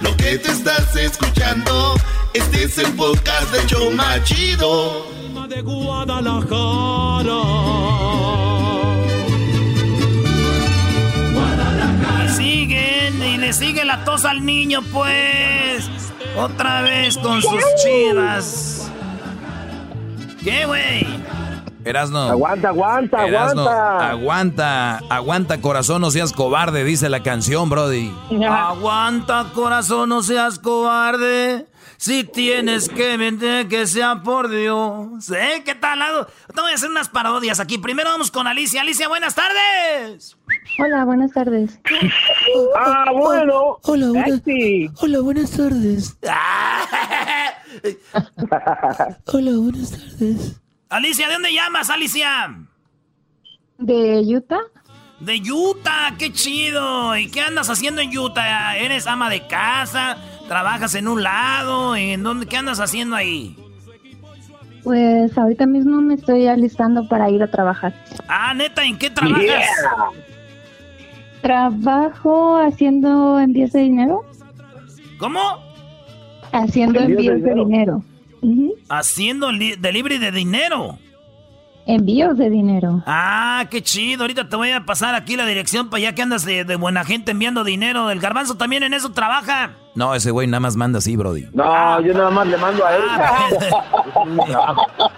[0.00, 1.94] Lo que te estás escuchando,
[2.32, 5.06] este es el podcast de Choma Chido.
[5.46, 7.42] de Guadalajara.
[12.34, 15.86] Siguen y le sigue la tos al niño, pues.
[16.34, 18.90] Otra vez con sus chivas.
[20.42, 21.06] ¿Qué, güey?
[21.84, 22.18] Erasno.
[22.20, 24.10] Aguanta, aguanta, Erasno, aguanta.
[24.10, 28.12] Aguanta, aguanta, corazón, no seas cobarde, dice la canción, Brody.
[28.48, 31.66] Aguanta, corazón, no seas cobarde.
[31.96, 35.30] Si tienes que mentir, que sea por Dios.
[35.32, 35.62] ¿Eh?
[35.66, 35.98] ¿Qué tal?
[35.98, 36.26] Lado?
[36.54, 37.76] Te voy a hacer unas parodias aquí.
[37.76, 38.80] Primero vamos con Alicia.
[38.80, 40.38] Alicia, buenas tardes.
[40.78, 41.78] Hola, buenas tardes.
[42.74, 43.78] Ah, bueno.
[43.82, 44.90] Hola, buenas, Sexy.
[44.98, 46.16] hola, buenas tardes.
[49.26, 50.56] Hola, buenas tardes.
[50.90, 52.52] Alicia, ¿de dónde llamas, Alicia?
[53.78, 54.58] ¿De Utah?
[55.20, 57.16] De Utah, qué chido.
[57.16, 58.76] ¿Y qué andas haciendo en Utah?
[58.76, 60.16] ¿Eres ama de casa?
[60.48, 61.94] ¿Trabajas en un lado?
[61.94, 62.46] ¿En dónde?
[62.46, 63.56] ¿Qué andas haciendo ahí?
[64.82, 67.94] Pues ahorita mismo me estoy alistando para ir a trabajar.
[68.26, 69.66] Ah, neta, ¿en qué trabajas?
[71.40, 74.24] Trabajo haciendo envíos de dinero.
[75.18, 75.40] ¿Cómo?
[76.50, 78.02] Haciendo Envíos de envíos
[78.42, 78.72] dinero.
[78.72, 78.74] Ujú.
[78.88, 80.98] Haciendo li- delivery de dinero.
[81.86, 83.02] Envíos de dinero.
[83.06, 84.22] Ah, qué chido.
[84.22, 87.04] Ahorita te voy a pasar aquí la dirección para allá que andas de, de buena
[87.04, 88.10] gente enviando dinero.
[88.10, 89.72] El garbanzo también en eso trabaja.
[89.96, 91.46] No, ese güey nada más manda así, Brody.
[91.52, 93.02] No, yo nada más le mando a él.
[93.08, 94.76] Ah,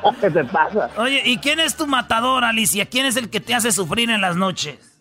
[0.21, 0.89] ¿Qué te pasa?
[0.97, 2.87] Oye, ¿y quién es tu matador, Alicia?
[2.87, 4.92] ¿Quién es el que te hace sufrir en las noches?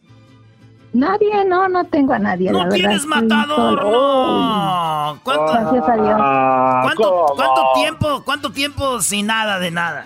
[0.93, 2.51] Nadie, no, no tengo a nadie.
[2.51, 3.81] ¿No tienes matador?
[3.83, 5.19] No.
[5.23, 6.95] ¿Cuánto, Gracias a Dios.
[7.35, 10.05] ¿cuánto, tiempo, cuánto tiempo sin nada de nada?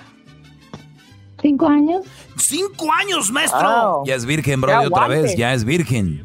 [1.41, 2.05] ¿Cinco años?
[2.37, 4.03] ¡Cinco años, maestro!
[4.05, 6.23] Ya es virgen, Brody, otra vez, ya es virgen.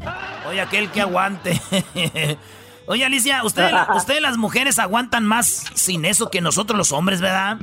[0.48, 1.60] Oye, aquel que aguante.
[2.86, 7.58] Oye, Alicia, ustedes, ustedes las mujeres aguantan más sin eso que nosotros los hombres, ¿verdad?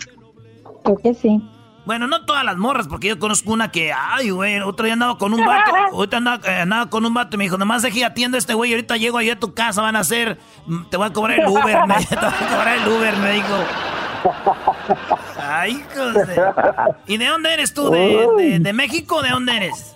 [0.83, 1.41] Creo que sí.
[1.87, 5.17] Bueno, no todas las morras, porque yo conozco una que, ay, güey, otro día andaba
[5.17, 8.03] con un vato, ahorita andaba, eh, andaba con un vato y me dijo, nomás deje
[8.03, 10.97] atiendo a este güey, ahorita llego ahí a tu casa, van a hacer, mm, te
[10.97, 13.55] voy a cobrar el Uber, me, te voy a cobrar el Uber, me dijo.
[15.41, 16.41] Ay, hijos de-
[17.07, 17.89] ¿Y de dónde eres tú?
[17.89, 19.95] ¿De, de, de México o de dónde eres?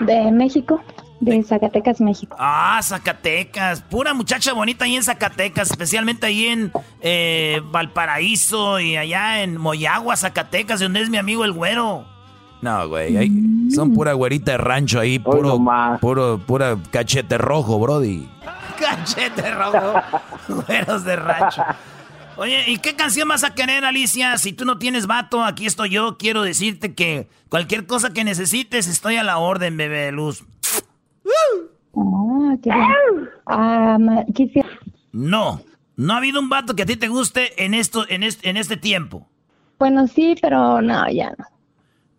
[0.00, 0.82] De México,
[1.20, 2.36] de Zacatecas, México.
[2.38, 3.82] Ah, Zacatecas.
[3.82, 10.16] Pura muchacha bonita ahí en Zacatecas, especialmente ahí en eh, Valparaíso y allá en Moyagua,
[10.16, 12.06] Zacatecas, de donde es mi amigo el güero.
[12.60, 13.30] No, güey, ahí
[13.70, 15.60] son pura güerita de rancho ahí, puro,
[16.00, 18.28] puro, pura cachete rojo, Brody.
[18.78, 20.00] Cachete rojo.
[20.48, 21.62] Güeros de rancho.
[22.36, 24.38] Oye, ¿y qué canción vas a querer, Alicia?
[24.38, 26.16] Si tú no tienes vato, aquí estoy yo.
[26.16, 30.44] Quiero decirte que cualquier cosa que necesites, estoy a la orden, bebé de luz.
[31.96, 33.28] Ah, qué bien.
[33.46, 33.98] Ah,
[34.34, 34.68] quisiera...
[35.12, 35.60] No,
[35.96, 38.56] no ha habido un vato que a ti te guste en esto, en este, en
[38.56, 39.26] este tiempo.
[39.78, 41.44] Bueno, sí, pero no, ya no.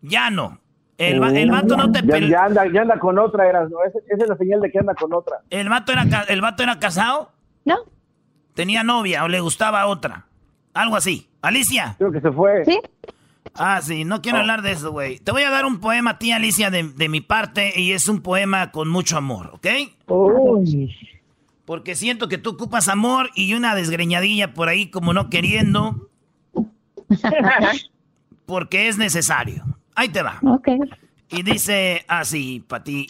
[0.02, 0.60] Ya no.
[0.98, 3.77] El, va- el vato no te ya, ya anda, ya anda con otra, eras, ¿no?
[3.86, 5.38] Esa, esa es la señal de que anda con otra.
[5.49, 7.31] ¿El vato era, el vato era casado?
[7.64, 7.77] No.
[8.53, 10.26] ¿Tenía novia o le gustaba otra?
[10.73, 11.30] Algo así.
[11.41, 11.95] Alicia.
[11.98, 12.65] Creo que se fue.
[12.65, 12.80] Sí.
[13.55, 15.19] Ah, sí, no quiero hablar de eso, güey.
[15.19, 18.07] Te voy a dar un poema a ti, Alicia, de, de mi parte, y es
[18.07, 19.67] un poema con mucho amor, ¿ok?
[21.65, 26.09] Porque siento que tú ocupas amor y una desgreñadilla por ahí como no queriendo.
[28.45, 29.63] porque es necesario.
[29.95, 30.39] Ahí te va.
[30.41, 30.69] Ok.
[31.30, 33.07] Y dice así, para ti,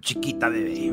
[0.00, 0.90] chiquita bebé.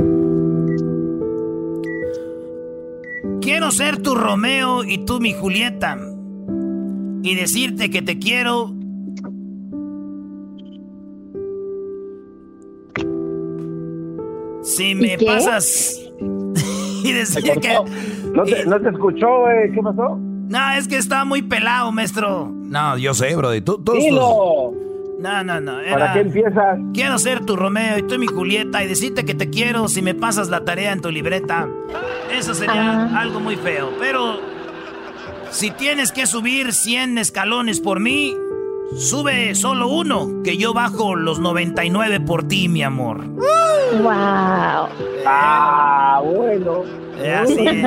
[3.41, 5.97] Quiero ser tu Romeo y tú mi Julieta.
[7.27, 8.73] Y decirte que te quiero.
[14.63, 15.25] Si me qué?
[15.25, 15.99] pasas.
[17.03, 17.79] y decir que.
[18.33, 19.73] ¿No te, no te escuchó, güey?
[19.73, 20.17] ¿Qué pasó?
[20.17, 22.49] No, es que estaba muy pelado, maestro.
[22.49, 23.59] No, yo sé, Brody.
[23.59, 24.73] Tú, todos Dilo.
[25.19, 25.79] No, no, no.
[25.91, 26.79] ¿Para qué empiezas?
[26.93, 30.15] Quiero ser tu Romeo y tú mi Julieta y decirte que te quiero si me
[30.15, 31.67] pasas la tarea en tu libreta.
[32.33, 33.89] Eso sería algo muy feo.
[33.99, 34.39] Pero
[35.57, 38.37] si tienes que subir 100 escalones por mí,
[38.95, 43.25] sube solo uno, que yo bajo los 99 por ti, mi amor.
[43.25, 44.87] Wow.
[45.25, 46.83] Ah, bueno.
[47.17, 47.85] Eh, así es.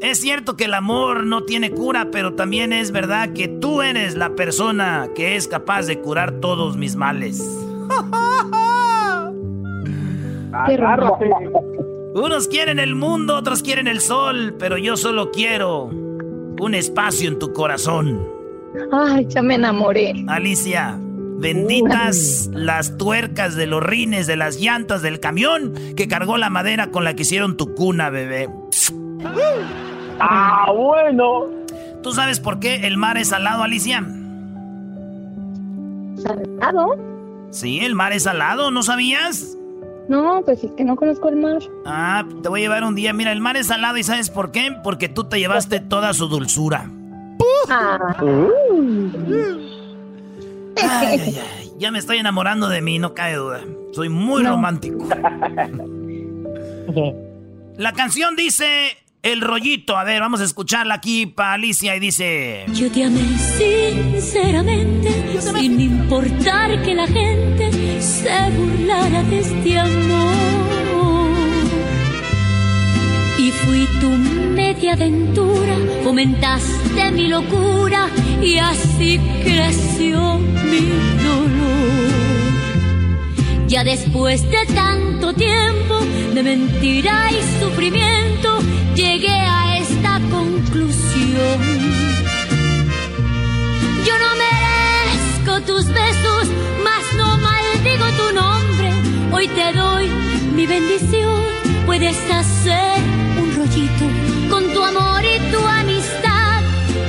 [0.00, 4.14] Es cierto que el amor no tiene cura, pero también es verdad que tú eres
[4.14, 7.40] la persona que es capaz de curar todos mis males.
[10.52, 11.28] Agárrate.
[12.14, 16.01] Unos quieren el mundo, otros quieren el sol, pero yo solo quiero
[16.62, 18.24] un espacio en tu corazón.
[18.92, 20.14] Ay, ya me enamoré.
[20.28, 20.96] Alicia,
[21.38, 26.92] benditas las tuercas de los rines de las llantas del camión que cargó la madera
[26.92, 28.48] con la que hicieron tu cuna, bebé.
[30.20, 31.46] Ah, bueno.
[32.00, 34.06] ¿Tú sabes por qué el mar es salado, Alicia?
[36.16, 36.96] ¿Salado?
[37.50, 39.56] Sí, el mar es salado, ¿no sabías?
[40.08, 41.58] No, pues es que no conozco el mar.
[41.86, 43.12] Ah, te voy a llevar un día.
[43.12, 44.74] Mira, el mar es salado y ¿sabes por qué?
[44.82, 46.90] Porque tú te llevaste toda su dulzura.
[47.68, 47.98] Ah.
[50.82, 51.72] Ay, ay, ay.
[51.78, 53.60] Ya me estoy enamorando de mí, no cabe duda.
[53.92, 55.06] Soy muy romántico.
[57.76, 59.96] La canción dice El rollito.
[59.96, 62.64] A ver, vamos a escucharla aquí para Alicia y dice...
[62.72, 67.70] Yo te amé sinceramente, sin importar que la gente
[68.02, 70.42] se burlara de este amor.
[73.38, 78.08] Y fui tu media aventura, fomentaste mi locura
[78.42, 80.82] y así creció mi
[81.22, 81.62] dolor.
[83.68, 86.00] Ya después de tanto tiempo
[86.34, 88.58] de mentira y sufrimiento,
[88.94, 91.58] llegué a esta conclusión.
[94.06, 96.48] Yo no merezco tus besos,
[98.02, 98.92] maldigo tu nombre.
[99.32, 100.08] Hoy te doy
[100.54, 101.42] mi bendición,
[101.86, 103.00] puedes hacer
[103.40, 104.04] un rollito
[104.50, 106.62] con tu amor y tu amistad.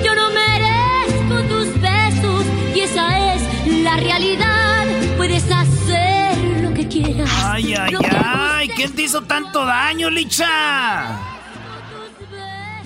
[0.03, 2.45] Yo no merezco tus besos
[2.75, 3.41] y esa es
[3.83, 4.85] la realidad.
[5.17, 7.29] Puedes hacer lo que quieras.
[7.43, 8.69] Ay, ay, ay.
[8.69, 11.19] ¿Quién te hizo tanto daño, Licha?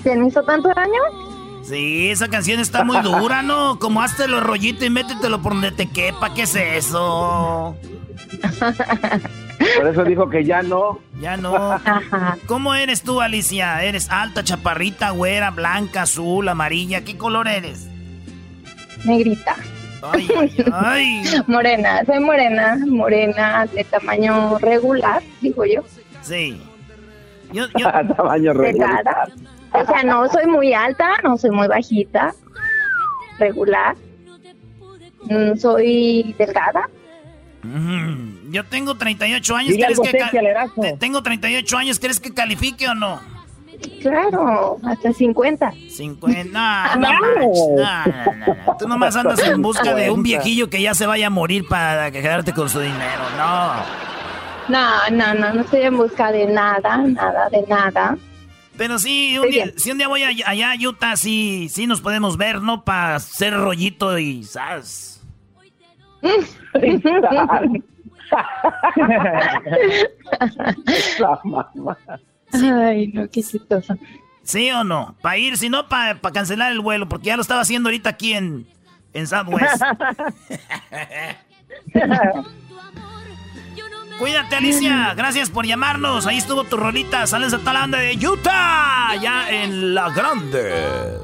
[0.02, 1.27] ¿Quién hizo tanto daño?
[1.68, 3.78] Sí, esa canción está muy dura, ¿no?
[3.78, 6.32] Como hazte los rollitos y métetelo por donde te quepa.
[6.32, 7.76] ¿Qué es eso?
[9.76, 10.98] Por eso dijo que ya no.
[11.20, 11.78] Ya no.
[12.46, 13.82] ¿Cómo eres tú, Alicia?
[13.82, 17.04] ¿Eres alta, chaparrita, güera, blanca, azul, amarilla?
[17.04, 17.86] ¿Qué color eres?
[19.04, 19.56] Negrita.
[20.00, 21.22] Ay, ay, ay.
[21.48, 25.82] morena, soy morena, morena, de tamaño regular, digo yo.
[26.22, 26.60] Sí.
[27.52, 27.90] Yo, yo...
[28.16, 29.04] Tamaño regular.
[29.04, 29.28] Delgada.
[29.72, 32.34] O sea, no soy muy alta, no soy muy bajita.
[33.38, 33.96] Regular.
[35.24, 36.88] Mm, soy delgada.
[37.64, 38.50] Ujú.
[38.50, 39.74] Yo tengo 38 años.
[39.74, 40.10] ¿Crees que
[40.80, 41.98] te- Tengo 38 años.
[41.98, 43.20] ¿Crees que califique o no?
[44.00, 45.72] Claro, hasta 50.
[45.88, 46.96] 50.
[46.96, 47.58] No, no, manches.
[47.76, 48.76] no, no, no, no.
[48.76, 52.10] Tú nomás andas en busca de un viejillo que ya se vaya a morir para
[52.10, 53.22] quedarte con su dinero.
[53.36, 53.72] No.
[54.68, 58.18] No, no, no, no estoy en busca de nada, nada, de nada.
[58.78, 62.36] Pero sí, un día, si un día voy allá a Utah, sí, sí nos podemos
[62.36, 62.84] ver, ¿no?
[62.84, 65.20] Para hacer rollito y ¿sabes?
[72.52, 73.98] Ay, no, qué chistoso.
[74.44, 75.16] ¿Sí o no?
[75.20, 78.34] Para ir, si no, para cancelar el vuelo, porque ya lo estaba haciendo ahorita aquí
[78.34, 78.64] en,
[79.12, 79.82] en Southwest.
[84.18, 85.14] Cuídate, Alicia.
[85.16, 86.26] Gracias por llamarnos.
[86.26, 87.26] Ahí estuvo tu rolita.
[87.26, 89.14] Sales a Talanda de Utah.
[89.20, 91.18] Ya en La Grande.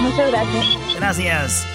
[0.00, 0.66] Muchas gracias.
[0.96, 1.66] Gracias.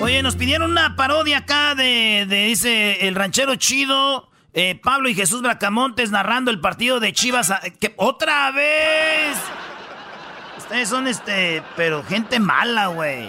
[0.00, 5.14] Oye, nos pidieron una parodia acá de, de dice, el ranchero chido, eh, Pablo y
[5.14, 7.52] Jesús Bracamontes narrando el partido de Chivas.
[7.52, 9.36] a- que, ¡Otra vez!
[10.58, 13.28] Ustedes son este, pero gente mala, güey.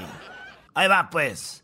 [0.73, 1.63] Ahí va, pues.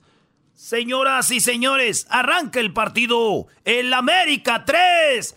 [0.62, 3.48] Señoras y señores, arranca el partido.
[3.66, 5.36] El América 3.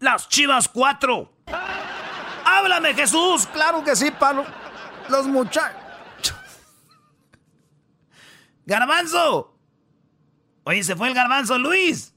[0.00, 1.30] Las Chivas 4.
[2.44, 3.46] Háblame, Jesús.
[3.52, 4.44] Claro que sí, Pablo.
[5.08, 5.76] Los muchachos.
[8.66, 9.54] Garbanzo.
[10.64, 12.12] Oye, se fue el garbanzo, Luis.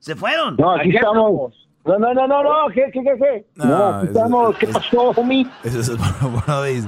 [0.00, 0.56] Se fueron.
[0.58, 1.54] No, aquí estamos.
[1.86, 3.46] No, no, no, no, no, ¿qué, qué, qué, qué?
[3.54, 4.58] No, aquí eso- estamos.
[4.58, 5.46] ¿Qué pasó, homie?
[5.62, 6.84] Ese es el Brody.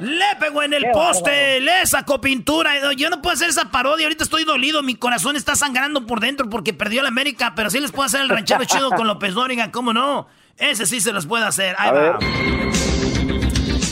[0.00, 2.92] Le pegó en el Qué poste, le sacó pintura.
[2.94, 6.48] Yo no puedo hacer esa parodia, ahorita estoy dolido, mi corazón está sangrando por dentro
[6.50, 9.70] porque perdió la América, pero sí les puedo hacer el ranchero chido con López Dóriga,
[9.70, 10.26] ¿cómo no?
[10.56, 11.74] Ese sí se los puedo hacer.
[11.78, 12.18] Ahí A va.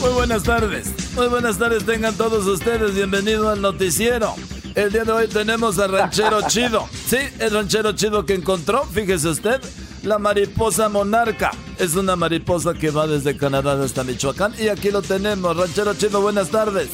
[0.01, 0.93] Muy buenas tardes.
[1.15, 2.95] Muy buenas tardes tengan todos ustedes.
[2.95, 4.35] Bienvenidos al noticiero.
[4.74, 6.89] El día de hoy tenemos al ranchero chido.
[7.07, 9.61] Sí, el ranchero chido que encontró, fíjese usted,
[10.03, 11.53] la mariposa monarca.
[11.79, 14.55] Es una mariposa que va desde Canadá hasta Michoacán.
[14.59, 15.57] Y aquí lo tenemos.
[15.57, 16.89] Ranchero chido, buenas tardes.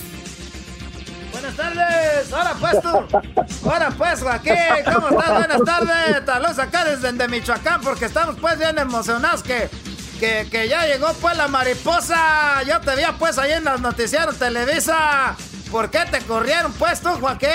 [1.32, 4.50] Buenas tardes, ahora pues tú, ahora pues aquí,
[4.92, 5.34] ¿cómo estás?
[5.34, 9.70] Buenas tardes, talos acá desde de Michoacán porque estamos pues bien emocionados que,
[10.18, 14.36] que, que ya llegó pues la mariposa, yo te vi pues ahí en los noticieros
[14.36, 15.36] Televisa,
[15.70, 17.48] ¿por qué te corrieron pues tú Joaquín?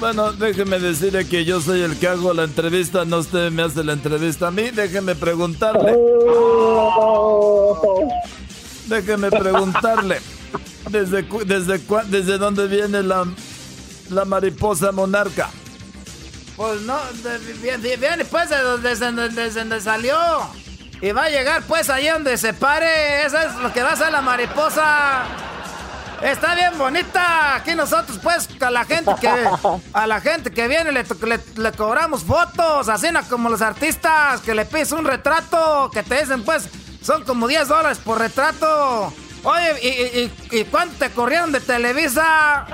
[0.00, 3.84] Bueno, déjeme decirle que yo soy el que hago la entrevista, no usted me hace
[3.84, 4.70] la entrevista a mí.
[4.70, 5.94] Déjeme preguntarle.
[8.86, 10.22] Déjeme preguntarle.
[10.90, 13.26] ¿Desde, desde, desde dónde viene la,
[14.08, 15.50] la mariposa monarca?
[16.56, 16.98] Pues no,
[17.62, 20.16] viene, pues de donde, desde, desde salió
[21.02, 23.92] y va a llegar pues ahí donde se pare, eso es lo que va a
[23.92, 25.24] hacer la mariposa.
[26.22, 27.54] Está bien bonita.
[27.56, 29.28] Aquí nosotros, pues, a la gente que
[29.92, 34.54] a la gente que viene le, le- le cobramos fotos, así como los artistas, que
[34.54, 36.68] le pides un retrato, que te dicen, pues,
[37.02, 39.12] son como 10 dólares por retrato.
[39.42, 42.66] Oye, ¿y, y, cuánto te corrieron de Televisa?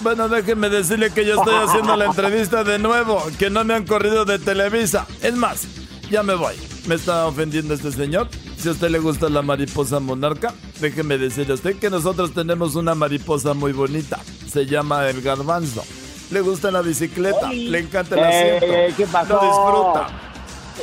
[0.00, 3.86] Bueno, déjenme decirle que yo estoy haciendo la entrevista de nuevo, que no me han
[3.86, 5.06] corrido de Televisa.
[5.22, 5.62] Es más,
[6.10, 6.56] ya me voy.
[6.86, 8.28] Me está ofendiendo este señor.
[8.56, 12.74] Si a usted le gusta la mariposa monarca, déjeme decirle a usted que nosotros tenemos
[12.74, 14.18] una mariposa muy bonita.
[14.50, 15.84] Se llama el garbanzo.
[16.30, 19.34] Le gusta la bicicleta, le encanta el asiento, Eh, ¿qué pasó?
[19.34, 20.08] lo disfruta.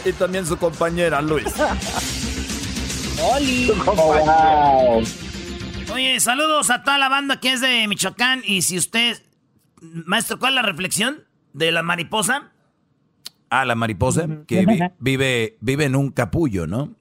[0.05, 1.45] Y también su compañera, Luis.
[3.35, 3.71] Oli.
[5.93, 8.41] Oye, saludos a toda la banda que es de Michoacán.
[8.45, 9.21] Y si usted,
[9.81, 11.23] maestro, ¿cuál es la reflexión
[11.53, 12.51] de la mariposa?
[13.49, 16.93] Ah, la mariposa, que vi- vive, vive en un capullo, ¿no?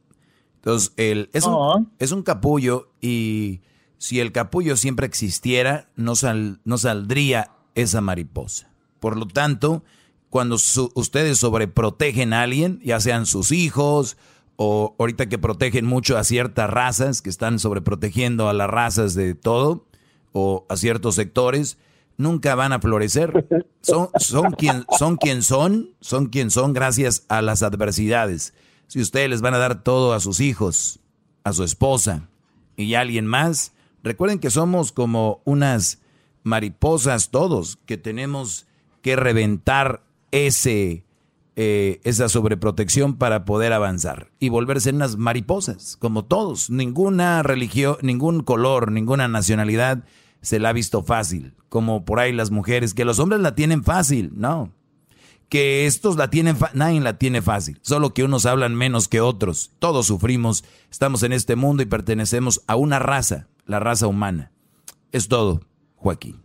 [0.56, 1.54] Entonces, el, es, un,
[1.98, 3.60] es un capullo y
[3.98, 8.70] si el capullo siempre existiera, no, sal- no saldría esa mariposa.
[9.00, 9.84] Por lo tanto,
[10.30, 14.16] cuando su- ustedes sobreprotegen a alguien, ya sean sus hijos
[14.56, 19.34] o ahorita que protegen mucho a ciertas razas, que están sobreprotegiendo a las razas de
[19.34, 19.86] todo,
[20.32, 21.78] o a ciertos sectores,
[22.18, 23.66] nunca van a florecer.
[23.80, 28.52] Son, son, quien, son quien son, son quien son gracias a las adversidades.
[28.88, 31.00] Si ustedes les van a dar todo a sus hijos,
[31.44, 32.28] a su esposa
[32.76, 33.72] y a alguien más,
[34.02, 36.00] recuerden que somos como unas
[36.42, 38.66] mariposas todos, que tenemos
[39.00, 41.04] que reventar ese,
[41.56, 46.68] eh, esa sobreprotección para poder avanzar y volverse unas mariposas, como todos.
[46.70, 50.04] Ninguna religión, ningún color, ninguna nacionalidad
[50.40, 53.85] se la ha visto fácil, como por ahí las mujeres, que los hombres la tienen
[53.85, 54.70] fácil, no.
[55.48, 59.20] Que estos la tienen, fa- nadie la tiene fácil, solo que unos hablan menos que
[59.23, 59.70] otros.
[59.78, 64.52] Todos sufrimos, estamos en este mundo y pertenecemos a una raza, la raza humana.
[65.10, 65.60] Es todo,
[65.97, 66.43] Joaquín.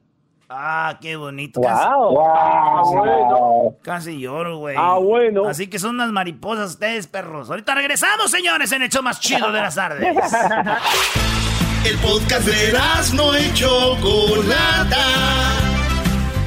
[0.55, 1.59] Ah, qué bonito.
[1.61, 1.67] Wow.
[1.69, 2.97] Casi, Wow.
[2.97, 3.75] Bueno.
[3.81, 4.75] casi lloro, güey.
[4.77, 5.47] Ah, bueno.
[5.47, 7.49] Así que son unas mariposas ustedes, perros.
[7.49, 10.15] Ahorita regresamos, señores, en el show más chido de las tardes.
[11.85, 12.73] El podcast de
[13.13, 15.05] no y Chocolata.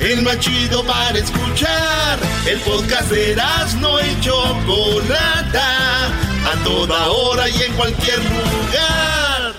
[0.01, 2.19] El más chido para escuchar.
[2.47, 3.37] El podcast de
[3.79, 6.07] no y Chocolata.
[6.07, 9.55] A toda hora y en cualquier lugar.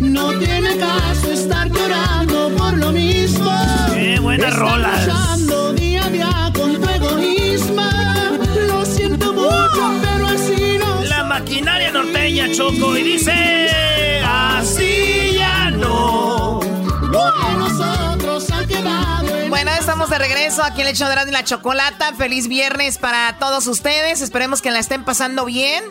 [0.00, 3.50] No tiene caso estar llorando por lo mismo.
[3.94, 5.06] Qué buenas Estar rolas.
[5.06, 7.82] luchando día a día con tu egoísmo.
[8.66, 11.04] Lo siento mucho, pero así no.
[11.04, 13.43] La maquinaria norteña, Choco, y dice...
[20.08, 22.12] de regreso aquí en el hecho de y la Chocolata.
[22.14, 24.20] Feliz viernes para todos ustedes.
[24.20, 25.82] Esperemos que la estén pasando bien.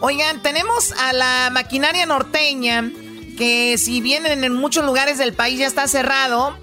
[0.00, 2.90] Oigan, tenemos a la maquinaria norteña,
[3.38, 6.54] que si bien en muchos lugares del país ya está cerrado,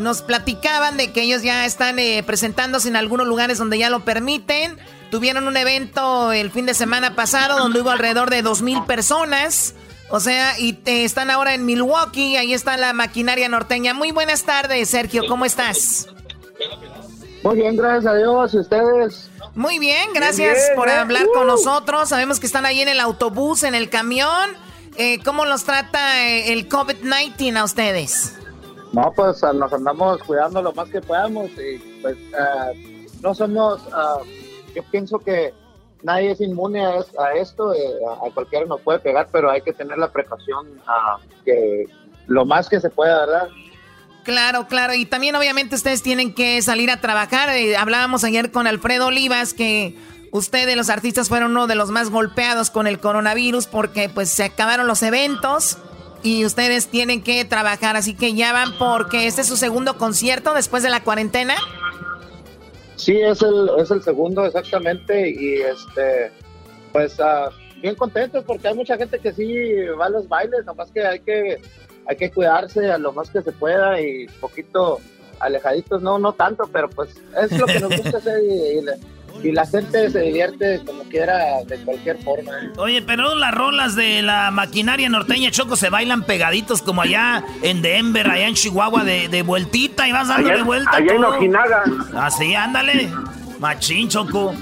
[0.00, 4.04] nos platicaban de que ellos ya están eh, presentándose en algunos lugares donde ya lo
[4.04, 4.78] permiten.
[5.12, 9.74] Tuvieron un evento el fin de semana pasado donde hubo alrededor de 2.000 personas.
[10.10, 13.94] O sea, y eh, están ahora en Milwaukee, ahí está la maquinaria norteña.
[13.94, 16.08] Muy buenas tardes, Sergio, ¿cómo estás?
[17.44, 18.54] Muy bien, gracias a Dios.
[18.54, 19.30] ¿Y ustedes?
[19.54, 20.92] Muy bien, gracias Bien, bien, por ¿eh?
[20.92, 21.32] hablar Uh.
[21.32, 22.08] con nosotros.
[22.08, 24.50] Sabemos que están ahí en el autobús, en el camión.
[24.96, 28.34] Eh, ¿Cómo los trata eh, el COVID-19 a ustedes?
[28.92, 32.70] No, pues nos andamos cuidando lo más que podamos y pues ah,
[33.20, 34.18] no somos, ah,
[34.74, 35.52] yo pienso que
[36.02, 37.78] nadie es inmune a, es- a esto, eh,
[38.08, 41.84] a, a cualquiera nos puede pegar, pero hay que tener la precaución ah, que
[42.26, 43.48] lo más que se pueda, ¿verdad?
[44.28, 44.92] Claro, claro.
[44.92, 47.48] Y también obviamente ustedes tienen que salir a trabajar.
[47.48, 49.94] Eh, hablábamos ayer con Alfredo Olivas que
[50.32, 54.44] ustedes, los artistas, fueron uno de los más golpeados con el coronavirus porque pues se
[54.44, 55.78] acabaron los eventos
[56.22, 57.96] y ustedes tienen que trabajar.
[57.96, 61.54] Así que ya van porque este es su segundo concierto después de la cuarentena.
[62.96, 66.32] Sí, es el, es el segundo exactamente y este,
[66.92, 67.48] pues ah,
[67.80, 71.20] bien contentos porque hay mucha gente que sí va a los bailes, nomás que hay
[71.20, 71.62] que,
[72.08, 74.98] hay que cuidarse a lo más que se pueda y poquito
[75.40, 77.10] alejaditos, no, no tanto, pero pues
[77.40, 78.92] es lo que nos gusta hacer y, y la,
[79.42, 82.50] y la gente se divierte como quiera de cualquier forma.
[82.76, 87.82] Oye, pero las rolas de la maquinaria norteña, Choco, se bailan pegaditos como allá en
[87.82, 90.90] Denver, allá en Chihuahua, de, de vueltita y vas dándole Allá- vuelta.
[90.96, 91.24] allá en.
[91.24, 91.84] Ojinaga.
[92.16, 93.08] Así, ándale.
[93.60, 94.54] Machín, Choco.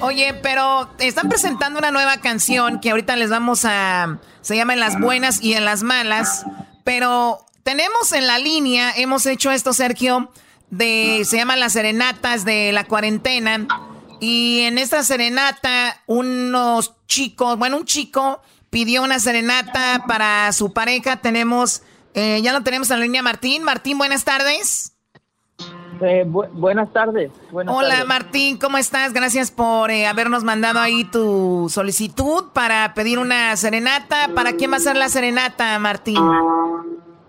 [0.00, 4.18] Oye, pero están presentando una nueva canción que ahorita les vamos a...
[4.42, 6.46] Se llama En las buenas y en las malas.
[6.84, 10.32] Pero tenemos en la línea, hemos hecho esto, Sergio,
[10.70, 11.22] de...
[11.24, 13.66] Se llaman las serenatas de la cuarentena.
[14.20, 18.40] Y en esta serenata, unos chicos, bueno, un chico
[18.70, 21.16] pidió una serenata para su pareja.
[21.16, 21.82] Tenemos...
[22.14, 23.62] eh, ya lo tenemos en la línea Martín.
[23.62, 24.89] Martín, buenas tardes.
[26.02, 27.30] Eh, bu- buenas tardes.
[27.50, 28.06] Buenas Hola tardes.
[28.06, 29.12] Martín, ¿cómo estás?
[29.12, 34.30] Gracias por eh, habernos mandado ahí tu solicitud para pedir una serenata.
[34.34, 36.16] ¿Para quién va a ser la serenata, Martín?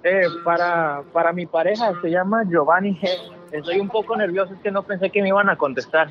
[0.04, 3.10] Eh, para, para mi pareja se llama Giovanni G.
[3.52, 6.10] Estoy un poco nervioso, es que no pensé que me iban a contestar.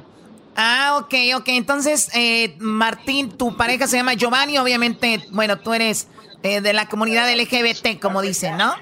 [0.54, 1.48] Ah, ok, ok.
[1.48, 6.08] Entonces, eh, Martín, tu pareja se llama Giovanni, obviamente, bueno, tú eres
[6.42, 8.74] eh, de la comunidad LGBT, como dicen, ¿no?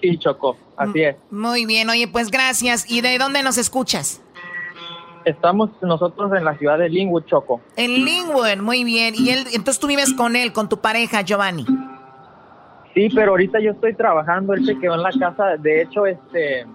[0.00, 1.16] Sí, Choco, así es.
[1.30, 2.90] Muy bien, oye, pues gracias.
[2.90, 4.20] ¿Y de dónde nos escuchas?
[5.24, 7.60] Estamos nosotros en la ciudad de Linwood, Choco.
[7.76, 9.14] En Linwood, muy bien.
[9.16, 11.66] Y él, entonces tú vives con él, con tu pareja, Giovanni.
[12.94, 15.56] Sí, pero ahorita yo estoy trabajando, él se quedó en la casa.
[15.58, 16.66] De hecho, este,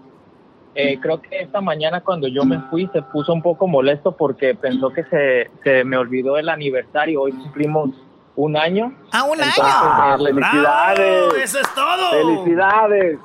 [0.76, 4.54] eh, creo que esta mañana cuando yo me fui se puso un poco molesto porque
[4.56, 7.22] pensó que se, se me olvidó el aniversario.
[7.24, 7.90] Hoy cumplimos
[8.36, 8.94] un año.
[9.12, 10.16] ¡Ah, un Entonces, año!
[10.16, 11.34] eh, ¡Felicidades!
[11.44, 12.12] ¡Eso es todo!
[12.12, 13.18] ¡Felicidades!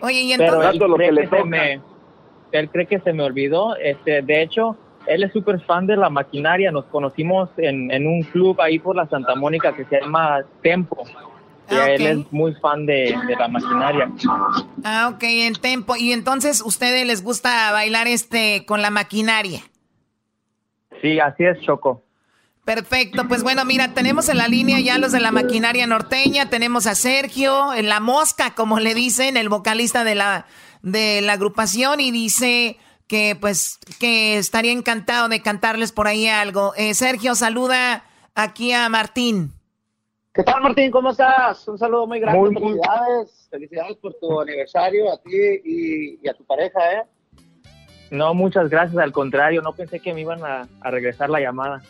[0.00, 0.80] Oye, y Pero entonces...
[0.82, 1.80] él cree, que se me,
[2.52, 3.76] él cree que se me olvidó.
[3.76, 6.70] Este, de hecho, él es súper fan de la maquinaria.
[6.70, 11.04] Nos conocimos en, en un club ahí por la Santa Mónica que se llama Tempo.
[11.70, 12.08] Y Ah, él ok.
[12.26, 14.08] es muy fan de, de la maquinaria.
[14.84, 15.96] Ah, ok, en tempo.
[15.96, 19.60] Y entonces, ¿ustedes les gusta bailar este con la maquinaria?
[21.02, 22.02] Sí, así es, Choco.
[22.66, 26.88] Perfecto, pues bueno, mira, tenemos en la línea ya los de la maquinaria norteña, tenemos
[26.88, 30.46] a Sergio, en la mosca, como le dicen, el vocalista de la,
[30.82, 32.76] de la agrupación, y dice
[33.06, 36.74] que pues que estaría encantado de cantarles por ahí algo.
[36.76, 38.02] Eh, Sergio, saluda
[38.34, 39.52] aquí a Martín.
[40.34, 40.90] ¿Qué tal, Martín?
[40.90, 41.68] ¿Cómo estás?
[41.68, 42.40] Un saludo muy grande.
[42.40, 43.48] Muy, Felicidades.
[43.48, 45.30] Felicidades por tu aniversario a ti
[45.64, 47.02] y, y a tu pareja, ¿eh?
[48.10, 48.98] No, muchas gracias.
[48.98, 51.80] Al contrario, no pensé que me iban a, a regresar la llamada.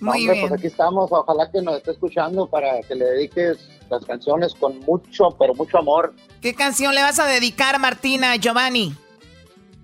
[0.00, 0.48] Muy hombre, bien.
[0.48, 1.10] Pues aquí estamos.
[1.12, 5.78] Ojalá que nos esté escuchando para que le dediques las canciones con mucho, pero mucho
[5.78, 6.14] amor.
[6.40, 8.94] ¿Qué canción le vas a dedicar, Martín, a Giovanni?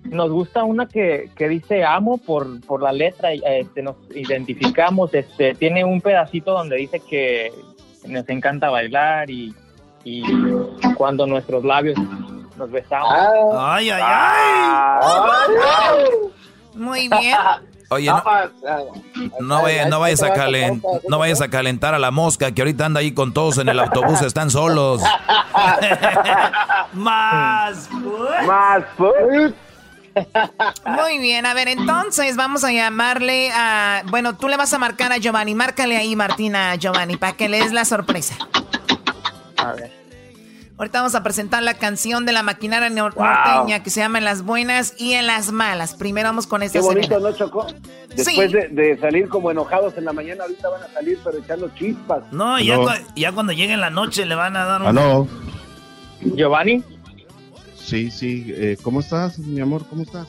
[0.03, 5.13] Nos gusta una que, que dice amo por, por la letra, y, este, nos identificamos,
[5.13, 7.51] este, tiene un pedacito donde dice que
[8.07, 9.53] nos encanta bailar y,
[10.05, 10.23] y
[10.95, 11.97] cuando nuestros labios
[12.55, 13.11] nos besamos.
[13.57, 15.01] ¡Ay, ay, ay!
[16.73, 17.35] Muy bien.
[17.89, 18.21] Oye, no,
[19.39, 22.85] no, vaya- no vayas a calen- no vayas a calentar a la mosca que ahorita
[22.85, 25.01] anda ahí con todos en el autobús, están solos.
[26.93, 27.89] Más.
[28.45, 28.83] Más.
[30.85, 34.01] Muy bien, a ver, entonces vamos a llamarle a...
[34.07, 35.53] Bueno, tú le vas a marcar a Giovanni.
[35.55, 38.35] Márcale ahí, Martina, a Giovanni, para que le des la sorpresa.
[39.57, 40.06] A ver.
[40.77, 43.25] Ahorita vamos a presentar la canción de la maquinaria nor- Wow.
[43.25, 45.95] norteña que se llama En las buenas y en las malas.
[45.95, 47.29] Primero vamos con esta Qué bonito, serena.
[47.31, 47.65] ¿no, Choco?
[48.15, 51.69] Después de, de salir como enojados en la mañana, ahorita van a salir, pero echando
[51.75, 52.31] chispas.
[52.31, 52.77] No, ya,
[53.15, 54.87] ya cuando llegue en la noche le van a dar un...
[54.87, 55.27] Aló.
[56.21, 56.83] Giovanni.
[57.75, 58.53] Sí, sí.
[58.55, 59.85] eh, ¿Cómo estás, mi amor?
[59.89, 60.27] ¿Cómo estás?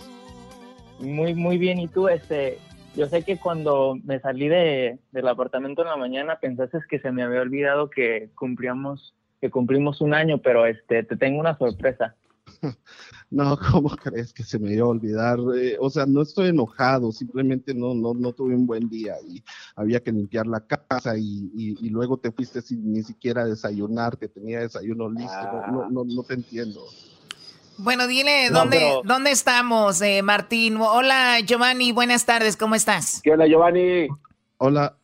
[1.01, 1.79] Muy, muy bien.
[1.79, 2.59] Y tú, este,
[2.97, 7.11] yo sé que cuando me salí de, del apartamento en la mañana pensaste que se
[7.13, 12.15] me había olvidado que cumplíamos, que cumplimos un año, pero este, te tengo una sorpresa.
[13.31, 15.39] No, ¿cómo crees que se me iba a olvidar?
[15.55, 19.45] Eh, o sea, no estoy enojado, simplemente no, no, no tuve un buen día y
[19.77, 24.17] había que limpiar la casa y, y- y luego te fuiste sin ni siquiera desayunar,
[24.17, 25.43] que tenía desayuno listo.
[25.53, 26.81] No, no, no, no te entiendo.
[27.77, 30.79] Bueno, dile No, dónde, pero- dónde estamos, eh, Martín.
[30.81, 33.21] Hola, Giovanni, buenas tardes, ¿cómo estás?
[33.23, 34.09] ¿Qué onda, Giovanni?
[34.57, 34.97] Hola,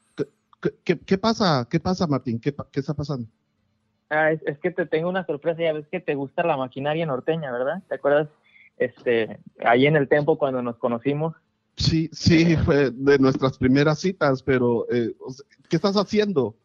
[0.62, 1.68] ¿qué, qué- qué, pasa?
[1.70, 2.40] ¿Qué pasa, Martín?
[2.40, 3.28] ¿Qué, qué está pasando?
[4.10, 7.06] Ah, es, es que te tengo una sorpresa, ya ves que te gusta la maquinaria
[7.06, 7.82] norteña, ¿verdad?
[7.88, 8.28] ¿Te acuerdas?
[8.76, 11.34] Este, ahí en el tiempo cuando nos conocimos.
[11.76, 15.12] Sí, sí, fue de nuestras primeras citas, pero eh,
[15.68, 16.56] ¿qué estás haciendo?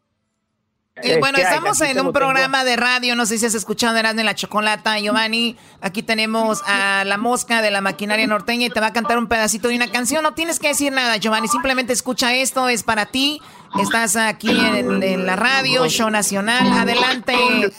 [0.96, 2.12] Eh, bueno, estamos en un tengo.
[2.12, 5.56] programa de radio, no sé si has escuchado Erasmo en la Chocolata, Giovanni.
[5.80, 9.26] Aquí tenemos a La Mosca de la Maquinaria Norteña y te va a cantar un
[9.26, 10.22] pedacito de una canción.
[10.22, 13.40] No tienes que decir nada, Giovanni, simplemente escucha esto, es para ti.
[13.80, 16.70] Estás aquí en, en la radio, Show Nacional.
[16.72, 17.34] Adelante,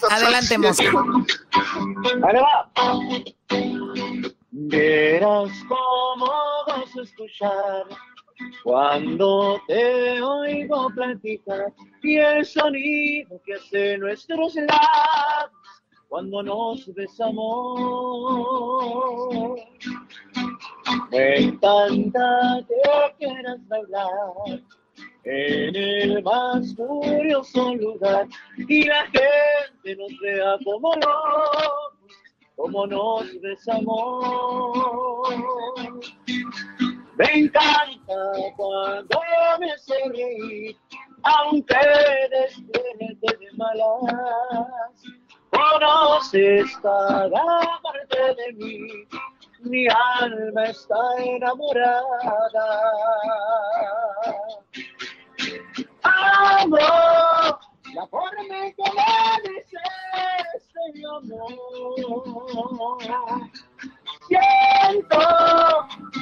[0.09, 0.85] adelante, Mosca.
[0.85, 2.71] Ahí va.
[4.51, 6.31] Verás cómo
[6.67, 7.85] vas a escuchar
[8.63, 11.73] cuando te oigo platicar
[12.03, 15.51] y el sonido que hace nuestros labios
[16.11, 17.79] cuando nos besamos.
[21.09, 24.61] Me encanta que quieras bailar
[25.23, 28.27] en el más curioso lugar
[28.57, 32.03] y la gente nos vea como locos,
[32.57, 35.29] como nos besamos.
[37.21, 38.15] Me encanta
[38.57, 39.19] cuando
[39.59, 40.75] me sonríes,
[41.21, 41.77] aunque
[42.31, 44.71] despierte de malas.
[45.51, 47.29] Conoces cada
[47.83, 48.87] parte de mí,
[49.59, 49.85] mi
[50.19, 52.01] alma está enamorada.
[56.01, 56.77] Amo
[57.93, 59.13] la forma en que me
[59.47, 59.79] dices,
[60.55, 61.61] este amor
[64.31, 65.19] siento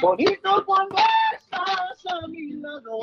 [0.00, 0.96] bonito cuando
[1.36, 2.98] estás a mi lado.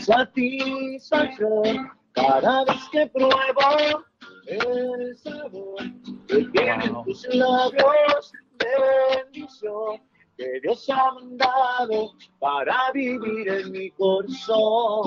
[0.00, 4.04] Satisfacción cada vez que pruebo
[4.46, 5.82] el sabor
[6.28, 8.32] que tienen tus labios.
[8.58, 10.00] Bendición
[10.36, 15.02] que Dios ha mandado para vivir en mi corazón.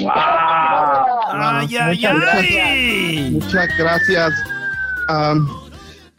[0.00, 0.10] ¡Wow!
[1.32, 3.30] ¡Ay, ay, ay!
[3.32, 4.59] Muchas gracias.
[5.12, 5.48] Am,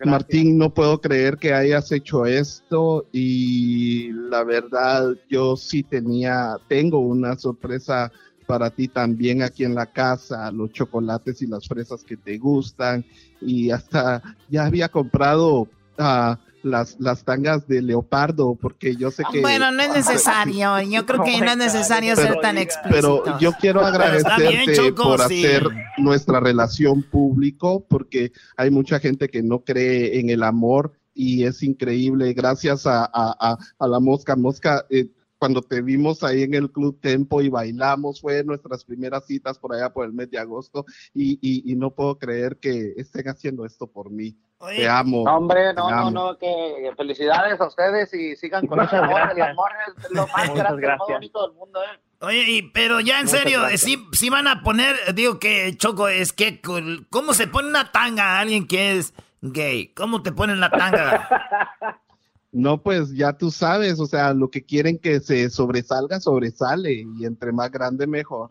[0.03, 6.99] Martín, no puedo creer que hayas hecho esto y la verdad yo sí tenía, tengo
[6.99, 8.11] una sorpresa
[8.45, 13.05] para ti también aquí en la casa, los chocolates y las fresas que te gustan
[13.39, 19.41] y hasta ya había comprado ah, las, las tangas de leopardo porque yo sé que...
[19.41, 20.81] Bueno, no es necesario.
[20.81, 23.23] Yo creo que no es necesario ser tan explícito.
[23.23, 25.45] Pero yo quiero Pero agradecerte bien, Choco, por sí.
[25.45, 25.67] hacer
[25.97, 31.61] nuestra relación público, porque hay mucha gente que no cree en el amor y es
[31.63, 32.33] increíble.
[32.33, 34.35] Gracias a, a- a- a la Mosca.
[34.35, 35.07] Mosca, eh,
[35.37, 39.73] cuando te vimos ahí en el Club Tempo y bailamos, fue nuestras primeras citas por
[39.73, 40.85] allá por el mes de agosto
[41.15, 44.37] y, y- y no puedo creer que estén haciendo esto por mí.
[44.67, 45.23] Te amo.
[45.25, 46.11] No, hombre, no, te no, amo.
[46.11, 49.21] no, que felicidades a ustedes y sigan con ese amor.
[49.35, 51.99] El amor es lo más grande, lo más bonito del mundo, ¿eh?
[52.19, 53.81] Oye, y- pero ya en Muchas serio, gracias.
[53.81, 56.61] sí, sí van a poner, digo que Choco, es que,
[57.09, 59.87] ¿cómo se pone una tanga a alguien que es gay?
[59.95, 61.27] ¿Cómo te ponen la tanga?
[62.53, 67.25] No, pues ya tú sabes, o sea, lo que quieren que se sobresalga, sobresale, y
[67.25, 68.49] entre más grande mejor.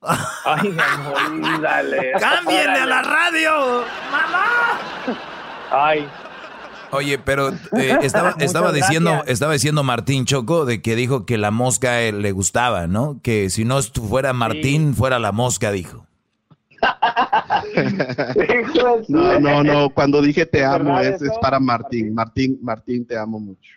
[0.00, 2.12] Ay, amor, dale.
[2.18, 3.84] ¡Cámbienle a la radio!
[4.10, 4.80] ¡Mamá!
[5.72, 6.06] Ay.
[6.90, 9.32] Oye, pero eh, estaba, estaba diciendo, gracias.
[9.32, 13.18] estaba diciendo Martín Choco de que dijo que la mosca él le gustaba, ¿no?
[13.22, 16.06] Que si no fuera Martín, fuera la mosca, dijo.
[19.08, 22.12] No, no, no, cuando dije te ¿Es amo, es, es para Martín.
[22.14, 23.70] Martín, Martín, te amo mucho.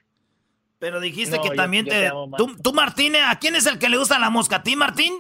[0.79, 1.99] Pero dijiste No, que yo- también yo te...
[2.01, 2.37] te amo más.
[2.37, 4.57] ¿Tú, tú, Martín, ¿a quién es el que le gusta la mosca?
[4.57, 5.13] ¿A ti, Martín?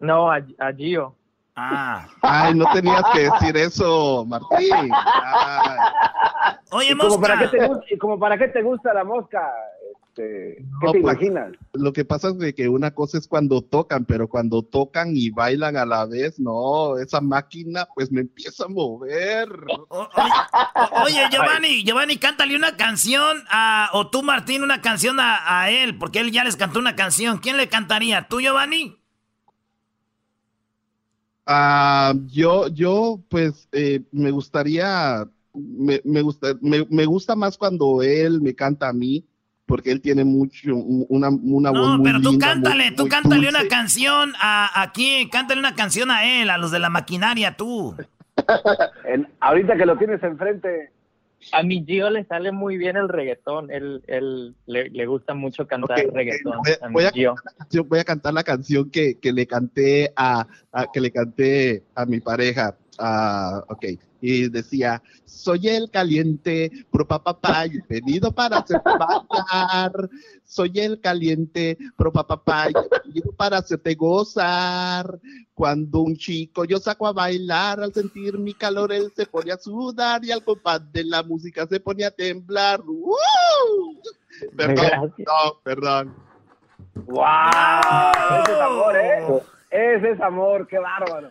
[0.00, 1.14] No, a, a Gio.
[1.56, 2.08] Ah.
[2.22, 4.70] Ay, no tenías que decir eso, Martín.
[4.92, 5.78] Ay.
[6.72, 7.22] Oye, ¿Y como, mosca.
[7.22, 9.40] para qué te, gu- ¿Y como para qué te gusta la mosca?
[10.08, 11.52] Este, ¿Qué No, te pues, imaginas?
[11.74, 15.30] Lo que pasa es de que una cosa es cuando tocan, pero cuando tocan y
[15.30, 19.48] bailan a la vez, no, esa máquina pues me empieza a mover.
[21.04, 23.90] Oye, Giovanni, Giovanni, cántale una canción a...
[23.92, 27.38] O tú, Martín, una canción a, a él, porque él ya les cantó una canción.
[27.38, 28.26] ¿Quién le cantaría?
[28.28, 29.00] ¿Tú, Giovanni?
[31.46, 38.02] Ah, yo, yo, pues, eh, me gustaría, me, me gusta, me, me gusta más cuando
[38.02, 39.24] él me canta a mí,
[39.66, 43.02] porque él tiene mucho, una, una voz No, muy pero tú linda, cántale, muy- tú
[43.04, 43.58] muy cántale dulce.
[43.60, 47.56] una canción a, a quién, cántale una canción a él, a los de la maquinaria,
[47.56, 47.94] tú.
[49.04, 50.92] En- ahorita que lo tienes enfrente.
[51.52, 53.70] A mi Gio le sale muy bien el reggaetón.
[53.70, 56.58] Él, él le, le gusta mucho cantar Ok, ok, reggaetón.
[56.62, 57.34] voy, a mi voy a, Gio.
[57.70, 61.84] yo voy a cantar la canción que, que le canté a, a- que le canté
[61.94, 62.76] a mi pareja.
[62.98, 63.84] Ah, ok.
[64.26, 70.08] Y decía, soy el caliente, pro papá, venido para hacer bailar.
[70.46, 72.68] Soy el caliente, pro papá,
[73.04, 75.20] venido para hacerte gozar.
[75.52, 79.58] Cuando un chico yo saco a bailar, al sentir mi calor él se pone a
[79.58, 82.80] sudar y al compás de la música se pone a temblar.
[82.80, 84.00] ¡Uh!
[84.56, 85.28] Perdón, Gracias.
[85.28, 86.14] no, perdón.
[86.94, 87.20] ¡Wow!
[88.40, 88.52] Ese
[89.02, 89.42] ¿eh?
[89.74, 91.30] Ese es amor, qué bárbaro.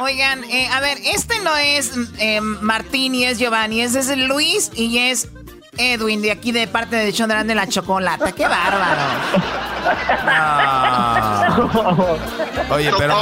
[0.00, 4.70] Oigan, eh, a ver, este no es eh, Martín y es Giovanni, ese es Luis
[4.74, 5.28] y es
[5.76, 8.32] Edwin de aquí de parte de Chondrán de la Chocolata.
[8.32, 9.02] ¡Qué bárbaro!
[12.70, 13.14] Oye, pero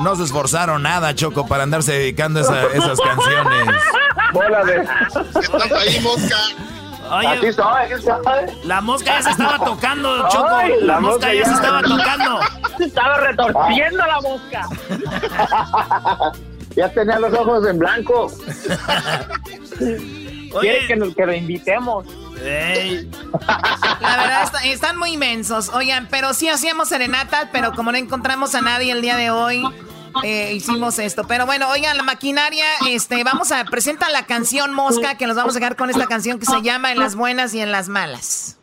[0.00, 3.76] no se esforzaron nada, Choco, para andarse dedicando a esa- esas canciones.
[4.32, 4.76] Bola de.
[5.40, 6.36] ¿Estás ahí, mosca?
[7.10, 8.14] Oye, Aquí estoy, aquí estoy.
[8.64, 10.46] la mosca ya se estaba tocando, Choco.
[10.50, 11.44] Ay, la, la mosca mosca ya ya.
[11.46, 12.40] se estaba tocando.
[12.78, 14.68] Estaba retorciendo la mosca.
[16.76, 18.30] Ya tenía los ojos en blanco.
[20.60, 22.06] Quiere que, nos- que lo invitemos.
[22.44, 23.10] Ey.
[24.00, 25.70] La verdad, está- están muy inmensos.
[25.70, 29.62] Oigan, pero sí hacíamos serenata, pero como no encontramos a nadie el día de hoy,
[30.22, 31.24] eh, hicimos esto.
[31.26, 35.56] Pero bueno, oigan, la maquinaria, este, vamos a presentar la canción Mosca, que nos vamos
[35.56, 38.58] a dejar con esta canción que se llama En las buenas y en las malas.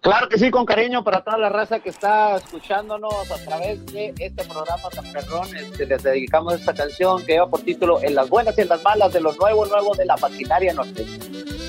[0.00, 4.14] Claro que sí, con cariño para toda la raza que está escuchándonos a través de
[4.16, 5.54] este programa tan perrón.
[5.54, 8.82] Este, les dedicamos esta canción que lleva por título En las buenas y en las
[8.82, 11.04] malas de lo nuevo, nuevo de la maquinaria norte.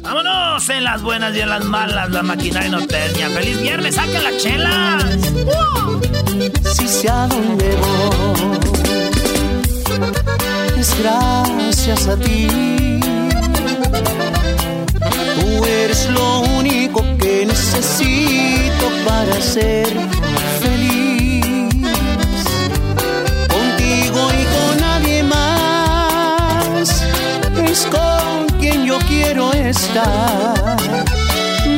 [0.01, 3.29] Vámonos en las buenas y en las malas, la maquinaria norteña.
[3.31, 3.95] ¡Feliz viernes!
[3.95, 5.03] ¡Saquen las chelas!
[6.73, 9.00] Si sé a dónde voy,
[10.77, 12.47] es gracias a ti.
[15.39, 19.87] Tú eres lo único que necesito para ser
[20.61, 21.43] feliz.
[23.47, 26.87] Contigo y con nadie más
[27.63, 30.77] es con quien yo quiero estar.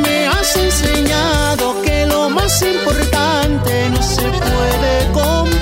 [0.04, 5.53] Me has enseñado que lo más importante no se puede comprar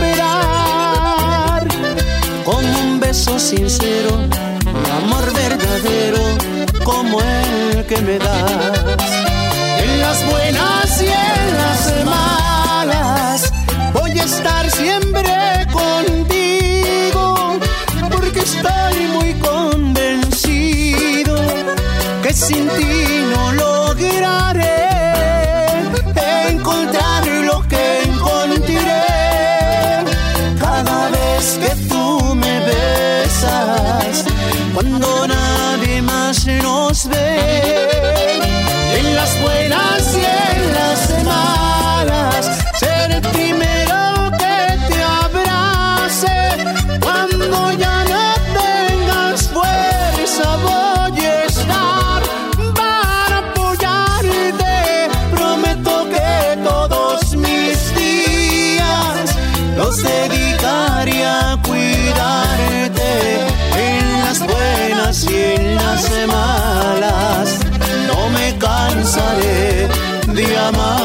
[2.44, 6.20] con un beso sincero, un amor verdadero
[6.84, 9.12] como el que me das.
[9.84, 13.54] En las buenas y en las malas
[13.94, 17.60] voy a estar siempre contigo
[18.10, 21.36] porque estoy muy convencido
[22.24, 23.81] que sin ti no lograré
[70.72, 71.01] de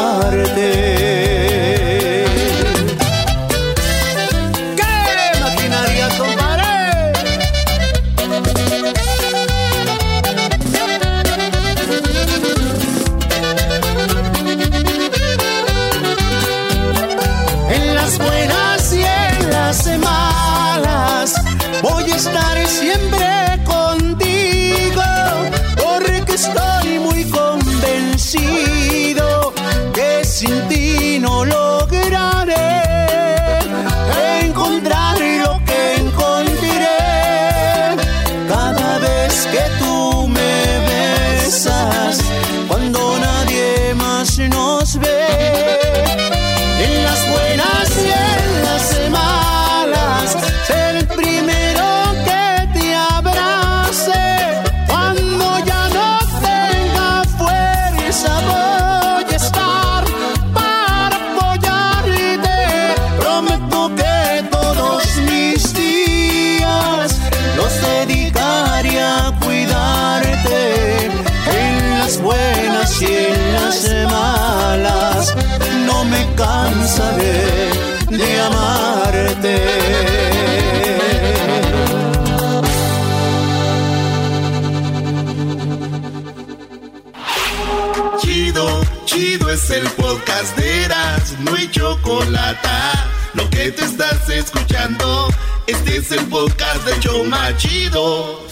[96.86, 98.46] el podcast de Choma Chido.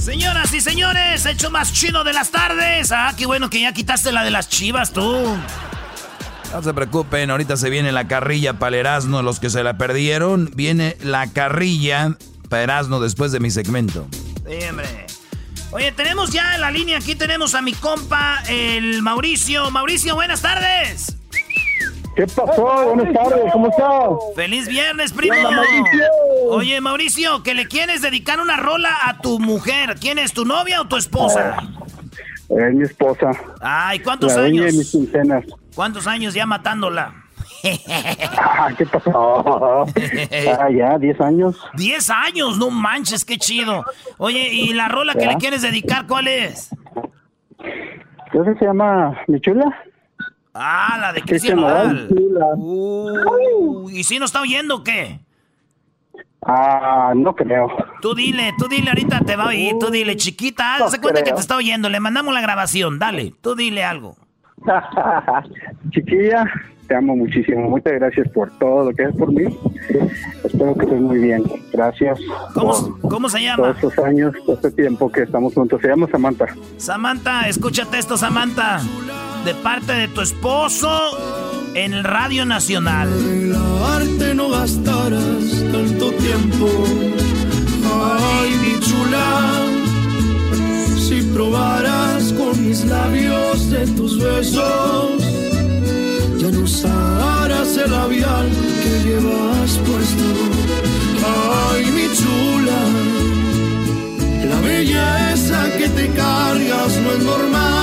[0.00, 2.90] Señoras y señores, hecho más chido de las tardes.
[2.92, 5.36] Ah, qué bueno que ya quitaste la de las chivas, tú.
[6.52, 9.78] No se preocupen, ahorita se viene la carrilla para el Erasmo, los que se la
[9.78, 10.50] perdieron.
[10.54, 12.16] Viene la carrilla
[12.48, 14.06] para Erasmo después de mi segmento.
[14.46, 15.06] Sí, hombre.
[15.70, 19.70] Oye, tenemos ya en la línea, aquí tenemos a mi compa, el Mauricio.
[19.70, 21.16] Mauricio, buenas tardes.
[22.14, 22.92] ¿Qué pasó?
[22.92, 24.36] Buenas tardes, ¿cómo estás?
[24.36, 25.34] ¡Feliz viernes, primo!
[26.48, 29.96] Oye, Mauricio, que le quieres dedicar una rola a tu mujer.
[30.00, 31.56] ¿Quién es, tu novia o tu esposa?
[32.48, 33.30] Es mi esposa.
[33.60, 34.66] Ay, ¿cuántos la años?
[34.66, 35.44] de mis quincenas.
[35.74, 37.14] ¿Cuántos años ya matándola?
[38.36, 39.86] Ah, ¿Qué pasó?
[40.58, 41.56] Ah, ya, 10 años.
[41.74, 42.58] ¡Diez años!
[42.58, 43.84] ¡No manches, qué chido!
[44.18, 46.70] Oye, ¿y la rola que le quieres dedicar cuál es?
[48.32, 49.64] ¿Qué se llama mi chula?
[50.54, 52.08] Ah, la de Cristian Nodal,
[52.56, 55.20] Uh, ¿Y si no está oyendo o qué?
[56.44, 57.68] Ah, no creo.
[58.00, 59.74] Tú dile, tú dile, ahorita te va a oír.
[59.78, 61.88] Tú dile, chiquita, No de cuenta que te está oyendo.
[61.88, 62.98] Le mandamos la grabación.
[62.98, 64.16] Dale, tú dile algo.
[65.90, 66.44] Chiquilla,
[66.86, 67.68] te amo muchísimo.
[67.68, 69.44] Muchas gracias por todo lo que haces por mí.
[70.44, 71.44] Espero que estés muy bien.
[71.72, 72.18] Gracias.
[72.54, 73.56] ¿Cómo, cómo se llama?
[73.56, 75.80] Todos estos años, todo este tiempo que estamos juntos.
[75.80, 76.46] Se llama Samantha.
[76.76, 78.80] Samantha, escúchate esto, Samantha.
[79.44, 83.08] De parte de tu esposo en el Radio Nacional.
[83.84, 86.68] arte no gastarás tanto tiempo.
[87.84, 89.66] Ay, mi chula,
[90.96, 95.22] si probaras con mis labios de tus besos,
[96.38, 98.48] ya no usarás el labial
[98.82, 100.28] que llevas puesto.
[101.72, 102.80] Ay, mi chula,
[104.50, 107.81] la belleza que te cargas no es normal.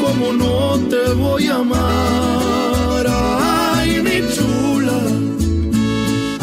[0.00, 3.06] Como no te voy a amar.
[3.08, 4.92] Ay, mi chula.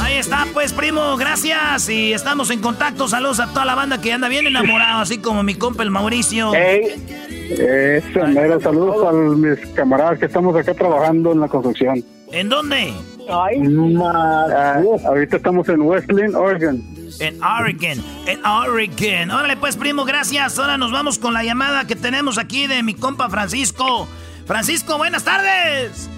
[0.04, 1.90] Ahí está, pues, primo, gracias.
[1.90, 3.08] Y estamos en contacto.
[3.08, 6.54] Saludos a toda la banda que anda bien enamorado, así como mi compa el Mauricio.
[6.54, 12.04] Eso, mero, saludos a mis camaradas que estamos acá trabajando en la construcción.
[12.34, 12.92] ¿En dónde?
[13.30, 16.82] Ah, ahorita estamos en Wesleyan, Oregon.
[17.20, 19.30] En Oregon, en Oregon.
[19.30, 20.58] Órale, pues, primo, gracias.
[20.58, 24.08] Ahora nos vamos con la llamada que tenemos aquí de mi compa Francisco.
[24.48, 26.10] Francisco, buenas tardes.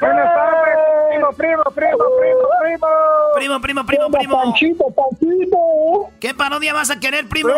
[0.00, 2.86] Buenas tardes, primo, primo, primo, primo, primo.
[3.34, 4.40] Primo, primo, primo, primo.
[4.40, 6.10] Panchito, Panchito.
[6.20, 7.50] ¿Qué parodia vas a querer, primo?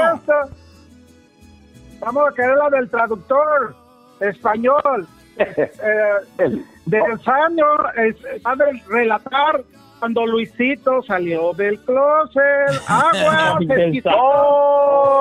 [2.00, 3.76] Vamos a querer la del traductor
[4.20, 5.06] español.
[5.36, 7.66] Eh, del año
[7.96, 8.16] es,
[8.46, 9.62] va de relatar
[9.98, 15.20] cuando Luisito salió del closet, agua, se quitó.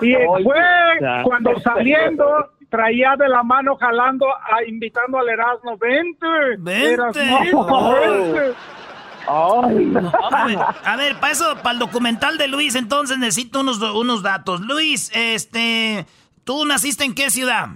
[0.00, 2.24] y fue cuando saliendo
[2.70, 6.26] traía de la mano jalando, a, invitando al Erasmo, vente,
[6.58, 6.92] Vente.
[6.92, 7.94] Erasmo,
[9.26, 9.68] Oh.
[9.68, 10.00] vente.
[10.30, 14.22] A ver, a ver, para eso, para el documental de Luis, entonces necesito unos, unos
[14.22, 14.62] datos.
[14.62, 16.06] Luis, este,
[16.44, 17.68] ¿tú naciste en qué ciudad?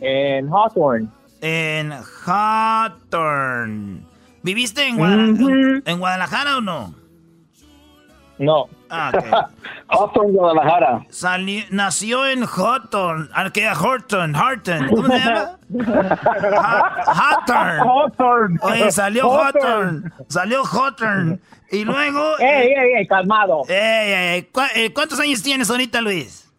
[0.00, 1.08] En Hawthorne.
[1.40, 1.92] En
[2.26, 4.00] Hawthorne.
[4.42, 6.94] ¿Viviste en, Guadalajara, en Guadalajara o no?
[8.38, 8.66] No.
[8.90, 9.24] Ah, ok.
[9.88, 11.06] Hawthorne, Guadalajara.
[11.10, 13.28] Sali- nació en Hawthorne.
[13.52, 13.68] ¿Qué?
[13.70, 14.88] Horton, Horton.
[14.88, 15.50] ¿Cómo se llama?
[16.60, 17.80] Ha- Hawthorne.
[17.80, 18.58] Hawthorne.
[18.62, 19.68] Oye, salió Hawthorne.
[19.70, 20.10] Hawthorne.
[20.28, 21.38] Salió Hawthorne.
[21.70, 22.38] Y luego...
[22.38, 23.06] ¡Ey, ey, ey!
[23.06, 23.62] Calmado.
[23.68, 23.76] Ey,
[24.12, 24.42] ey, ey.
[24.44, 26.52] ¿Cu- eh, ¿Cuántos años tienes ahorita, Luis?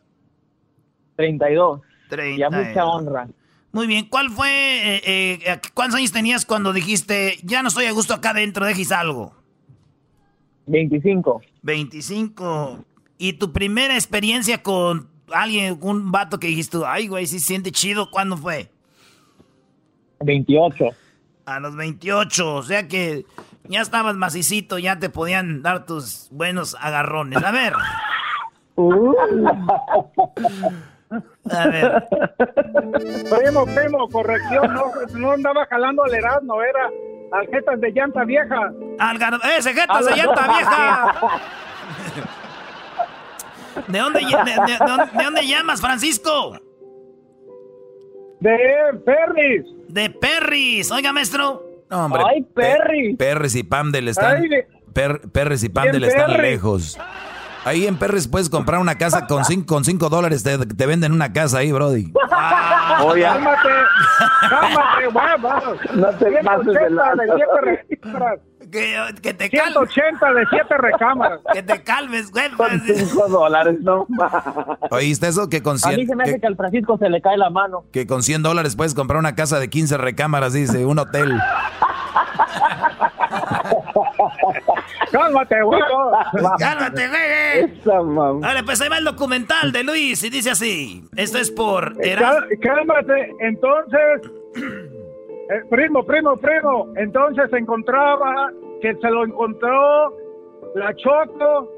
[1.18, 1.82] 32.
[2.10, 3.28] Treinta Ya y mucha honra.
[3.72, 4.08] Muy bien.
[4.10, 4.50] ¿Cuál fue...
[4.50, 8.92] eh, eh, ¿Cuántos años tenías cuando dijiste, ya no estoy a gusto acá adentro, dejes
[8.92, 9.36] algo?
[10.68, 11.42] 25.
[11.62, 12.86] 25.
[13.18, 17.72] ¿Y tu primera experiencia con alguien, un vato que dijiste, ay, güey, sí se siente
[17.72, 18.72] chido, ¿cuándo fue?
[20.22, 20.86] 28.
[21.46, 23.26] A los 28, o sea que
[23.68, 27.44] ya estabas macicito, ya te podían dar tus buenos agarrones.
[27.44, 27.74] A ver.
[31.52, 32.04] A ver.
[33.30, 36.90] Primo, primo, corrección, no, no andaba jalando al Erasmo, era
[37.32, 38.72] aljetas de llanta vieja.
[39.00, 41.16] Algar ¡Ese jetas de llanta vieja!
[43.88, 46.58] ¿De dónde, de, de- de dónde- de dónde llamas, Francisco?
[48.40, 48.58] De
[49.06, 49.66] Perris.
[49.90, 50.92] De Perris.
[50.92, 51.64] Oiga, maestro.
[51.90, 52.22] No, hombre.
[52.28, 53.16] Ay, Perry.
[53.16, 54.38] Pe- Perris y Pamdel están.
[54.38, 54.50] Ay,
[54.94, 56.98] Per- Perris y Pamdel Bien, están lejos.
[57.66, 60.44] Ahí en Perris puedes comprar una casa con cinco, con cinco dólares.
[60.44, 62.14] Te, te venden una casa ahí, Brody.
[63.04, 63.24] Oye.
[63.24, 63.70] Cálmate,
[64.50, 67.24] cálmate, guau, No te pases de 180 lanza.
[67.24, 68.40] de siete recámaras.
[68.72, 69.74] Que, que te calmes.
[69.94, 71.40] 180 de siete recámaras.
[71.54, 72.52] Que te calmes, güey.
[72.52, 74.06] Con 5 dólares, no
[74.92, 75.50] ¿Oíste eso?
[75.50, 77.38] Que con A mí 100, se me hace que, que al Francisco se le cae
[77.38, 77.86] la mano.
[77.92, 81.34] que con 100 dólares puedes comprar una casa de 15 recámaras, dice, un hotel.
[85.12, 85.82] Cálmate, güey.
[86.60, 87.80] Cálmate, güey.
[88.44, 91.04] Ahora, pues ahí va el documental de Luis y dice así.
[91.16, 91.94] Esto es por...
[92.02, 98.52] Eras- Cálmate, entonces, eh, primo, primo, primo, entonces se encontraba
[98.82, 100.16] que se lo encontró
[100.76, 101.72] la Choco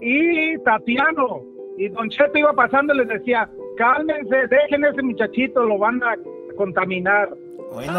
[0.00, 1.42] y Tatiano.
[1.76, 6.14] Y Don Cheto iba pasando y les decía, cálmense, dejen ese muchachito, lo van a
[6.56, 7.28] contaminar.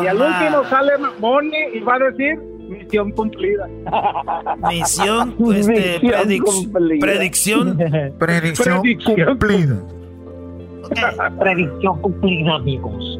[0.04, 2.38] y al último sale Moni y va a decir,
[2.70, 3.68] misión cumplida.
[4.70, 7.06] Misión, este, Misión predic- cumplida.
[7.06, 7.78] predicción.
[8.18, 8.82] Predicción
[9.28, 9.84] cumplida.
[11.40, 13.20] Predicción cumplida, amigos.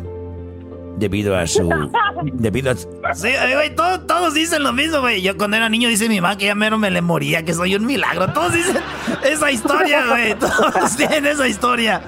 [0.98, 1.68] Debido a su...
[2.34, 3.14] Debido a...
[3.14, 5.22] Sí, eh, güey, todos, todos dicen lo mismo, güey.
[5.22, 7.74] Yo cuando era niño dice mi mamá que ya mero me le moría, que soy
[7.74, 8.32] un milagro.
[8.32, 8.76] Todos dicen
[9.24, 10.34] esa historia, güey.
[10.34, 12.02] Todos tienen esa historia.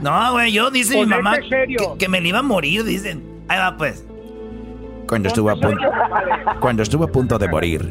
[0.00, 3.22] No, güey, yo dice mi Ponete mamá que, que me le iba a morir, dicen.
[3.48, 4.04] Ahí va, pues.
[5.08, 5.90] Cuando estuvo a punto...
[6.60, 7.90] Cuando estuvo a punto de morir,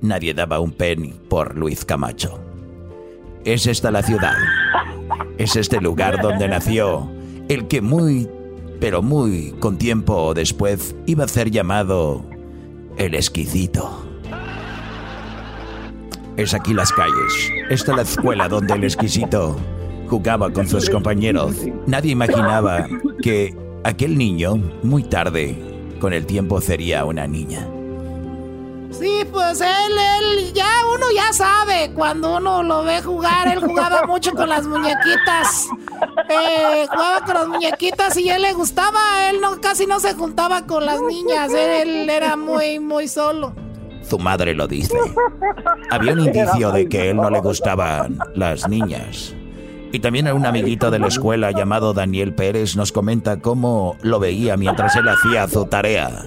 [0.00, 2.40] nadie daba un penny por Luis Camacho.
[3.44, 4.34] Es esta la ciudad.
[5.38, 7.10] Es este lugar donde nació
[7.48, 8.28] el que muy,
[8.80, 12.24] pero muy con tiempo después iba a ser llamado
[12.96, 14.04] el exquisito.
[16.36, 17.52] Es aquí las calles.
[17.70, 19.56] Esta es la escuela donde el exquisito
[20.08, 21.56] jugaba con sus compañeros.
[21.86, 22.86] Nadie imaginaba
[23.22, 25.56] que aquel niño, muy tarde,
[26.00, 27.68] con el tiempo sería una niña.
[28.90, 34.04] Sí, pues él, él, ya uno ya sabe, cuando uno lo ve jugar, él jugaba
[34.06, 35.66] mucho con las muñequitas.
[36.30, 40.66] Eh, jugaba con las muñequitas y él le gustaba, él no, casi no se juntaba
[40.66, 43.54] con las niñas, él, era muy, muy solo.
[44.02, 44.96] Su madre lo dice.
[45.90, 49.34] Había un indicio de que él no le gustaban las niñas.
[49.92, 54.56] Y también un amiguito de la escuela llamado Daniel Pérez nos comenta cómo lo veía
[54.56, 56.24] mientras él hacía su tarea.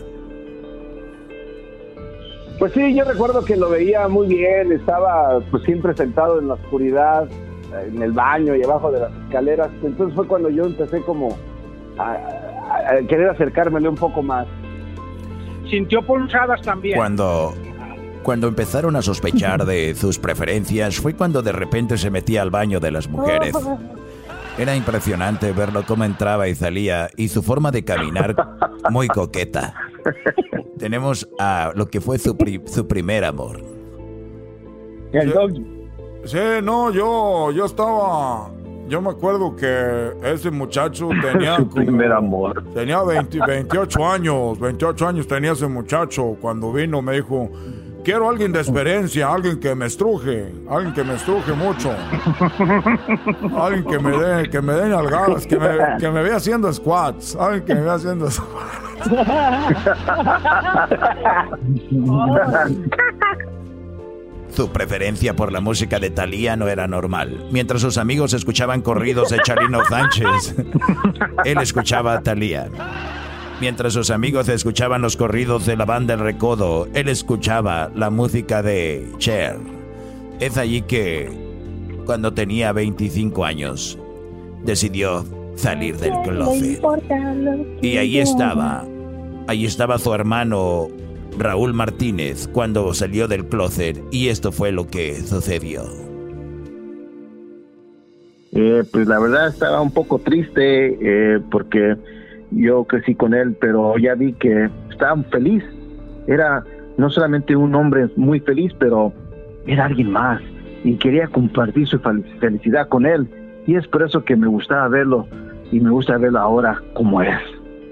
[2.62, 6.54] Pues sí, yo recuerdo que lo veía muy bien, estaba pues siempre sentado en la
[6.54, 7.28] oscuridad,
[7.88, 9.70] en el baño y abajo de las escaleras.
[9.82, 11.36] Entonces fue cuando yo empecé como
[11.98, 12.20] a,
[13.10, 14.46] querer acercármele un poco más.
[15.72, 16.98] Sintió pulsadas también.
[16.98, 17.56] Cuando
[18.22, 22.80] cuando empezaron a sospechar de sus preferencias fue cuando de repente se metía al baño
[22.80, 23.56] de las mujeres.
[24.60, 28.36] Era impresionante verlo cómo entraba y salía y su forma de caminar
[28.92, 29.74] muy coqueta.
[30.78, 33.62] Tenemos a lo que fue su, su primer amor.
[36.26, 38.52] Sí, no, yo, yo estaba.
[38.88, 41.58] Yo me acuerdo que ese muchacho tenía.
[41.58, 42.64] su primer amor.
[42.74, 44.60] Tenía 28 años.
[44.60, 46.38] 28 años tenía ese muchacho.
[46.40, 47.50] Cuando vino me dijo:
[48.04, 51.96] Quiero alguien de experiencia, alguien que me estruje, alguien que me estruje mucho.
[53.58, 55.70] Alguien que me dé, que me dé nalgadas, que me,
[56.00, 58.82] que me vea haciendo squats, alguien que me vea haciendo squats.
[64.50, 67.46] Su preferencia por la música de Thalía no era normal.
[67.52, 70.56] Mientras sus amigos escuchaban corridos de Charino Sánchez,
[71.46, 72.70] él escuchaba a Thalía.
[73.62, 78.64] Mientras sus amigos escuchaban los corridos de la banda El Recodo, él escuchaba la música
[78.64, 79.58] de Cher.
[80.40, 81.30] Es allí que,
[82.08, 84.00] cuando tenía 25 años,
[84.64, 85.24] decidió
[85.54, 86.82] salir del closet.
[87.84, 88.84] Y ahí estaba,
[89.46, 90.88] ahí estaba su hermano
[91.38, 95.84] Raúl Martínez cuando salió del closet y esto fue lo que sucedió.
[98.54, 101.96] Eh, pues la verdad estaba un poco triste eh, porque
[102.52, 105.64] yo crecí con él, pero ya vi que estaba feliz.
[106.28, 106.64] Era
[106.98, 109.14] no solamente un hombre muy feliz, pero
[109.66, 110.42] era alguien más
[110.84, 113.28] y quería compartir su felicidad con él.
[113.68, 115.28] Y es por eso que me gustaba verlo
[115.72, 117.40] y me gusta verlo ahora como es.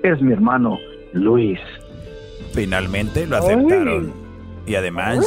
[0.04, 0.78] Es mi hermano
[1.14, 1.60] Luis.
[2.54, 4.29] Finalmente lo aceptaron.
[4.70, 5.26] Y además,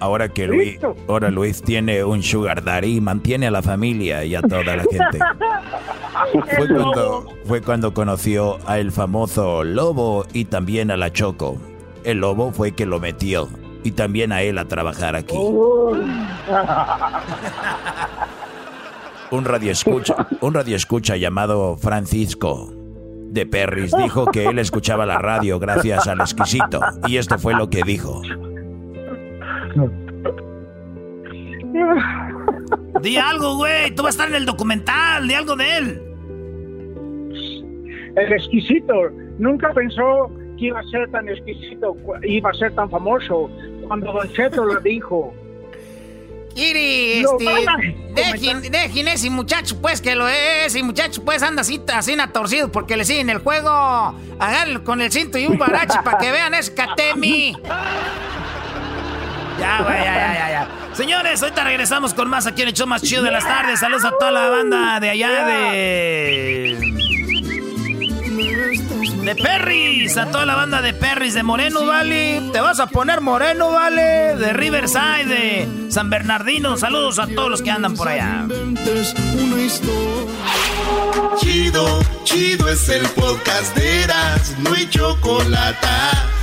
[0.00, 0.78] ahora que Luis,
[1.08, 5.18] ahora Luis tiene un sugar daddy, mantiene a la familia y a toda la gente.
[6.56, 11.56] Fue cuando, fue cuando conoció a el famoso Lobo y también a la Choco.
[12.04, 13.48] El Lobo fue que lo metió
[13.82, 15.36] y también a él a trabajar aquí.
[19.30, 22.72] Un radio escucha, un radio escucha llamado Francisco
[23.32, 27.70] de Perris dijo que él escuchaba la radio gracias al exquisito y esto fue lo
[27.70, 28.20] que dijo.
[33.00, 33.94] Di algo, güey.
[33.94, 35.26] Tú vas a estar en el documental.
[35.26, 36.02] Di algo de él.
[38.16, 38.94] El exquisito.
[39.38, 43.50] Nunca pensó que iba a ser tan exquisito, iba a ser tan famoso.
[43.86, 45.34] Cuando Don Cheto lo dijo.
[46.54, 52.14] Kiri, este, dejen, ese muchacho, pues, que lo es, ese muchacho, pues, anda así, así
[52.30, 53.70] torcido porque le siguen el juego.
[54.38, 57.56] Háganlo con el cinto y un barache para que vean ese Katemi.
[59.58, 60.68] Ya, ya, ya, ya, ya.
[60.94, 63.80] Señores, ahorita regresamos con más aquí en el show más chido de las tardes.
[63.80, 67.02] Saludos a toda la banda de allá de.
[69.22, 72.50] De Perris, a toda la banda de Perris, de Moreno Valley.
[72.52, 76.76] Te vas a poner Moreno Valley, de Riverside, de San Bernardino.
[76.76, 78.46] Saludos a todos los que andan por allá.
[81.38, 85.86] Chido, chido es el podcast de Eras, no hay chocolate.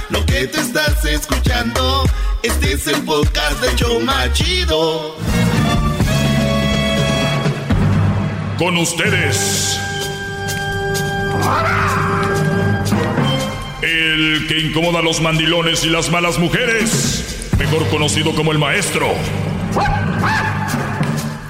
[0.09, 2.03] Lo que te estás escuchando,
[2.43, 5.15] este es el podcast de Choma Chido.
[8.57, 9.79] Con ustedes.
[13.81, 19.07] El que incomoda a los mandilones y las malas mujeres, mejor conocido como el maestro.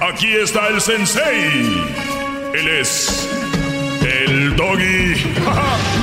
[0.00, 1.84] Aquí está el sensei.
[2.54, 3.28] Él es
[4.02, 5.14] el doggy.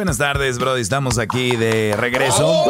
[0.00, 0.80] Buenas tardes, Brody.
[0.80, 2.64] Estamos aquí de regreso.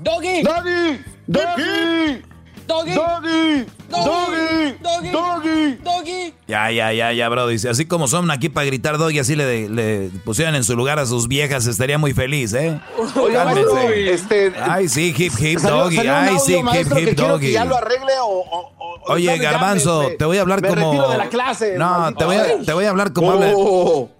[0.00, 0.42] ¡Doggy!
[0.42, 1.04] ¡Doggy!
[1.28, 2.22] ¡Doggy!
[2.66, 2.94] Doggy.
[2.94, 3.66] Doggy.
[3.88, 4.76] Doggy.
[4.82, 5.10] Doggy.
[5.12, 5.78] Doggy.
[5.84, 6.34] Doggy.
[6.48, 7.64] Ya, ya, ya, ya, Brody.
[7.68, 11.06] Así como son aquí para gritar Doggy, así le, le, pusieran en su lugar a
[11.06, 12.80] sus viejas, estaría muy feliz, ¿eh?
[14.08, 15.96] Este, Ay, sí, hip, hip, salió, Doggy.
[15.96, 17.46] Salió Ay, sí, hip, hip, Doggy.
[17.46, 18.72] Que ya lo arregle o
[19.06, 20.90] o- Oye, Garbanzo, te voy a hablar me como.
[20.90, 23.32] retiro de la clase, no, te voy, a, te voy a hablar como Oh.
[23.32, 23.50] habla.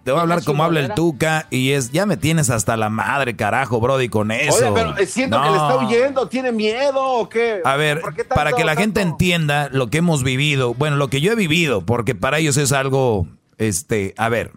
[0.04, 1.90] Te voy a hablar como habla el Tuca y es.
[1.92, 4.56] Ya me tienes hasta la madre, carajo, Brody, con eso.
[4.56, 6.28] Oye, pero eh, siento que le está huyendo.
[6.28, 7.60] ¿Tiene miedo o qué?
[7.64, 10.96] A ver, ¿Por qué tanto- para que la gente entienda lo que hemos vivido, bueno,
[10.96, 13.26] lo que yo he vivido, porque para ellos es algo,
[13.58, 14.52] este, a ver,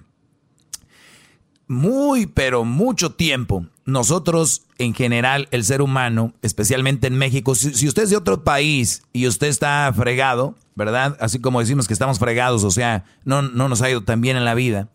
[1.68, 7.88] muy, pero mucho tiempo, nosotros en general, el ser humano, especialmente en México, si, si
[7.88, 11.18] usted es de otro país y usted está fregado, ¿verdad?
[11.19, 14.38] Así como decimos que estamos fregados, o sea, no, no nos ha ido tan bien
[14.38, 14.89] en la vida.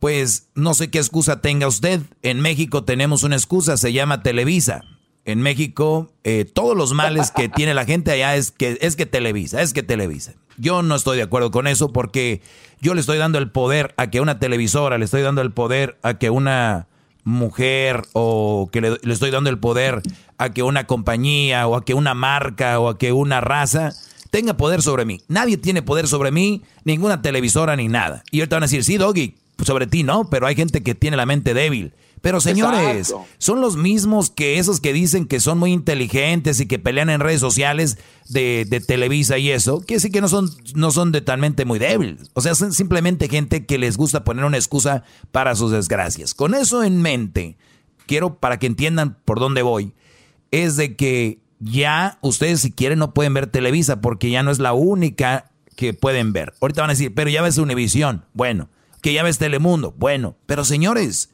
[0.00, 2.00] Pues no sé qué excusa tenga usted.
[2.22, 4.82] En México tenemos una excusa, se llama Televisa.
[5.24, 9.06] En México, eh, todos los males que tiene la gente allá es que, es que
[9.06, 10.34] Televisa, es que Televisa.
[10.58, 12.42] Yo no estoy de acuerdo con eso porque
[12.80, 15.98] yo le estoy dando el poder a que una televisora, le estoy dando el poder
[16.02, 16.88] a que una
[17.24, 20.02] mujer o que le, le estoy dando el poder
[20.38, 23.92] a que una compañía o a que una marca o a que una raza
[24.30, 25.20] tenga poder sobre mí.
[25.28, 28.24] Nadie tiene poder sobre mí, ninguna televisora ni nada.
[28.30, 31.16] Y ahorita van a decir, sí, Doggy, sobre ti no, pero hay gente que tiene
[31.16, 31.92] la mente débil.
[32.22, 33.26] Pero señores, Exacto.
[33.38, 37.20] son los mismos que esos que dicen que son muy inteligentes y que pelean en
[37.20, 41.20] redes sociales de, de Televisa y eso, que sí que no son, no son de
[41.66, 42.30] muy débiles.
[42.34, 46.32] O sea, son simplemente gente que les gusta poner una excusa para sus desgracias.
[46.32, 47.56] Con eso en mente,
[48.06, 49.92] quiero para que entiendan por dónde voy,
[50.52, 54.60] es de que ya ustedes si quieren no pueden ver Televisa porque ya no es
[54.60, 56.54] la única que pueden ver.
[56.60, 58.68] Ahorita van a decir, pero ya ves Univisión, bueno,
[59.00, 61.31] que ya ves Telemundo, bueno, pero señores,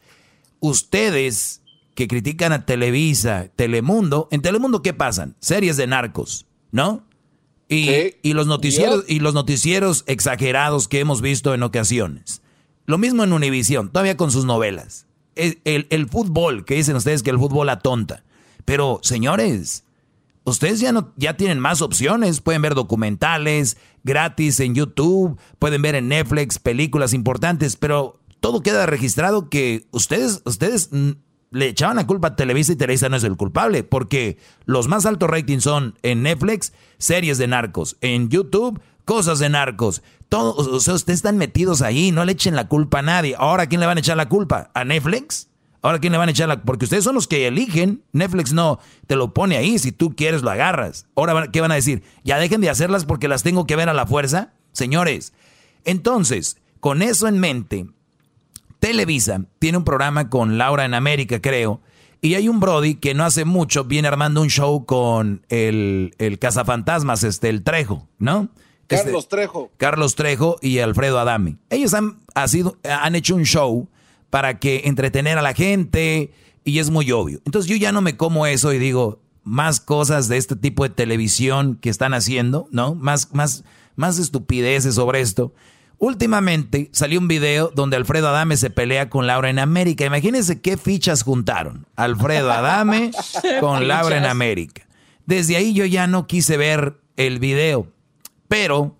[0.60, 1.62] ustedes
[1.94, 5.36] que critican a Televisa, Telemundo, en Telemundo ¿qué pasan?
[5.40, 7.04] Series de narcos, ¿no?
[7.68, 7.90] Y,
[8.22, 12.40] y los noticieros y los noticieros exagerados que hemos visto en ocasiones.
[12.86, 15.06] Lo mismo en Univisión, todavía con sus novelas.
[15.34, 18.24] El, el- el fútbol, que dicen ustedes que el fútbol atonta.
[18.64, 19.84] Pero, señores,
[20.44, 25.94] ustedes ya no ya tienen más opciones, pueden ver documentales gratis en YouTube, pueden ver
[25.96, 31.10] en Netflix películas importantes, pero todo queda registrado que ustedes ustedes mm,
[31.50, 35.06] le echaban la culpa a Televisa y Televisa no es el culpable, porque los más
[35.06, 40.02] altos ratings son en Netflix series de narcos, en YouTube cosas de narcos.
[40.28, 43.34] Todo, o sea, ustedes están metidos ahí, no le echen la culpa a nadie.
[43.38, 44.70] Ahora, ¿a quién le van a echar la culpa?
[44.74, 45.48] ¿A Netflix?
[45.80, 48.02] Ahora, ¿quién le van a echar la Porque ustedes son los que eligen.
[48.12, 49.78] Netflix no te lo pone ahí.
[49.78, 51.06] Si tú quieres, lo agarras.
[51.16, 52.02] Ahora, ¿qué van a decir?
[52.24, 54.52] ¿Ya dejen de hacerlas porque las tengo que ver a la fuerza?
[54.72, 55.32] Señores,
[55.84, 57.86] entonces, con eso en mente,
[58.80, 61.80] Televisa tiene un programa con Laura en América, creo.
[62.20, 66.38] Y hay un Brody que no hace mucho viene armando un show con el, el
[66.38, 68.48] cazafantasmas, este, el Trejo, ¿no?
[68.88, 69.70] Este- Carlos Trejo.
[69.76, 71.58] Carlos Trejo y Alfredo Adame.
[71.70, 73.88] Ellos han, ha sido- han hecho un show
[74.30, 76.32] para que entretener a la gente
[76.64, 77.40] y es muy obvio.
[77.44, 80.90] Entonces yo ya no me como eso y digo más cosas de este tipo de
[80.90, 82.94] televisión que están haciendo, ¿no?
[82.94, 83.64] Más, más,
[83.96, 85.52] más estupideces sobre esto.
[85.98, 90.04] Últimamente salió un video donde Alfredo Adame se pelea con Laura en América.
[90.04, 91.86] Imagínense qué fichas juntaron.
[91.96, 93.10] Alfredo Adame
[93.60, 94.24] con Laura en.
[94.24, 94.86] América.
[95.26, 97.88] Desde ahí yo ya no quise ver el video.
[98.46, 98.96] Pero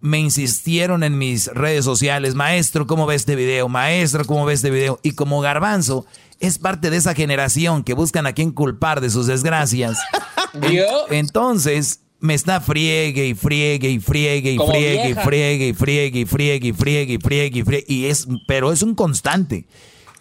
[0.00, 3.68] me insistieron en mis redes sociales, maestro, ¿cómo ve este video?
[3.68, 4.98] Maestro, ¿cómo ve este video?
[5.02, 6.04] Y como Garbanzo
[6.40, 9.98] es parte de esa generación que buscan a quién culpar de sus desgracias,
[10.62, 16.20] en- entonces me está friegue y friegue y friegue y friegue y friegue y friegue
[16.20, 19.66] y friegue y friegue y friegue y friegue y es, pero es un constante.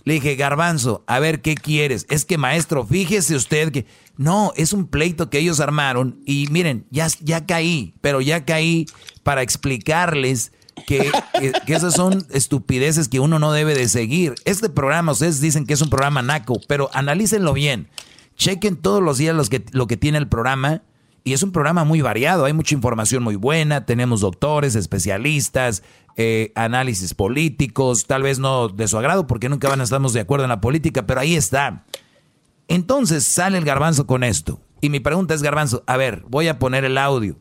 [0.05, 2.05] Le dije, Garbanzo, a ver qué quieres.
[2.09, 3.85] Es que maestro, fíjese usted que
[4.15, 8.85] no, es un pleito que ellos armaron y miren, ya, ya caí, pero ya caí
[9.23, 10.53] para explicarles
[10.87, 14.35] que, que, que esas son estupideces que uno no debe de seguir.
[14.45, 17.89] Este programa, ustedes dicen que es un programa naco, pero analícenlo bien.
[18.37, 20.81] Chequen todos los días los que, lo que tiene el programa
[21.29, 25.83] y es un programa muy variado, hay mucha información muy buena, tenemos doctores, especialistas,
[26.15, 30.19] eh, análisis políticos, tal vez no de su agrado porque nunca van a estar de
[30.19, 31.85] acuerdo en la política, pero ahí está.
[32.67, 34.59] Entonces sale el garbanzo con esto.
[34.81, 37.35] Y mi pregunta es, garbanzo, a ver, voy a poner el audio.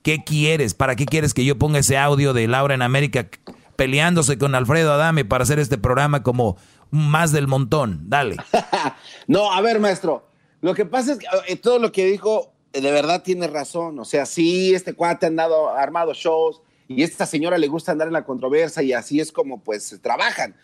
[0.00, 0.72] ¿Qué quieres?
[0.72, 3.28] ¿Para qué quieres que yo ponga ese audio de Laura en América
[3.76, 6.56] peleándose con Alfredo Adame para hacer este programa como
[6.90, 8.08] más del montón?
[8.08, 8.36] Dale.
[9.26, 10.30] No, a ver, maestro.
[10.62, 13.98] Lo que pasa es que eh, todo lo que dijo, de verdad tiene razón.
[13.98, 18.08] O sea, sí, este cuate ha andado, armado shows y esta señora le gusta andar
[18.08, 20.54] en la controversia y así es como pues trabajan.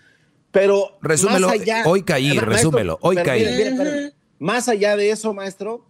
[0.51, 4.11] Pero Resúmelo, más allá- hoy caí, Maestro, resúmelo, hoy pero caí.
[4.39, 5.85] Más allá de eso, maestro,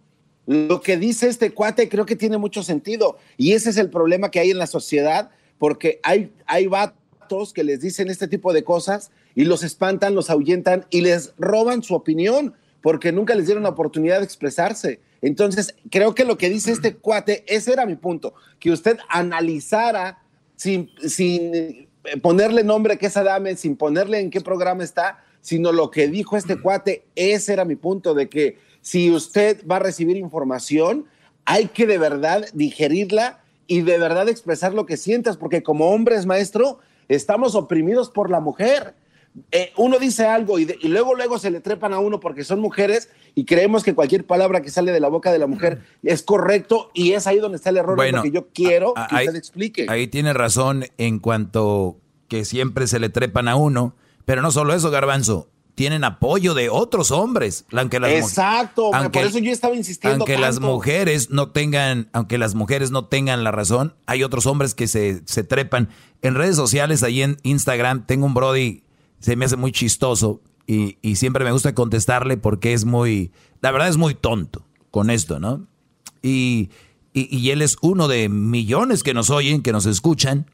[0.45, 3.17] lo que dice este cuate creo que tiene mucho sentido.
[3.37, 7.63] Y ese es el problema que hay en la sociedad, porque hay, hay vatos que
[7.63, 11.95] les dicen este tipo de cosas y los espantan, los ahuyentan y les roban su
[11.95, 14.99] opinión, porque nunca les dieron la oportunidad de expresarse.
[15.21, 20.23] Entonces, creo que lo que dice este cuate, ese era mi punto, que usted analizara
[20.55, 21.87] sin, sin eh,
[22.21, 26.37] ponerle nombre que es Adame, sin ponerle en qué programa está, sino lo que dijo
[26.37, 31.05] este cuate, ese era mi punto, de que si usted va a recibir información,
[31.45, 36.25] hay que de verdad digerirla y de verdad expresar lo que sientas, porque como hombres,
[36.25, 38.95] maestro, estamos oprimidos por la mujer.
[39.51, 42.43] Eh, uno dice algo y, de- y luego luego se le trepan a uno porque
[42.43, 45.81] son mujeres y creemos que cualquier palabra que sale de la boca de la mujer
[46.03, 49.15] es correcto y es ahí donde está el error Bueno, porque yo quiero a- que
[49.15, 49.85] ahí- usted explique.
[49.89, 51.97] Ahí tiene razón en cuanto
[52.27, 53.95] que siempre se le trepan a uno,
[54.25, 59.29] pero no solo eso, Garbanzo, tienen apoyo de otros hombres, aunque las Exacto, aunque- por
[59.29, 63.51] eso yo estaba insistiendo aunque las mujeres no tengan, aunque las mujeres no tengan la
[63.51, 65.87] razón, hay otros hombres que se, se trepan.
[66.21, 68.83] En redes sociales, ahí en Instagram, tengo un Brody,
[69.21, 73.31] se me hace muy chistoso y, y siempre me gusta contestarle porque es muy,
[73.61, 75.67] la verdad es muy tonto con esto, ¿no?
[76.21, 76.69] Y,
[77.13, 80.49] y, y él es uno de millones que nos oyen, que nos escuchan.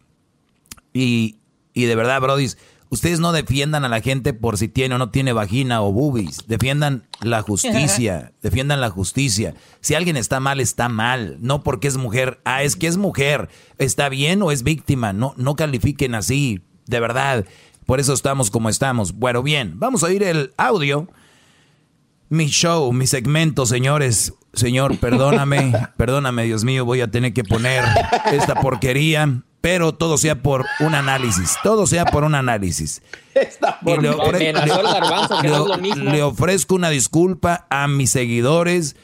[0.93, 1.37] Y,
[1.73, 2.47] y de verdad, Brody,
[2.89, 6.47] ustedes no defiendan a la gente por si tiene o no tiene vagina o boobies.
[6.47, 8.33] Defiendan la justicia.
[8.41, 9.55] defiendan la justicia.
[9.81, 11.37] Si alguien está mal, está mal.
[11.39, 12.39] No porque es mujer.
[12.45, 13.49] Ah, es que es mujer.
[13.77, 15.13] ¿Está bien o es víctima?
[15.13, 16.61] No, no califiquen así.
[16.85, 17.45] De verdad.
[17.87, 19.13] Por eso estamos como estamos.
[19.13, 19.79] Bueno, bien.
[19.79, 21.07] Vamos a oír el audio.
[22.29, 24.33] Mi show, mi segmento, señores.
[24.53, 27.83] Señor, perdóname, perdóname, Dios mío, voy a tener que poner
[28.31, 33.01] esta porquería, pero todo sea por un análisis, todo sea por un análisis.
[33.85, 38.95] Y le, ofre- garbanzo, le- no le ofrezco una disculpa a mis seguidores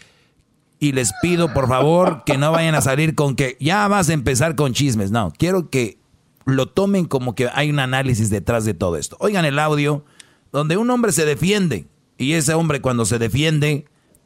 [0.80, 4.14] y les pido por favor que no vayan a salir con que ya vas a
[4.14, 5.12] empezar con chismes.
[5.12, 6.00] No, quiero que
[6.46, 9.18] lo tomen como que hay un análisis detrás de todo esto.
[9.20, 10.06] Oigan el audio
[10.52, 11.88] donde un hombre se defiende
[12.18, 13.86] y ese hombre cuando se defiende,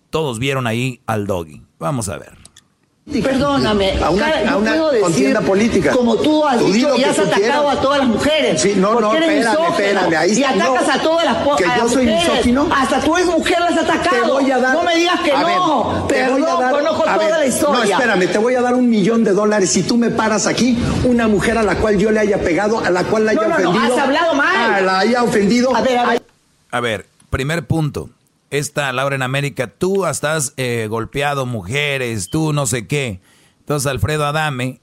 [0.10, 1.64] todos vieron ahí al doggy.
[1.80, 2.47] Vamos a ver.
[3.12, 5.92] Perdóname, A una- cara, a una puedo decir, contienda política.
[5.92, 7.78] como tú has Tú di dicho y que has atacado quieras.
[7.78, 8.62] a todas las mujeres.
[8.62, 10.94] Sí, no, no, eres espérame, misógino, espérame, ahí y atacas no.
[10.94, 12.30] a todas las po- Que yo soy mujeres.
[12.30, 12.68] misógino.
[12.76, 14.16] Hasta tú eres mujer las has atacado.
[14.26, 14.74] Te voy a dar.
[14.76, 16.06] No me digas que A ver, no.
[16.10, 17.78] te voy a Perdón, dar- conozco a toda ver, la historia.
[17.80, 20.78] No, espérame, te voy a dar un millón de dólares si tú me paras aquí
[21.06, 23.48] una mujer a la cual yo le haya pegado, a la cual la haya No,
[23.48, 23.96] no, no, ofendido.
[23.96, 24.74] has hablado mal.
[24.74, 25.74] A la haya ofendido.
[25.74, 26.22] A ver, a ver.
[26.72, 28.10] A ver, primer punto.
[28.50, 30.22] Esta Laura en América, tú has
[30.58, 33.20] eh, golpeado mujeres, tú no sé qué.
[33.60, 34.80] Entonces Alfredo Adame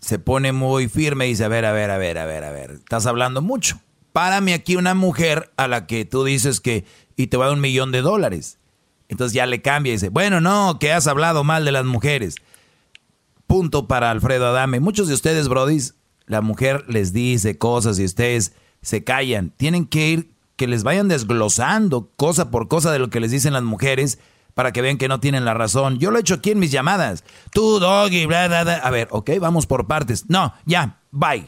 [0.00, 2.50] se pone muy firme y dice, a ver, a ver, a ver, a ver, a
[2.50, 3.80] ver, estás hablando mucho.
[4.12, 6.84] Párame aquí una mujer a la que tú dices que,
[7.16, 8.58] y te va a dar un millón de dólares.
[9.08, 12.36] Entonces ya le cambia y dice, bueno, no, que has hablado mal de las mujeres.
[13.46, 14.80] Punto para Alfredo Adame.
[14.80, 15.94] Muchos de ustedes, brodis,
[16.26, 18.52] la mujer les dice cosas y ustedes
[18.82, 19.50] se callan.
[19.56, 23.54] Tienen que ir, que les vayan desglosando cosa por cosa de lo que les dicen
[23.54, 24.18] las mujeres
[24.54, 25.98] para que vean que no tienen la razón.
[25.98, 27.22] Yo lo he hecho aquí en mis llamadas.
[27.52, 28.74] Tú, doggy, bla, bla, bla.
[28.78, 30.24] A ver, ok, vamos por partes.
[30.28, 31.46] No, ya, bye.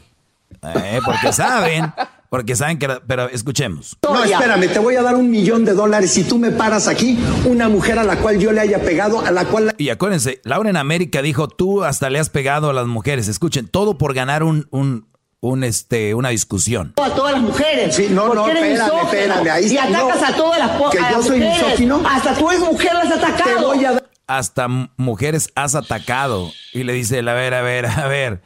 [0.63, 1.93] Eh, porque saben,
[2.29, 2.87] porque saben que...
[2.87, 3.97] la- Pero escuchemos.
[4.03, 7.19] No, espérame, te voy a dar un millón de dólares si tú me paras aquí
[7.45, 10.39] una mujer a la cual yo le haya pegado, a la cual la- Y acuérdense,
[10.45, 13.27] Laura en América dijo, tú hasta le has pegado a las mujeres.
[13.27, 15.07] Escuchen, todo por ganar un, un,
[15.41, 16.93] un este, una discusión.
[17.01, 17.95] a todas las mujeres.
[17.95, 19.03] Sí, no, no, eres espérame, misógino.
[19.11, 20.27] espérame, ahí y atacas no.
[20.27, 21.63] a todas las Que a yo las soy mujeres.
[21.63, 22.01] misógino.
[22.07, 23.43] Hasta tú eres mujer las has atacado.
[23.43, 26.51] Te voy a dar- Hasta mujeres has atacado.
[26.73, 28.41] Y le dice, a ver, a ver, a ver.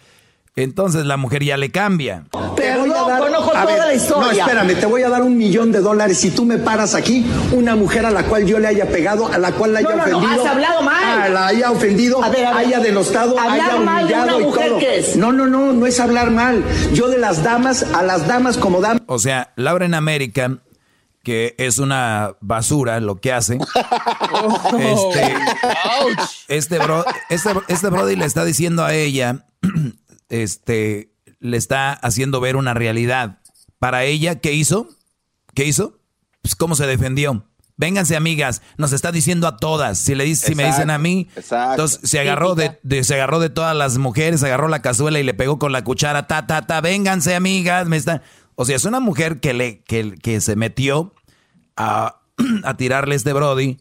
[0.55, 2.23] Entonces la mujer ya le cambia.
[2.31, 4.31] Te voy a Perdón, dar- conozco a toda ver, la historia.
[4.31, 7.25] No, espérame, te voy a dar un millón de dólares si tú me paras aquí
[7.53, 9.95] una mujer a la cual yo le haya pegado, a la cual la haya No,
[9.95, 10.43] no, no, ofendido.
[10.43, 11.21] has hablado mal.
[11.21, 12.65] a la haya ofendido, A ver, a ver.
[12.67, 14.79] haya denostado, Hablar haya mal de una humillado y mujer, todo.
[14.79, 15.15] ¿qué es?
[15.15, 16.63] No, no, no, no es hablar mal.
[16.93, 19.01] Yo de las damas, a las damas como damas.
[19.07, 20.57] O sea, Laura en América,
[21.23, 23.57] que es una basura lo que hace.
[24.79, 25.35] este,
[26.47, 29.45] este, bro, este, este Brody le está diciendo a ella,
[30.29, 33.39] este, le está haciendo ver una realidad.
[33.79, 34.87] Para ella, ¿qué hizo?
[35.53, 35.97] ¿Qué hizo?
[36.41, 37.45] Pues cómo se defendió.
[37.77, 39.97] Vénganse, amigas, nos está diciendo a todas.
[39.97, 41.71] Si, le dice, si me dicen a mí, exacto.
[41.71, 45.23] entonces se agarró de, de- se agarró de todas las mujeres, agarró la cazuela y
[45.23, 48.21] le pegó con la cuchara, ta, ta, ta, vénganse, amigas, me está.
[48.55, 51.13] O sea, es una mujer que le, que, que se metió
[51.75, 52.21] a,
[52.63, 53.77] a tirarle este Brody.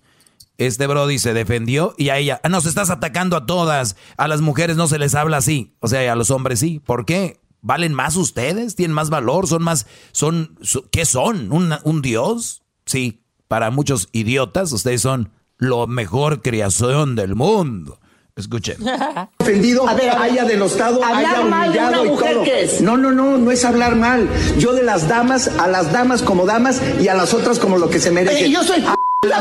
[0.58, 3.94] Este Brody se defendió y a ella, "Ah, nos estás atacando a todas.
[4.16, 5.76] A las mujeres no se les habla así.
[5.80, 6.80] O sea, a los hombres sí.
[6.84, 7.40] ¿Por qué?
[7.64, 8.76] ¿Valen más ustedes?
[8.76, 9.48] ¿Tienen más valor?
[9.48, 10.58] ¿Son más, son,
[10.92, 11.50] qué son?
[11.50, 12.62] ¿Un, ¿Un dios?
[12.84, 17.98] Sí, para muchos idiotas ustedes son lo mejor creación del mundo.
[18.36, 18.76] Escuchen.
[19.38, 22.44] Ofendido, haya denostado, haya humillado y todo.
[22.82, 24.28] No, no, no, no es hablar mal.
[24.58, 27.88] Yo de las damas, a las damas como damas y a las otras como lo
[27.88, 28.52] que se merecen.
[28.52, 28.94] yo soy a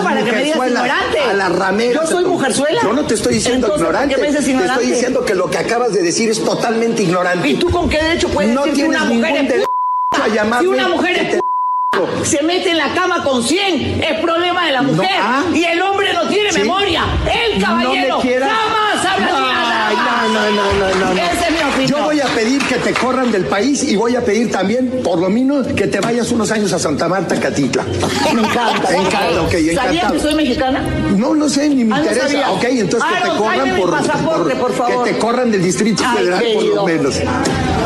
[0.03, 1.19] para que me digas ignorante.
[1.19, 2.01] A la ramera.
[2.01, 2.81] Yo soy mujerzuela.
[2.81, 4.15] Yo no te estoy diciendo Entonces, ignorante.
[4.15, 4.73] ¿por qué me dices ignorante?
[4.75, 7.47] Te estoy diciendo que lo que acabas de decir es totalmente ignorante.
[7.49, 9.65] ¿Y tú con qué derecho puedes no decir que una mujer es
[10.21, 11.43] a llamarme Si una mujer es te-
[12.25, 15.09] se mete en la cama con 100, es problema de la mujer.
[15.21, 15.43] ah.
[15.53, 16.59] y el hombre no tiene ¿Sí?
[16.59, 17.03] memoria.
[17.31, 19.53] El caballero No jamás habla de
[19.93, 21.42] no, no, no, no, no, es.
[21.87, 25.19] Yo voy a pedir que te corran del país y voy a pedir también, por
[25.19, 27.83] lo menos, que te vayas unos años a Santa Marta, Catitla.
[28.33, 28.89] Me encanta.
[28.89, 30.81] Me encanta, ok, ¿Sabías que soy mexicana?
[31.17, 32.27] No, no sé, ni me Ah, no interesa.
[32.27, 32.49] sabías.
[32.49, 33.89] ok, entonces Ah, que te no, corran por,
[34.59, 35.03] por favor.
[35.03, 37.15] Que te corran del Distrito Ay, Federal, por lo menos.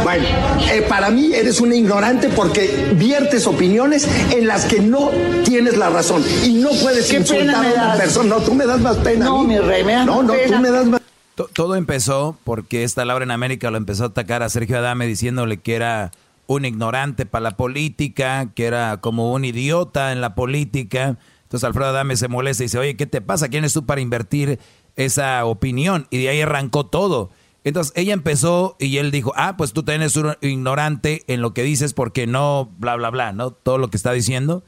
[0.04, 0.26] Bueno,
[0.72, 5.12] eh, para mí eres una ignorante porque viertes opiniones en las que no
[5.44, 8.30] tienes la razón y no puedes insultar a una persona.
[8.36, 9.26] No, tú me das más pena.
[9.26, 9.48] a No, mí.
[9.56, 10.58] mi rey, me das No, no, pena.
[10.58, 10.97] tú me das más.
[11.38, 15.06] To- Todo empezó porque esta Laura en América lo empezó a atacar a Sergio Adame
[15.06, 16.12] diciéndole que era
[16.48, 21.18] un ignorante para la política, que era como un idiota en la política.
[21.44, 23.50] Entonces Alfredo Adame se molesta y dice, oye, ¿qué te pasa?
[23.50, 24.58] ¿Quién es tú para invertir
[24.96, 26.08] esa opinión?
[26.10, 27.30] Y de ahí arrancó todo.
[27.64, 31.62] Entonces ella empezó y él dijo, ah, pues tú también un ignorante en lo que
[31.64, 33.52] dices porque no, bla, bla, bla, ¿no?
[33.52, 34.64] Todo lo que está diciendo.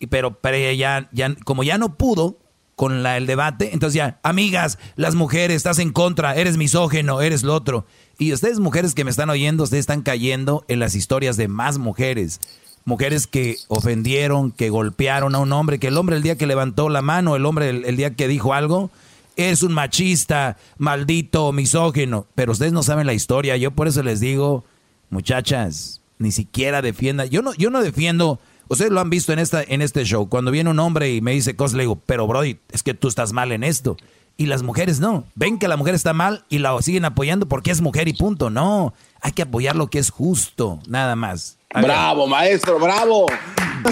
[0.00, 2.36] Y, pero, pero ya, ya, como ya no pudo
[2.80, 7.42] con la, el debate, entonces ya, amigas, las mujeres, estás en contra, eres misógeno, eres
[7.42, 7.84] lo otro.
[8.18, 11.76] Y ustedes mujeres que me están oyendo, ustedes están cayendo en las historias de más
[11.76, 12.40] mujeres.
[12.86, 16.88] Mujeres que ofendieron, que golpearon a un hombre, que el hombre el día que levantó
[16.88, 18.90] la mano, el hombre el, día que dijo algo,
[19.36, 22.28] es un machista, maldito, misógino.
[22.34, 23.58] Pero ustedes no saben la historia.
[23.58, 24.64] Yo por eso les digo,
[25.10, 27.28] muchachas, ni siquiera defiendan.
[27.28, 28.40] Yo no, yo no defiendo.
[28.70, 30.28] Ustedes lo han visto en esta, en este show.
[30.28, 33.08] Cuando viene un hombre y me dice cosas, le digo, pero Brody, es que tú
[33.08, 33.96] estás mal en esto.
[34.36, 35.24] Y las mujeres no.
[35.34, 38.48] Ven que la mujer está mal y la siguen apoyando porque es mujer y punto.
[38.48, 41.58] No, hay que apoyar lo que es justo, nada más.
[41.80, 43.26] Bravo, maestro, bravo.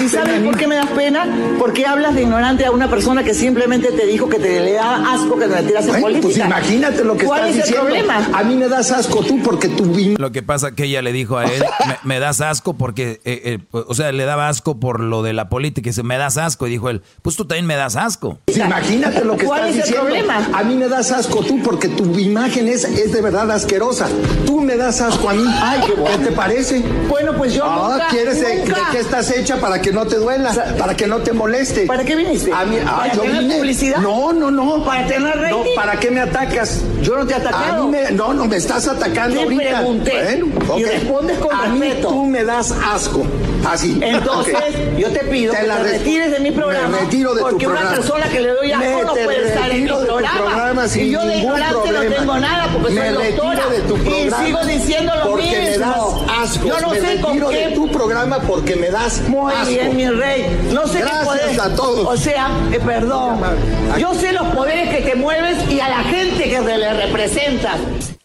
[0.04, 1.24] ¿Y sabes por qué me das pena?
[1.58, 5.14] Porque hablas de ignorante a una persona que simplemente te dijo que te le da
[5.14, 6.26] asco que te metías en Bueno, política.
[6.26, 8.28] pues imagínate lo que ¿Cuál estás es el problema?
[8.34, 11.38] A mí me das asco tú porque tú Lo que pasa que ella le dijo
[11.38, 15.00] a él, me, me das asco porque, eh, eh, o sea, le daba asco por
[15.00, 16.66] lo de la política y dice, me das asco.
[16.66, 18.38] Y dijo él, pues tú también me das asco.
[18.44, 20.26] Pues imagínate lo que ¿Cuál estás es el diciendo.
[20.26, 20.48] problema?
[20.58, 24.06] A mí me das asco tú porque tu imagen es, es de verdad asquerosa.
[24.44, 25.44] Tú me das asco a mí.
[25.62, 26.18] Ay, qué bueno.
[26.26, 26.82] te parece?
[27.08, 28.74] Bueno, pues yo Ah, nunca, ¿quieres de, nunca.
[28.76, 30.52] de qué estás hecha para que no te duela?
[30.78, 31.86] para que no te moleste.
[31.86, 32.52] ¿Para qué viniste?
[32.52, 33.98] A mí, ah, ¿Para yo tener vine- publicidad?
[33.98, 34.84] No, no, no.
[34.84, 35.50] ¿Para tener rating?
[35.56, 36.80] No, ¿para qué me atacas?
[37.02, 37.82] Yo no te he atacado.
[37.82, 39.62] A mí me- no, no, me estás atacando Te ahorita.
[39.78, 40.90] pregunté Bueno, y ok.
[40.90, 42.08] respondes con A mí respeto.
[42.08, 43.24] tú me das asco.
[43.66, 43.98] Así.
[44.02, 44.98] Entonces, Ok.
[44.98, 46.88] yo te pido que te res- retires de mi programa.
[46.88, 47.88] Me retiro de tu porque programa.
[47.90, 50.06] una persona que le doy asco Me no te puede estar en mi retiro de
[50.06, 50.38] tu programa.
[50.40, 53.50] programa sin y yo de ignorante no tengo nada porque me soy doctora.
[53.50, 55.60] retiro de tu programa y sigo diciendo lo porque mismo.
[55.62, 55.96] me das
[56.50, 56.66] asco.
[56.68, 59.66] Yo no me sé con retiro qué de tu programa porque me das Muy asco.
[59.68, 60.70] bien, mi rey.
[60.72, 61.60] No sé Gracias qué poder.
[61.60, 62.06] a todos.
[62.08, 63.40] O sea, eh, perdón.
[63.98, 67.76] Yo sé los poderes que te mueves y a la gente que te le representas.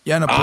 [0.06, 0.38] Ya no pudo,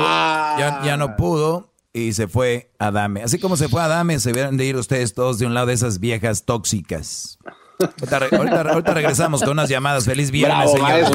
[0.59, 3.23] ya, ya no pudo y se fue a Dame.
[3.23, 5.67] Así como se fue a Dame, se debieron de ir ustedes todos de un lado
[5.67, 7.39] de esas viejas tóxicas.
[7.81, 10.05] Ahorita, re- ahorita- ahorita regresamos con unas llamadas.
[10.05, 11.09] Feliz viernes, señores.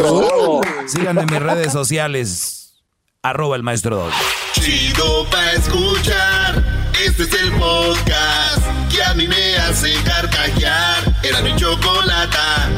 [0.87, 2.81] Síganme en mis redes sociales.
[3.21, 4.11] Arroba el maestro Dog.
[4.53, 6.63] Chido pa' escuchar.
[7.05, 11.15] Este es el podcast que a mí me hace carcajear.
[11.23, 12.69] Era mi chocolata.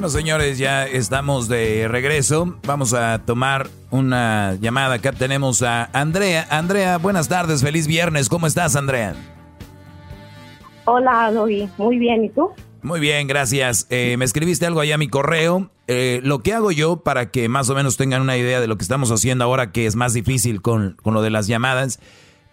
[0.00, 2.56] Bueno, señores, ya estamos de regreso.
[2.66, 4.94] Vamos a tomar una llamada.
[4.94, 6.46] Acá tenemos a Andrea.
[6.48, 8.30] Andrea, buenas tardes, feliz viernes.
[8.30, 9.14] ¿Cómo estás, Andrea?
[10.86, 11.68] Hola, Doggy.
[11.76, 12.48] Muy bien, ¿y tú?
[12.80, 13.86] Muy bien, gracias.
[13.90, 15.70] Eh, me escribiste algo allá a mi correo.
[15.86, 18.78] Eh, lo que hago yo para que más o menos tengan una idea de lo
[18.78, 22.00] que estamos haciendo ahora que es más difícil con, con lo de las llamadas.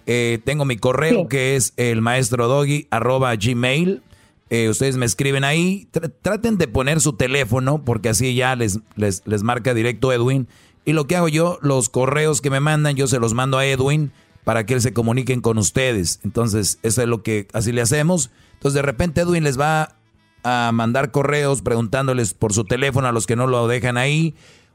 [0.05, 1.27] eh, tengo mi correo Sí.
[1.29, 4.01] que es el maestro doggy arroba gmail.
[4.49, 5.87] Eh, ustedes me escriben ahí.
[5.91, 10.47] Tr- traten de poner su teléfono porque así ya les, les, les marca directo Edwin.
[10.85, 13.65] Y lo que hago yo, los correos que me mandan, yo se los mando a
[13.65, 14.11] Edwin
[14.45, 16.21] para que él se comuniquen con ustedes.
[16.23, 18.29] Entonces, eso es lo que así le hacemos.
[18.53, 19.95] Entonces, de repente Edwin les va
[20.43, 24.33] a mandar correos preguntándoles por su teléfono a los que no lo dejan ahí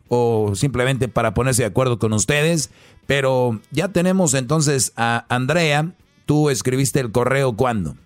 [0.09, 2.69] o simplemente para ponerse de acuerdo con ustedes.
[3.07, 5.95] Pero ya tenemos entonces a Andrea.
[6.27, 7.97] Tú escribiste el correo cuándo?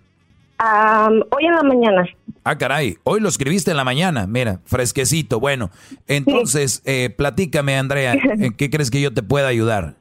[0.59, 2.07] Hoy en la mañana.
[2.45, 5.41] Ah, caray, hoy lo escribiste en la mañana, mira, fresquecito.
[5.41, 5.71] Bueno,
[6.07, 9.95] entonces, eh, platícame, Andrea, ¿en qué crees que yo te pueda ayudar?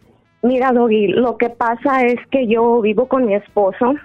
[0.43, 3.95] Mira, Doggy, lo que pasa es que yo vivo con mi esposo.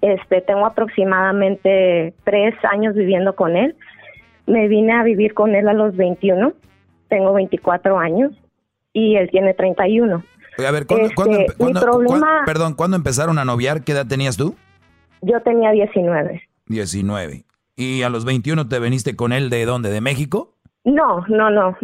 [0.00, 3.76] Este, tengo aproximadamente tres años viviendo con él.
[4.46, 6.54] Me vine a vivir con él a los 21.
[7.08, 8.32] Tengo 24 años
[8.92, 10.24] y él tiene 31.
[10.58, 11.54] A ver, ¿cuándo, este,
[12.44, 13.82] perdón, ¿cuándo empezaron a noviar?
[13.84, 14.56] ¿Qué edad tenías tú?
[15.22, 16.42] Yo tenía 19.
[16.66, 17.44] 19.
[17.76, 19.90] ¿Y a los 21 te veniste con él de dónde?
[19.90, 20.54] ¿De México?
[20.84, 21.76] No, no, no.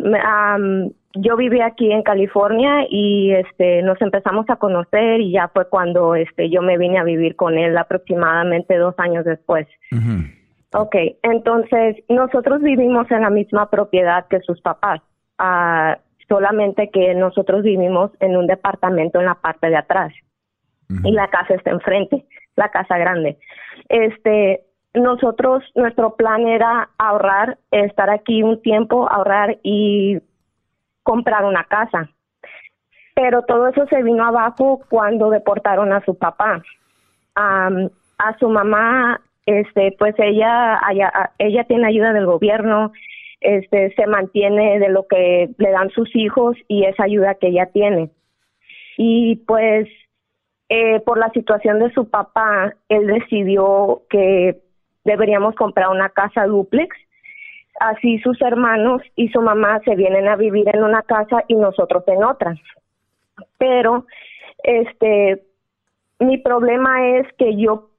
[1.14, 6.14] yo viví aquí en California y este nos empezamos a conocer y ya fue cuando
[6.14, 9.66] este yo me vine a vivir con él aproximadamente dos años después.
[10.72, 15.00] Ok, entonces nosotros vivimos en la misma propiedad que sus papás,
[15.38, 15.98] uh,
[16.28, 20.12] solamente que nosotros vivimos en un departamento en la parte de atrás
[21.04, 22.26] y la casa está enfrente,
[22.56, 23.38] la casa grande.
[23.88, 24.64] Este,
[24.94, 30.18] nosotros, nuestro plan era ahorrar, estar aquí un tiempo, ahorrar y
[31.02, 32.10] comprar una casa.
[33.14, 36.62] Pero todo eso se vino abajo cuando deportaron a su papá.
[37.34, 42.92] a su mamá, este, pues ella, ella, ella tiene ayuda del gobierno,
[43.40, 47.66] este, se mantiene de lo que le dan sus hijos y esa ayuda que ella
[47.66, 48.10] tiene.
[48.96, 49.88] Y pues
[50.68, 54.60] eh, por la situación de su papá, él decidió que
[55.04, 56.96] deberíamos comprar una casa duplex.
[57.78, 62.02] Así sus hermanos y su mamá se vienen a vivir en una casa y nosotros
[62.08, 62.54] en otra.
[63.58, 64.06] Pero,
[64.62, 65.42] este,
[66.18, 67.90] mi problema es que yo,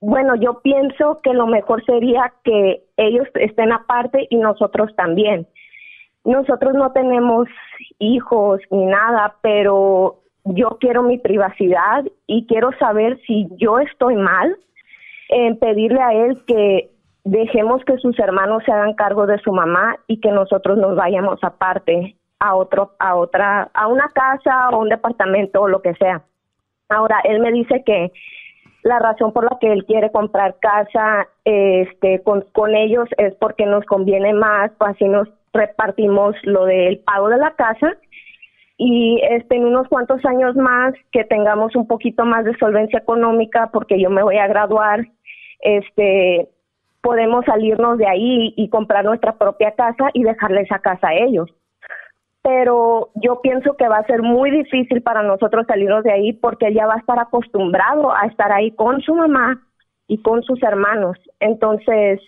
[0.00, 5.46] bueno, yo pienso que lo mejor sería que ellos estén aparte y nosotros también.
[6.24, 7.48] Nosotros no tenemos
[7.98, 14.56] hijos ni nada, pero yo quiero mi privacidad y quiero saber si yo estoy mal
[15.28, 16.90] en pedirle a él que
[17.24, 21.38] dejemos que sus hermanos se hagan cargo de su mamá y que nosotros nos vayamos
[21.42, 26.22] aparte a otro a otra a una casa o un departamento o lo que sea.
[26.88, 28.10] Ahora él me dice que
[28.82, 33.66] la razón por la que él quiere comprar casa este con, con ellos es porque
[33.66, 37.96] nos conviene más, pues así nos repartimos lo del pago de la casa
[38.82, 43.68] y este en unos cuantos años más que tengamos un poquito más de solvencia económica
[43.70, 45.06] porque yo me voy a graduar
[45.60, 46.48] este
[47.02, 51.50] podemos salirnos de ahí y comprar nuestra propia casa y dejarle esa casa a ellos
[52.40, 56.68] pero yo pienso que va a ser muy difícil para nosotros salirnos de ahí porque
[56.68, 59.60] él ya va a estar acostumbrado a estar ahí con su mamá
[60.06, 61.18] y con sus hermanos.
[61.38, 62.18] Entonces,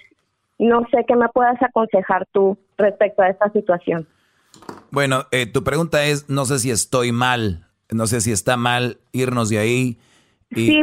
[0.58, 4.06] no sé qué me puedas aconsejar tú respecto a esta situación.
[4.92, 8.98] Bueno, eh, tu pregunta es, no sé si estoy mal, no sé si está mal
[9.12, 9.98] irnos de ahí
[10.50, 10.82] y,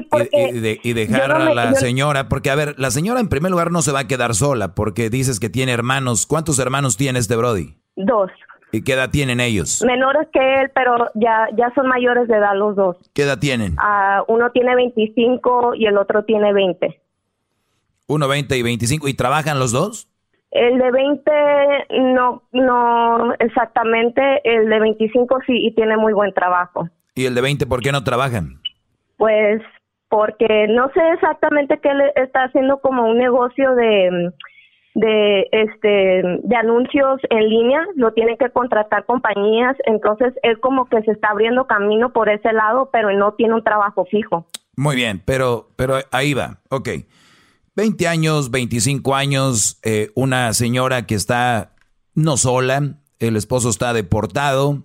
[0.83, 3.91] y, dejar a la señora, porque a ver, la señora en primer lugar no se
[3.91, 6.25] va a quedar sola, porque dices que tiene hermanos.
[6.25, 7.75] ¿Cuántos hermanos tiene este Brody?
[7.95, 8.31] Dos.
[8.71, 9.83] ¿Y qué edad tienen ellos?
[9.85, 12.97] Menores que él, pero ya, ya son mayores de edad los dos.
[13.13, 13.73] ¿Qué edad tienen?
[13.73, 16.99] Uh, uno tiene 25 y el otro tiene 20.
[18.07, 19.07] Uno 20 y 25.
[19.07, 20.08] ¿Y trabajan los dos?
[20.51, 21.31] El de 20
[22.13, 26.89] no, no exactamente, el de 25 sí y tiene muy buen trabajo.
[27.13, 28.59] ¿Y el de 20 por qué no trabajan?
[29.17, 29.61] Pues
[30.09, 34.31] porque no sé exactamente qué le está haciendo como un negocio de
[34.95, 41.01] de este de anuncios en línea, lo tienen que contratar compañías, entonces él como que
[41.03, 44.47] se está abriendo camino por ese lado, pero no tiene un trabajo fijo.
[44.75, 46.57] Muy bien, pero pero ahí va.
[46.69, 46.89] Ok.
[47.79, 51.75] 20 años, 25 años, eh, una señora que está
[52.13, 54.83] no sola, el esposo está deportado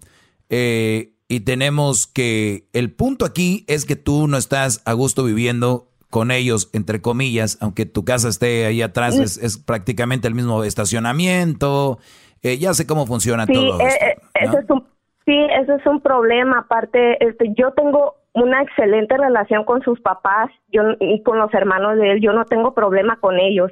[0.49, 5.91] eh, y tenemos que, el punto aquí es que tú no estás a gusto viviendo
[6.09, 11.99] con ellos, entre comillas, aunque tu casa esté ahí atrás, es, prácticamente el mismo estacionamiento,
[12.43, 13.81] eh, ya sé cómo funciona todo.
[13.81, 14.87] Eso es un,
[15.25, 20.51] sí, eso es un problema, aparte, este, yo tengo una excelente relación con sus papás
[20.69, 22.21] yo, y con los hermanos de él.
[22.21, 23.71] Yo no tengo problema con ellos.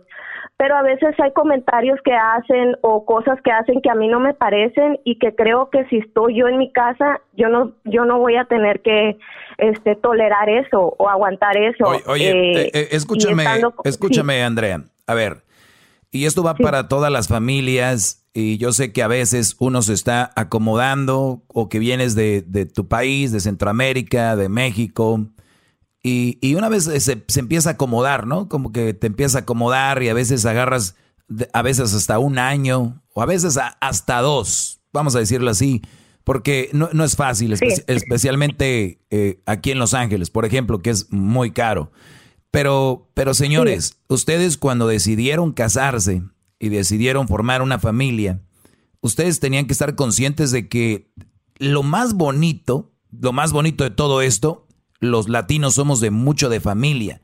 [0.56, 4.20] Pero a veces hay comentarios que hacen o cosas que hacen que a mí no
[4.20, 8.04] me parecen y que creo que si estoy yo en mi casa, yo no yo
[8.04, 9.18] no voy a tener que
[9.58, 11.84] este tolerar eso o aguantar eso.
[12.06, 13.44] Oye, eh, eh, escúchame,
[13.82, 14.82] escúchame Andrea.
[15.08, 15.38] A ver,
[16.12, 19.92] y esto va para todas las familias y yo sé que a veces uno se
[19.92, 22.42] está acomodando o que vienes de,
[22.72, 25.28] tu país, de Centroamérica, de México,
[26.04, 28.48] y, una vez se, empieza a acomodar, ¿no?
[28.48, 30.96] Como que te empieza a acomodar y a veces agarras,
[31.52, 35.82] a veces hasta un año o a veces hasta dos, vamos a decirlo así,
[36.24, 37.52] porque no, es fácil,
[37.86, 41.92] especialmente eh, aquí en Los Ángeles, por ejemplo, que es muy caro.
[42.50, 46.22] Pero, pero señores, ustedes cuando decidieron casarse
[46.62, 48.40] y decidieron formar una familia,
[49.00, 51.12] ustedes tenían que estar conscientes de que
[51.56, 54.68] lo más bonito, lo más bonito de todo esto,
[55.00, 57.20] los latinos somos de mucho de familia.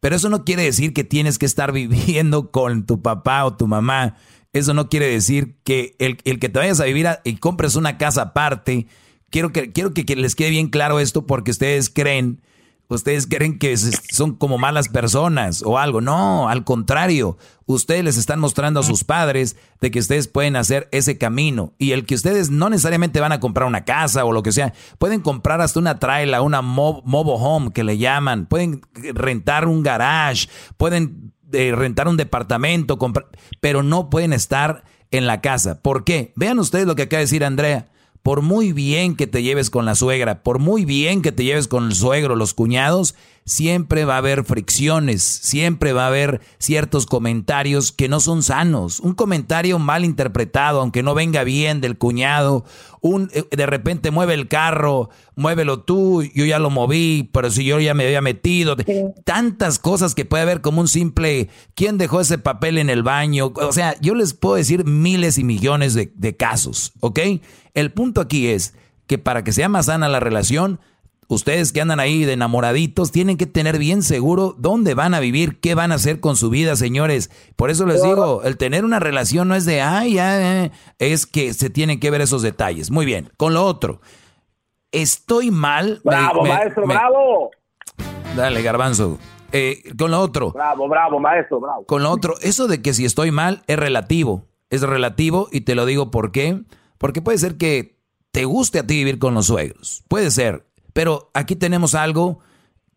[0.00, 3.66] Pero eso no quiere decir que tienes que estar viviendo con tu papá o tu
[3.66, 4.16] mamá.
[4.52, 8.20] Eso no quiere decir que el, que te vayas a vivir y compres una casa
[8.20, 8.88] aparte.
[9.30, 12.42] Quiero que, quiero que les quede bien claro esto porque ustedes creen
[12.88, 16.00] ustedes creen que son como malas personas o algo.
[16.00, 20.88] No, al contrario, ustedes les están mostrando a sus padres de que ustedes pueden hacer
[20.92, 24.42] ese camino y el que ustedes no necesariamente van a comprar una casa o lo
[24.42, 28.82] que sea, pueden comprar hasta una traila, una mobile home que le llaman, pueden
[29.14, 32.98] rentar un garage, pueden eh, rentar un departamento,
[33.60, 35.80] pero no pueden estar en la casa.
[35.82, 36.32] ¿Por qué?
[36.36, 37.91] Vean ustedes lo que acaba de decir Andrea
[38.22, 41.66] por muy bien que te lleves con la suegra, por muy bien que te lleves
[41.66, 47.06] con el suegro, los cuñados, siempre va a haber fricciones, siempre va a haber ciertos
[47.06, 49.00] comentarios que no son sanos.
[49.00, 52.64] Un comentario mal interpretado, aunque no venga bien del cuñado,
[53.02, 57.64] un eh, de repente mueve el carro, muévelo tú, yo ya lo moví, pero si
[57.64, 58.76] yo ya me había metido,
[59.24, 63.52] tantas cosas que puede haber como un simple ¿quién dejó ese papel en el baño?
[63.54, 67.18] O sea, yo les puedo decir miles y millones de, de casos, ¿ok?
[67.74, 68.74] El punto aquí es
[69.06, 70.80] que para que sea más sana la relación,
[71.28, 75.60] ustedes que andan ahí de enamoraditos tienen que tener bien seguro dónde van a vivir,
[75.60, 77.30] qué van a hacer con su vida, señores.
[77.56, 81.54] Por eso les digo, el tener una relación no es de, ay, ya, es que
[81.54, 82.90] se tienen que ver esos detalles.
[82.90, 84.00] Muy bien, con lo otro,
[84.90, 86.00] estoy mal.
[86.04, 87.50] Bravo, maestro, bravo.
[88.36, 89.18] Dale, garbanzo.
[89.52, 90.52] Eh, con lo otro.
[90.52, 91.84] Bravo, bravo, maestro, bravo.
[91.84, 94.46] Con lo otro, eso de que si estoy mal es relativo.
[94.70, 96.62] Es relativo y te lo digo por qué
[97.02, 97.98] porque puede ser que
[98.30, 100.04] te guste a ti vivir con los suegros.
[100.06, 100.64] Puede ser.
[100.92, 102.40] Pero aquí tenemos algo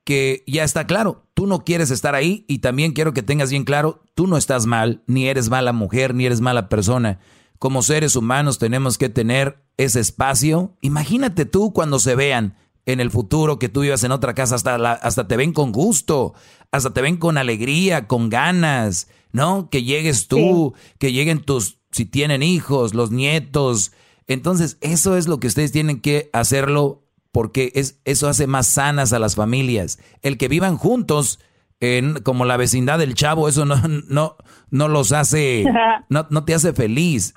[0.06, 1.26] que ya está claro.
[1.34, 4.66] Tú no quieres estar ahí y también quiero que tengas bien claro, tú no estás
[4.66, 7.20] mal, ni eres mala mujer, ni eres mala persona.
[7.60, 10.78] Como seres humanos tenemos que tener ese espacio.
[10.82, 12.56] Imagínate tú cuando se vean
[12.86, 16.36] en el futuro que tú vivas en otra casa, hasta, hasta te ven con gusto,
[16.72, 19.70] hasta te ven con alegría, con ganas, ¿no?
[19.70, 23.92] Que llegues tú, que lleguen tus, si tienen hijos, los nietos.
[24.28, 27.05] Entonces, eso es lo que ustedes tienen que hacerlo
[27.36, 30.00] porque es, eso hace más sanas a las familias.
[30.22, 31.42] El que vivan juntos,
[31.82, 33.76] en, como la vecindad del chavo, eso no,
[34.08, 34.38] no,
[34.70, 35.66] no los hace,
[36.10, 37.34] no, no te hace feliz.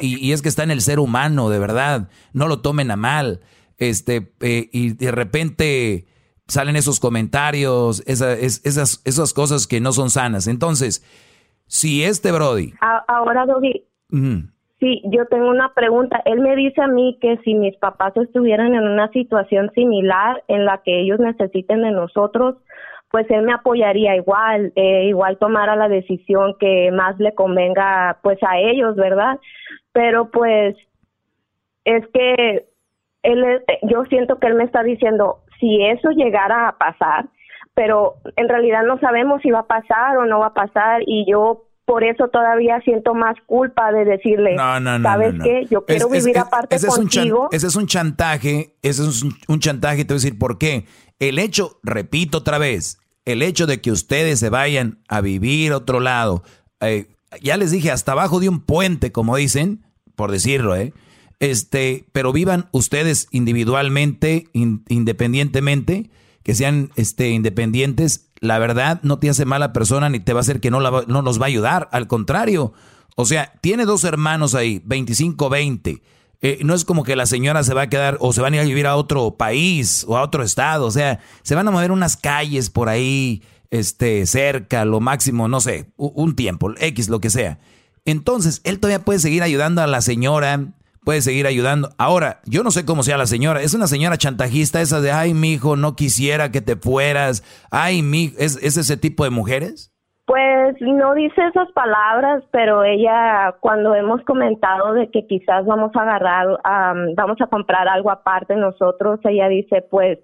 [0.00, 2.08] Y, es que está en el ser humano, de verdad.
[2.32, 3.40] No lo tomen a mal.
[3.78, 6.08] Este, eh, y de repente
[6.48, 10.48] salen esos comentarios, esas, esas, esas cosas que no son sanas.
[10.48, 11.04] Entonces,
[11.68, 12.74] si este Brody.
[13.06, 13.86] Ahora, Doggy,
[14.78, 16.20] Sí, yo tengo una pregunta.
[16.26, 20.66] Él me dice a mí que si mis papás estuvieran en una situación similar en
[20.66, 22.56] la que ellos necesiten de nosotros,
[23.10, 28.38] pues él me apoyaría igual, eh, igual tomara la decisión que más le convenga pues
[28.42, 29.38] a ellos, ¿verdad?
[29.92, 30.76] Pero pues
[31.84, 32.66] es que
[33.22, 37.26] él, yo siento que él me está diciendo, si eso llegara a pasar,
[37.74, 41.24] pero en realidad no sabemos si va a pasar o no va a pasar y
[41.30, 45.66] yo por eso todavía siento más culpa de decirle, ¿sabes qué?
[45.70, 47.48] Yo quiero vivir aparte ese contigo.
[47.52, 50.84] Es ese es un chantaje, ese es un, chantaje, te voy a decir por qué.
[51.20, 56.00] El hecho, repito otra vez, el hecho de que ustedes se vayan a vivir otro
[56.00, 56.42] lado,
[56.80, 57.06] eh,
[57.40, 59.84] ya les dije, hasta abajo de un puente, como dicen,
[60.16, 60.92] por decirlo, ¿eh?
[61.38, 66.10] Este, pero vivan ustedes individualmente, independientemente,
[66.42, 70.42] que sean este, independientes la verdad no te hace mala persona ni te va a
[70.42, 71.88] hacer que no, no nos va a ayudar.
[71.92, 72.72] Al contrario,
[73.16, 76.02] o sea, tiene dos hermanos ahí, 25-20.
[76.42, 78.56] Eh, no es como que la señora se va a quedar o se van a
[78.56, 80.86] ir a vivir a otro país o a otro estado.
[80.86, 85.60] O sea, se van a mover unas calles por ahí, este, cerca, lo máximo, no
[85.60, 87.58] sé, un tiempo, X, lo que sea.
[88.04, 90.72] Entonces, él todavía puede seguir ayudando a la señora,
[91.06, 91.90] puede seguir ayudando.
[91.98, 93.60] Ahora, yo no sé cómo sea la señora.
[93.60, 97.44] Es una señora chantajista esa de, ay, mi hijo, no quisiera que te fueras.
[97.70, 99.94] Ay, mi, ¿es, ¿es ese tipo de mujeres?
[100.26, 106.02] Pues no dice esas palabras, pero ella cuando hemos comentado de que quizás vamos a
[106.02, 106.58] agarrar,
[107.14, 110.18] vamos a comprar algo aparte nosotros, ella dice, pues,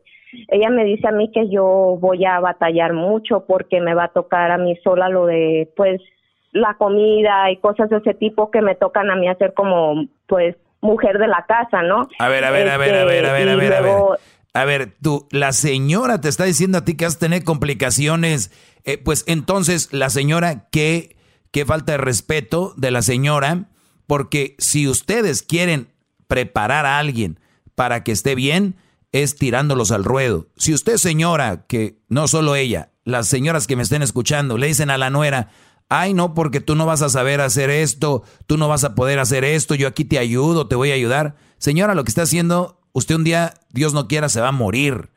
[0.49, 4.13] ella me dice a mí que yo voy a batallar mucho porque me va a
[4.13, 6.01] tocar a mí sola lo de, pues,
[6.51, 10.57] la comida y cosas de ese tipo que me tocan a mí hacer como, pues,
[10.83, 12.09] mujer de la casa, ¿no?
[12.19, 13.97] A ver, a ver, a ver, a ver, a ver, a ver, a ver.
[14.55, 18.51] A ver, tú, la señora te está diciendo a ti que vas a tener complicaciones.
[18.85, 21.17] Eh, pues entonces, la señora, ¿qué,
[21.53, 23.71] qué falta de respeto de la señora?
[24.07, 25.89] Porque si ustedes quieren
[26.27, 27.41] preparar a alguien
[27.75, 28.77] para que esté bien,
[29.13, 30.49] es tirándolos al ruedo.
[30.57, 34.91] Si usted, señora, que no solo ella, las señoras que me estén escuchando, le dicen
[34.91, 35.49] a la nuera,
[35.93, 39.19] ay no, porque tú no vas a saber hacer esto, tú no vas a poder
[39.19, 41.35] hacer esto, yo aquí te ayudo, te voy a ayudar.
[41.59, 45.11] Señora, lo que está haciendo, usted un día, Dios no quiera, se va a morir.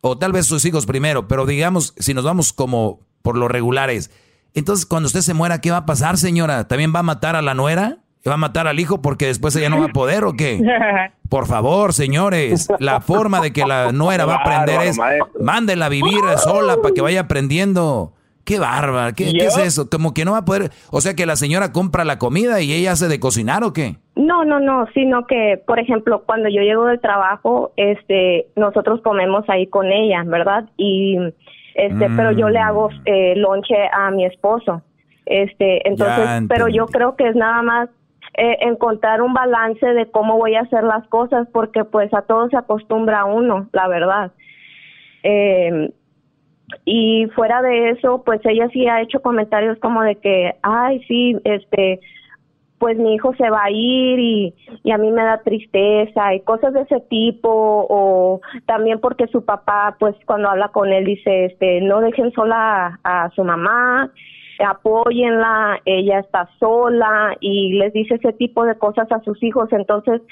[0.00, 4.10] O tal vez sus hijos primero, pero digamos, si nos vamos como por lo regulares,
[4.52, 6.66] entonces cuando usted se muera, ¿qué va a pasar, señora?
[6.66, 7.98] ¿También va a matar a la nuera?
[8.28, 10.60] ¿Va a matar al hijo porque después ella no va a poder o qué?
[11.28, 14.98] Por favor, señores, la forma de que la nuera va a aprender es
[15.40, 18.14] mándenla a vivir sola para que vaya aprendiendo.
[18.46, 19.90] Qué bárbara, ¿Qué, ¿qué, es eso?
[19.90, 22.72] Como que no va a poder, o sea que la señora compra la comida y
[22.72, 23.96] ella hace de cocinar o qué?
[24.14, 29.44] No, no, no, sino que, por ejemplo, cuando yo llego del trabajo, este, nosotros comemos
[29.48, 30.64] ahí con ella, ¿verdad?
[30.76, 31.18] Y,
[31.74, 33.02] este, pero yo le hago mm.
[33.06, 34.80] eh, lonche a mi esposo,
[35.26, 37.88] este, entonces, pero yo creo que es nada más
[38.38, 42.48] eh, encontrar un balance de cómo voy a hacer las cosas, porque pues a todo
[42.48, 44.30] se acostumbra uno, la verdad.
[45.24, 45.90] Eh,
[46.84, 51.36] y fuera de eso, pues ella sí ha hecho comentarios como de que, ay, sí,
[51.44, 52.00] este,
[52.78, 56.40] pues mi hijo se va a ir y, y a mí me da tristeza y
[56.40, 61.46] cosas de ese tipo o también porque su papá pues cuando habla con él dice
[61.46, 64.10] este no dejen sola a su mamá
[64.64, 69.68] apóyenla, ella está sola y les dice ese tipo de cosas a sus hijos.
[69.72, 70.22] Entonces,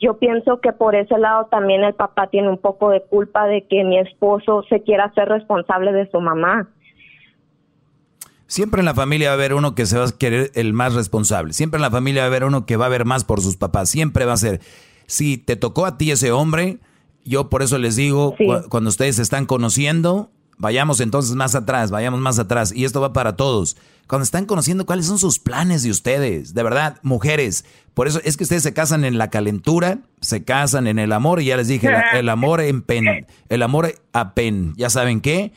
[0.00, 3.66] yo pienso que por ese lado también el papá tiene un poco de culpa de
[3.66, 6.68] que mi esposo se quiera ser responsable de su mamá.
[8.46, 10.94] Siempre en la familia va a haber uno que se va a querer el más
[10.94, 11.52] responsable.
[11.52, 13.56] Siempre en la familia va a haber uno que va a ver más por sus
[13.56, 13.88] papás.
[13.88, 14.60] Siempre va a ser.
[15.06, 16.78] Si te tocó a ti ese hombre,
[17.24, 18.34] yo por eso les digo,
[18.68, 22.72] cuando ustedes se están conociendo, Vayamos entonces más atrás, vayamos más atrás.
[22.74, 23.76] Y esto va para todos.
[24.06, 27.64] Cuando están conociendo cuáles son sus planes de ustedes, de verdad, mujeres.
[27.94, 31.40] Por eso es que ustedes se casan en la calentura, se casan en el amor,
[31.40, 35.52] y ya les dije, el, amor en pen, el amor a pen, ¿ya saben qué?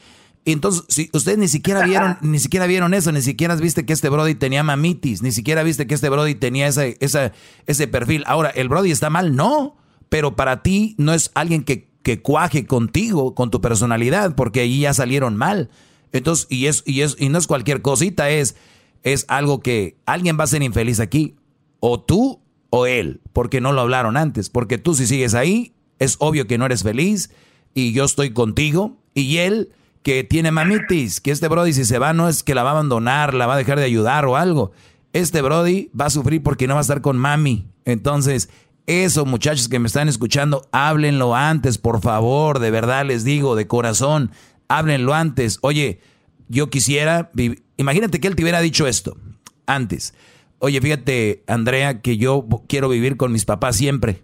[0.46, 4.08] entonces, si ustedes ni siquiera vieron, ni siquiera vieron eso, ni siquiera viste que este
[4.08, 7.34] Brody tenía mamitis, ni siquiera viste que este Brody tenía ese, esa,
[7.66, 8.24] ese perfil.
[8.28, 9.36] Ahora, ¿el Brody está mal?
[9.36, 9.76] No,
[10.08, 14.80] pero para ti no es alguien que que cuaje contigo, con tu personalidad, porque ahí
[14.80, 15.70] ya salieron mal.
[16.14, 18.56] Entonces, y es, y es, y no es cualquier cosita, es,
[19.04, 21.36] es algo que alguien va a ser infeliz aquí.
[21.82, 24.50] O tú o él, porque no lo hablaron antes.
[24.50, 27.30] Porque tú si sigues ahí, es obvio que no eres feliz
[27.74, 28.96] y yo estoy contigo.
[29.14, 32.64] Y él que tiene mamitis, que este Brody si se va no es que la
[32.64, 34.72] va a abandonar, la va a dejar de ayudar o algo.
[35.12, 37.68] Este Brody va a sufrir porque no va a estar con mami.
[37.84, 38.50] Entonces,
[38.88, 43.68] eso, muchachos que me están escuchando, háblenlo antes, por favor, de verdad les digo, de
[43.68, 44.32] corazón,
[44.70, 45.60] háblenlo antes.
[45.62, 46.00] Oye,
[46.48, 47.30] yo quisiera,
[47.76, 49.18] imagínate que él te hubiera dicho esto
[49.66, 50.14] antes.
[50.60, 54.24] Oye, fíjate, Andrea, que yo quiero vivir con mis papás siempre.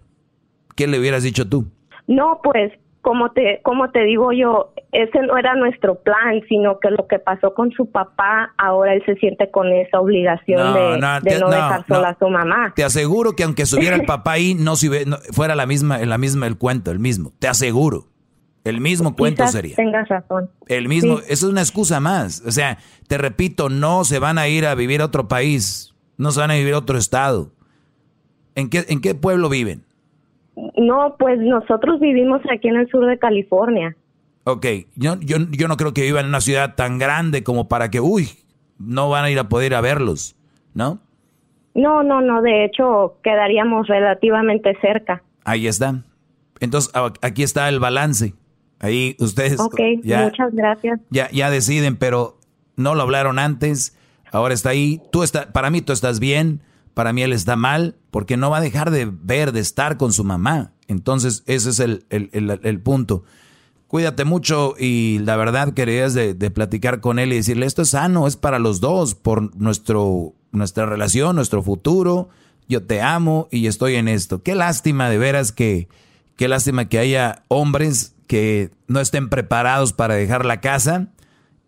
[0.74, 1.70] ¿Qué le hubieras dicho tú?
[2.06, 2.72] No, pues
[3.04, 7.18] como te, como te digo yo, ese no era nuestro plan, sino que lo que
[7.18, 12.08] pasó con su papá, ahora él se siente con esa obligación de, no, dejar sola
[12.08, 12.72] a su mamá.
[12.74, 14.88] Te aseguro que aunque estuviera el papá ahí, no, si,
[15.32, 17.32] fuera la misma, la misma el cuento, el mismo.
[17.38, 18.06] Te aseguro.
[18.64, 19.76] El mismo cuento sería.
[19.76, 20.50] Tengas razón.
[20.66, 22.42] El mismo, eso es una excusa más.
[22.46, 26.32] O sea, te repito, no se van a ir a vivir a otro país, no
[26.32, 27.52] se van a vivir a otro estado.
[28.54, 29.84] ¿En qué, en qué pueblo viven?
[30.76, 33.96] No, pues nosotros vivimos aquí en el sur de California.
[34.44, 37.90] Ok, yo, yo, yo no creo que vivan en una ciudad tan grande como para
[37.90, 38.28] que, uy,
[38.78, 40.36] no van a ir a poder ir a verlos,
[40.74, 41.00] ¿no?
[41.74, 45.22] No, no, no, de hecho quedaríamos relativamente cerca.
[45.44, 46.02] Ahí está.
[46.60, 48.34] Entonces, aquí está el balance.
[48.80, 51.00] Ahí ustedes Ok, muchas gracias.
[51.10, 52.38] Ya, ya deciden, pero
[52.76, 53.98] no lo hablaron antes.
[54.30, 55.00] Ahora está ahí.
[55.10, 56.60] Tú está, para mí tú estás bien
[56.94, 60.12] para mí él está mal porque no va a dejar de ver, de estar con
[60.12, 60.72] su mamá.
[60.86, 63.24] Entonces, ese es el, punto.
[63.88, 67.90] Cuídate mucho y la verdad querías de, de, platicar con él y decirle, esto es
[67.90, 72.28] sano, es para los dos, por nuestro, nuestra relación, nuestro futuro.
[72.68, 74.42] Yo te amo y estoy en esto.
[74.42, 75.88] Qué lástima de veras que,
[76.36, 81.08] qué lástima que haya hombres que no estén preparados para dejar la casa.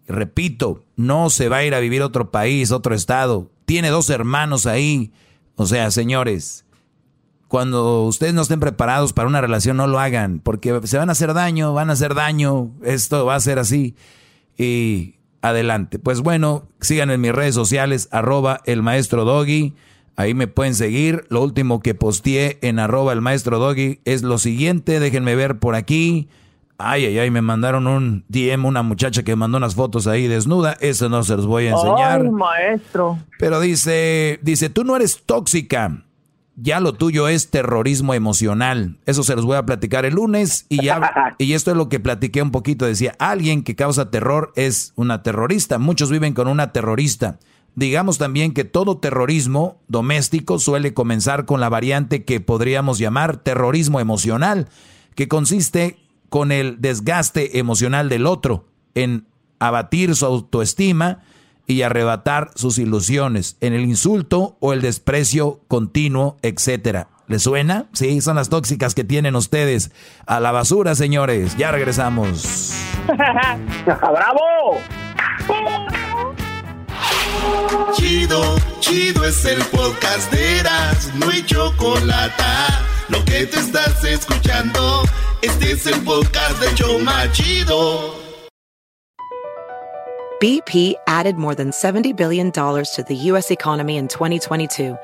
[0.06, 4.08] Repito, no se va a ir a vivir a otro país, otro estado tiene dos
[4.08, 5.12] hermanos ahí.
[5.56, 6.64] O sea, señores,
[7.48, 11.12] cuando ustedes no estén preparados para una relación, no lo hagan, porque se van a
[11.12, 13.94] hacer daño, van a hacer daño, esto va a ser así.
[14.56, 15.98] Y adelante.
[15.98, 19.74] Pues bueno, sigan en mis redes sociales, arroba el maestro Doggy.
[20.16, 21.26] Ahí me pueden seguir.
[21.28, 24.98] Lo último que posteé en arroba el maestro Doggy es lo siguiente.
[24.98, 26.28] Déjenme ver por aquí.
[26.78, 30.76] Ay, ay, ay, me mandaron un DM, una muchacha que mandó unas fotos ahí desnuda.
[30.80, 32.20] Eso no se los voy a enseñar.
[32.20, 33.18] Ay, maestro.
[33.38, 36.02] Pero dice, dice, tú no eres tóxica.
[36.54, 38.98] ya lo tuyo es terrorismo emocional.
[39.06, 41.98] Eso se los voy a platicar el lunes y ya y esto es lo que
[41.98, 42.84] platiqué un poquito.
[42.84, 45.78] Decía, alguien que causa terror es una terrorista.
[45.78, 47.38] Muchos viven con una terrorista.
[47.74, 54.00] Digamos también que todo terrorismo doméstico suele comenzar con la variante que podríamos llamar terrorismo
[54.00, 54.68] emocional,
[55.14, 55.98] que consiste
[56.28, 59.26] con el desgaste emocional del otro en
[59.58, 61.20] abatir su autoestima
[61.66, 67.08] y arrebatar sus ilusiones en el insulto o el desprecio continuo, etcétera.
[67.26, 67.86] ¿Le suena?
[67.92, 69.90] Sí, son las tóxicas que tienen ustedes.
[70.26, 71.56] A la basura, señores.
[71.56, 72.72] Ya regresamos.
[73.86, 74.78] ¡Bravo!
[77.94, 82.42] Chido, chido es el podcast de Eras, no hay chocolate.
[83.08, 85.02] Lo que te estás escuchando,
[85.42, 88.14] este es el podcast de Choma Chido.
[90.40, 93.50] BP added more than $70 billion to the U.S.
[93.50, 94.96] economy in 2022.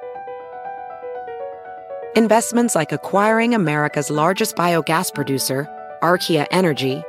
[2.14, 5.66] Investments like acquiring America's largest biogas producer,
[6.02, 7.02] Archaea Energy,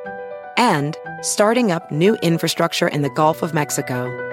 [0.56, 4.33] and starting up new infrastructure in the Gulf of Mexico.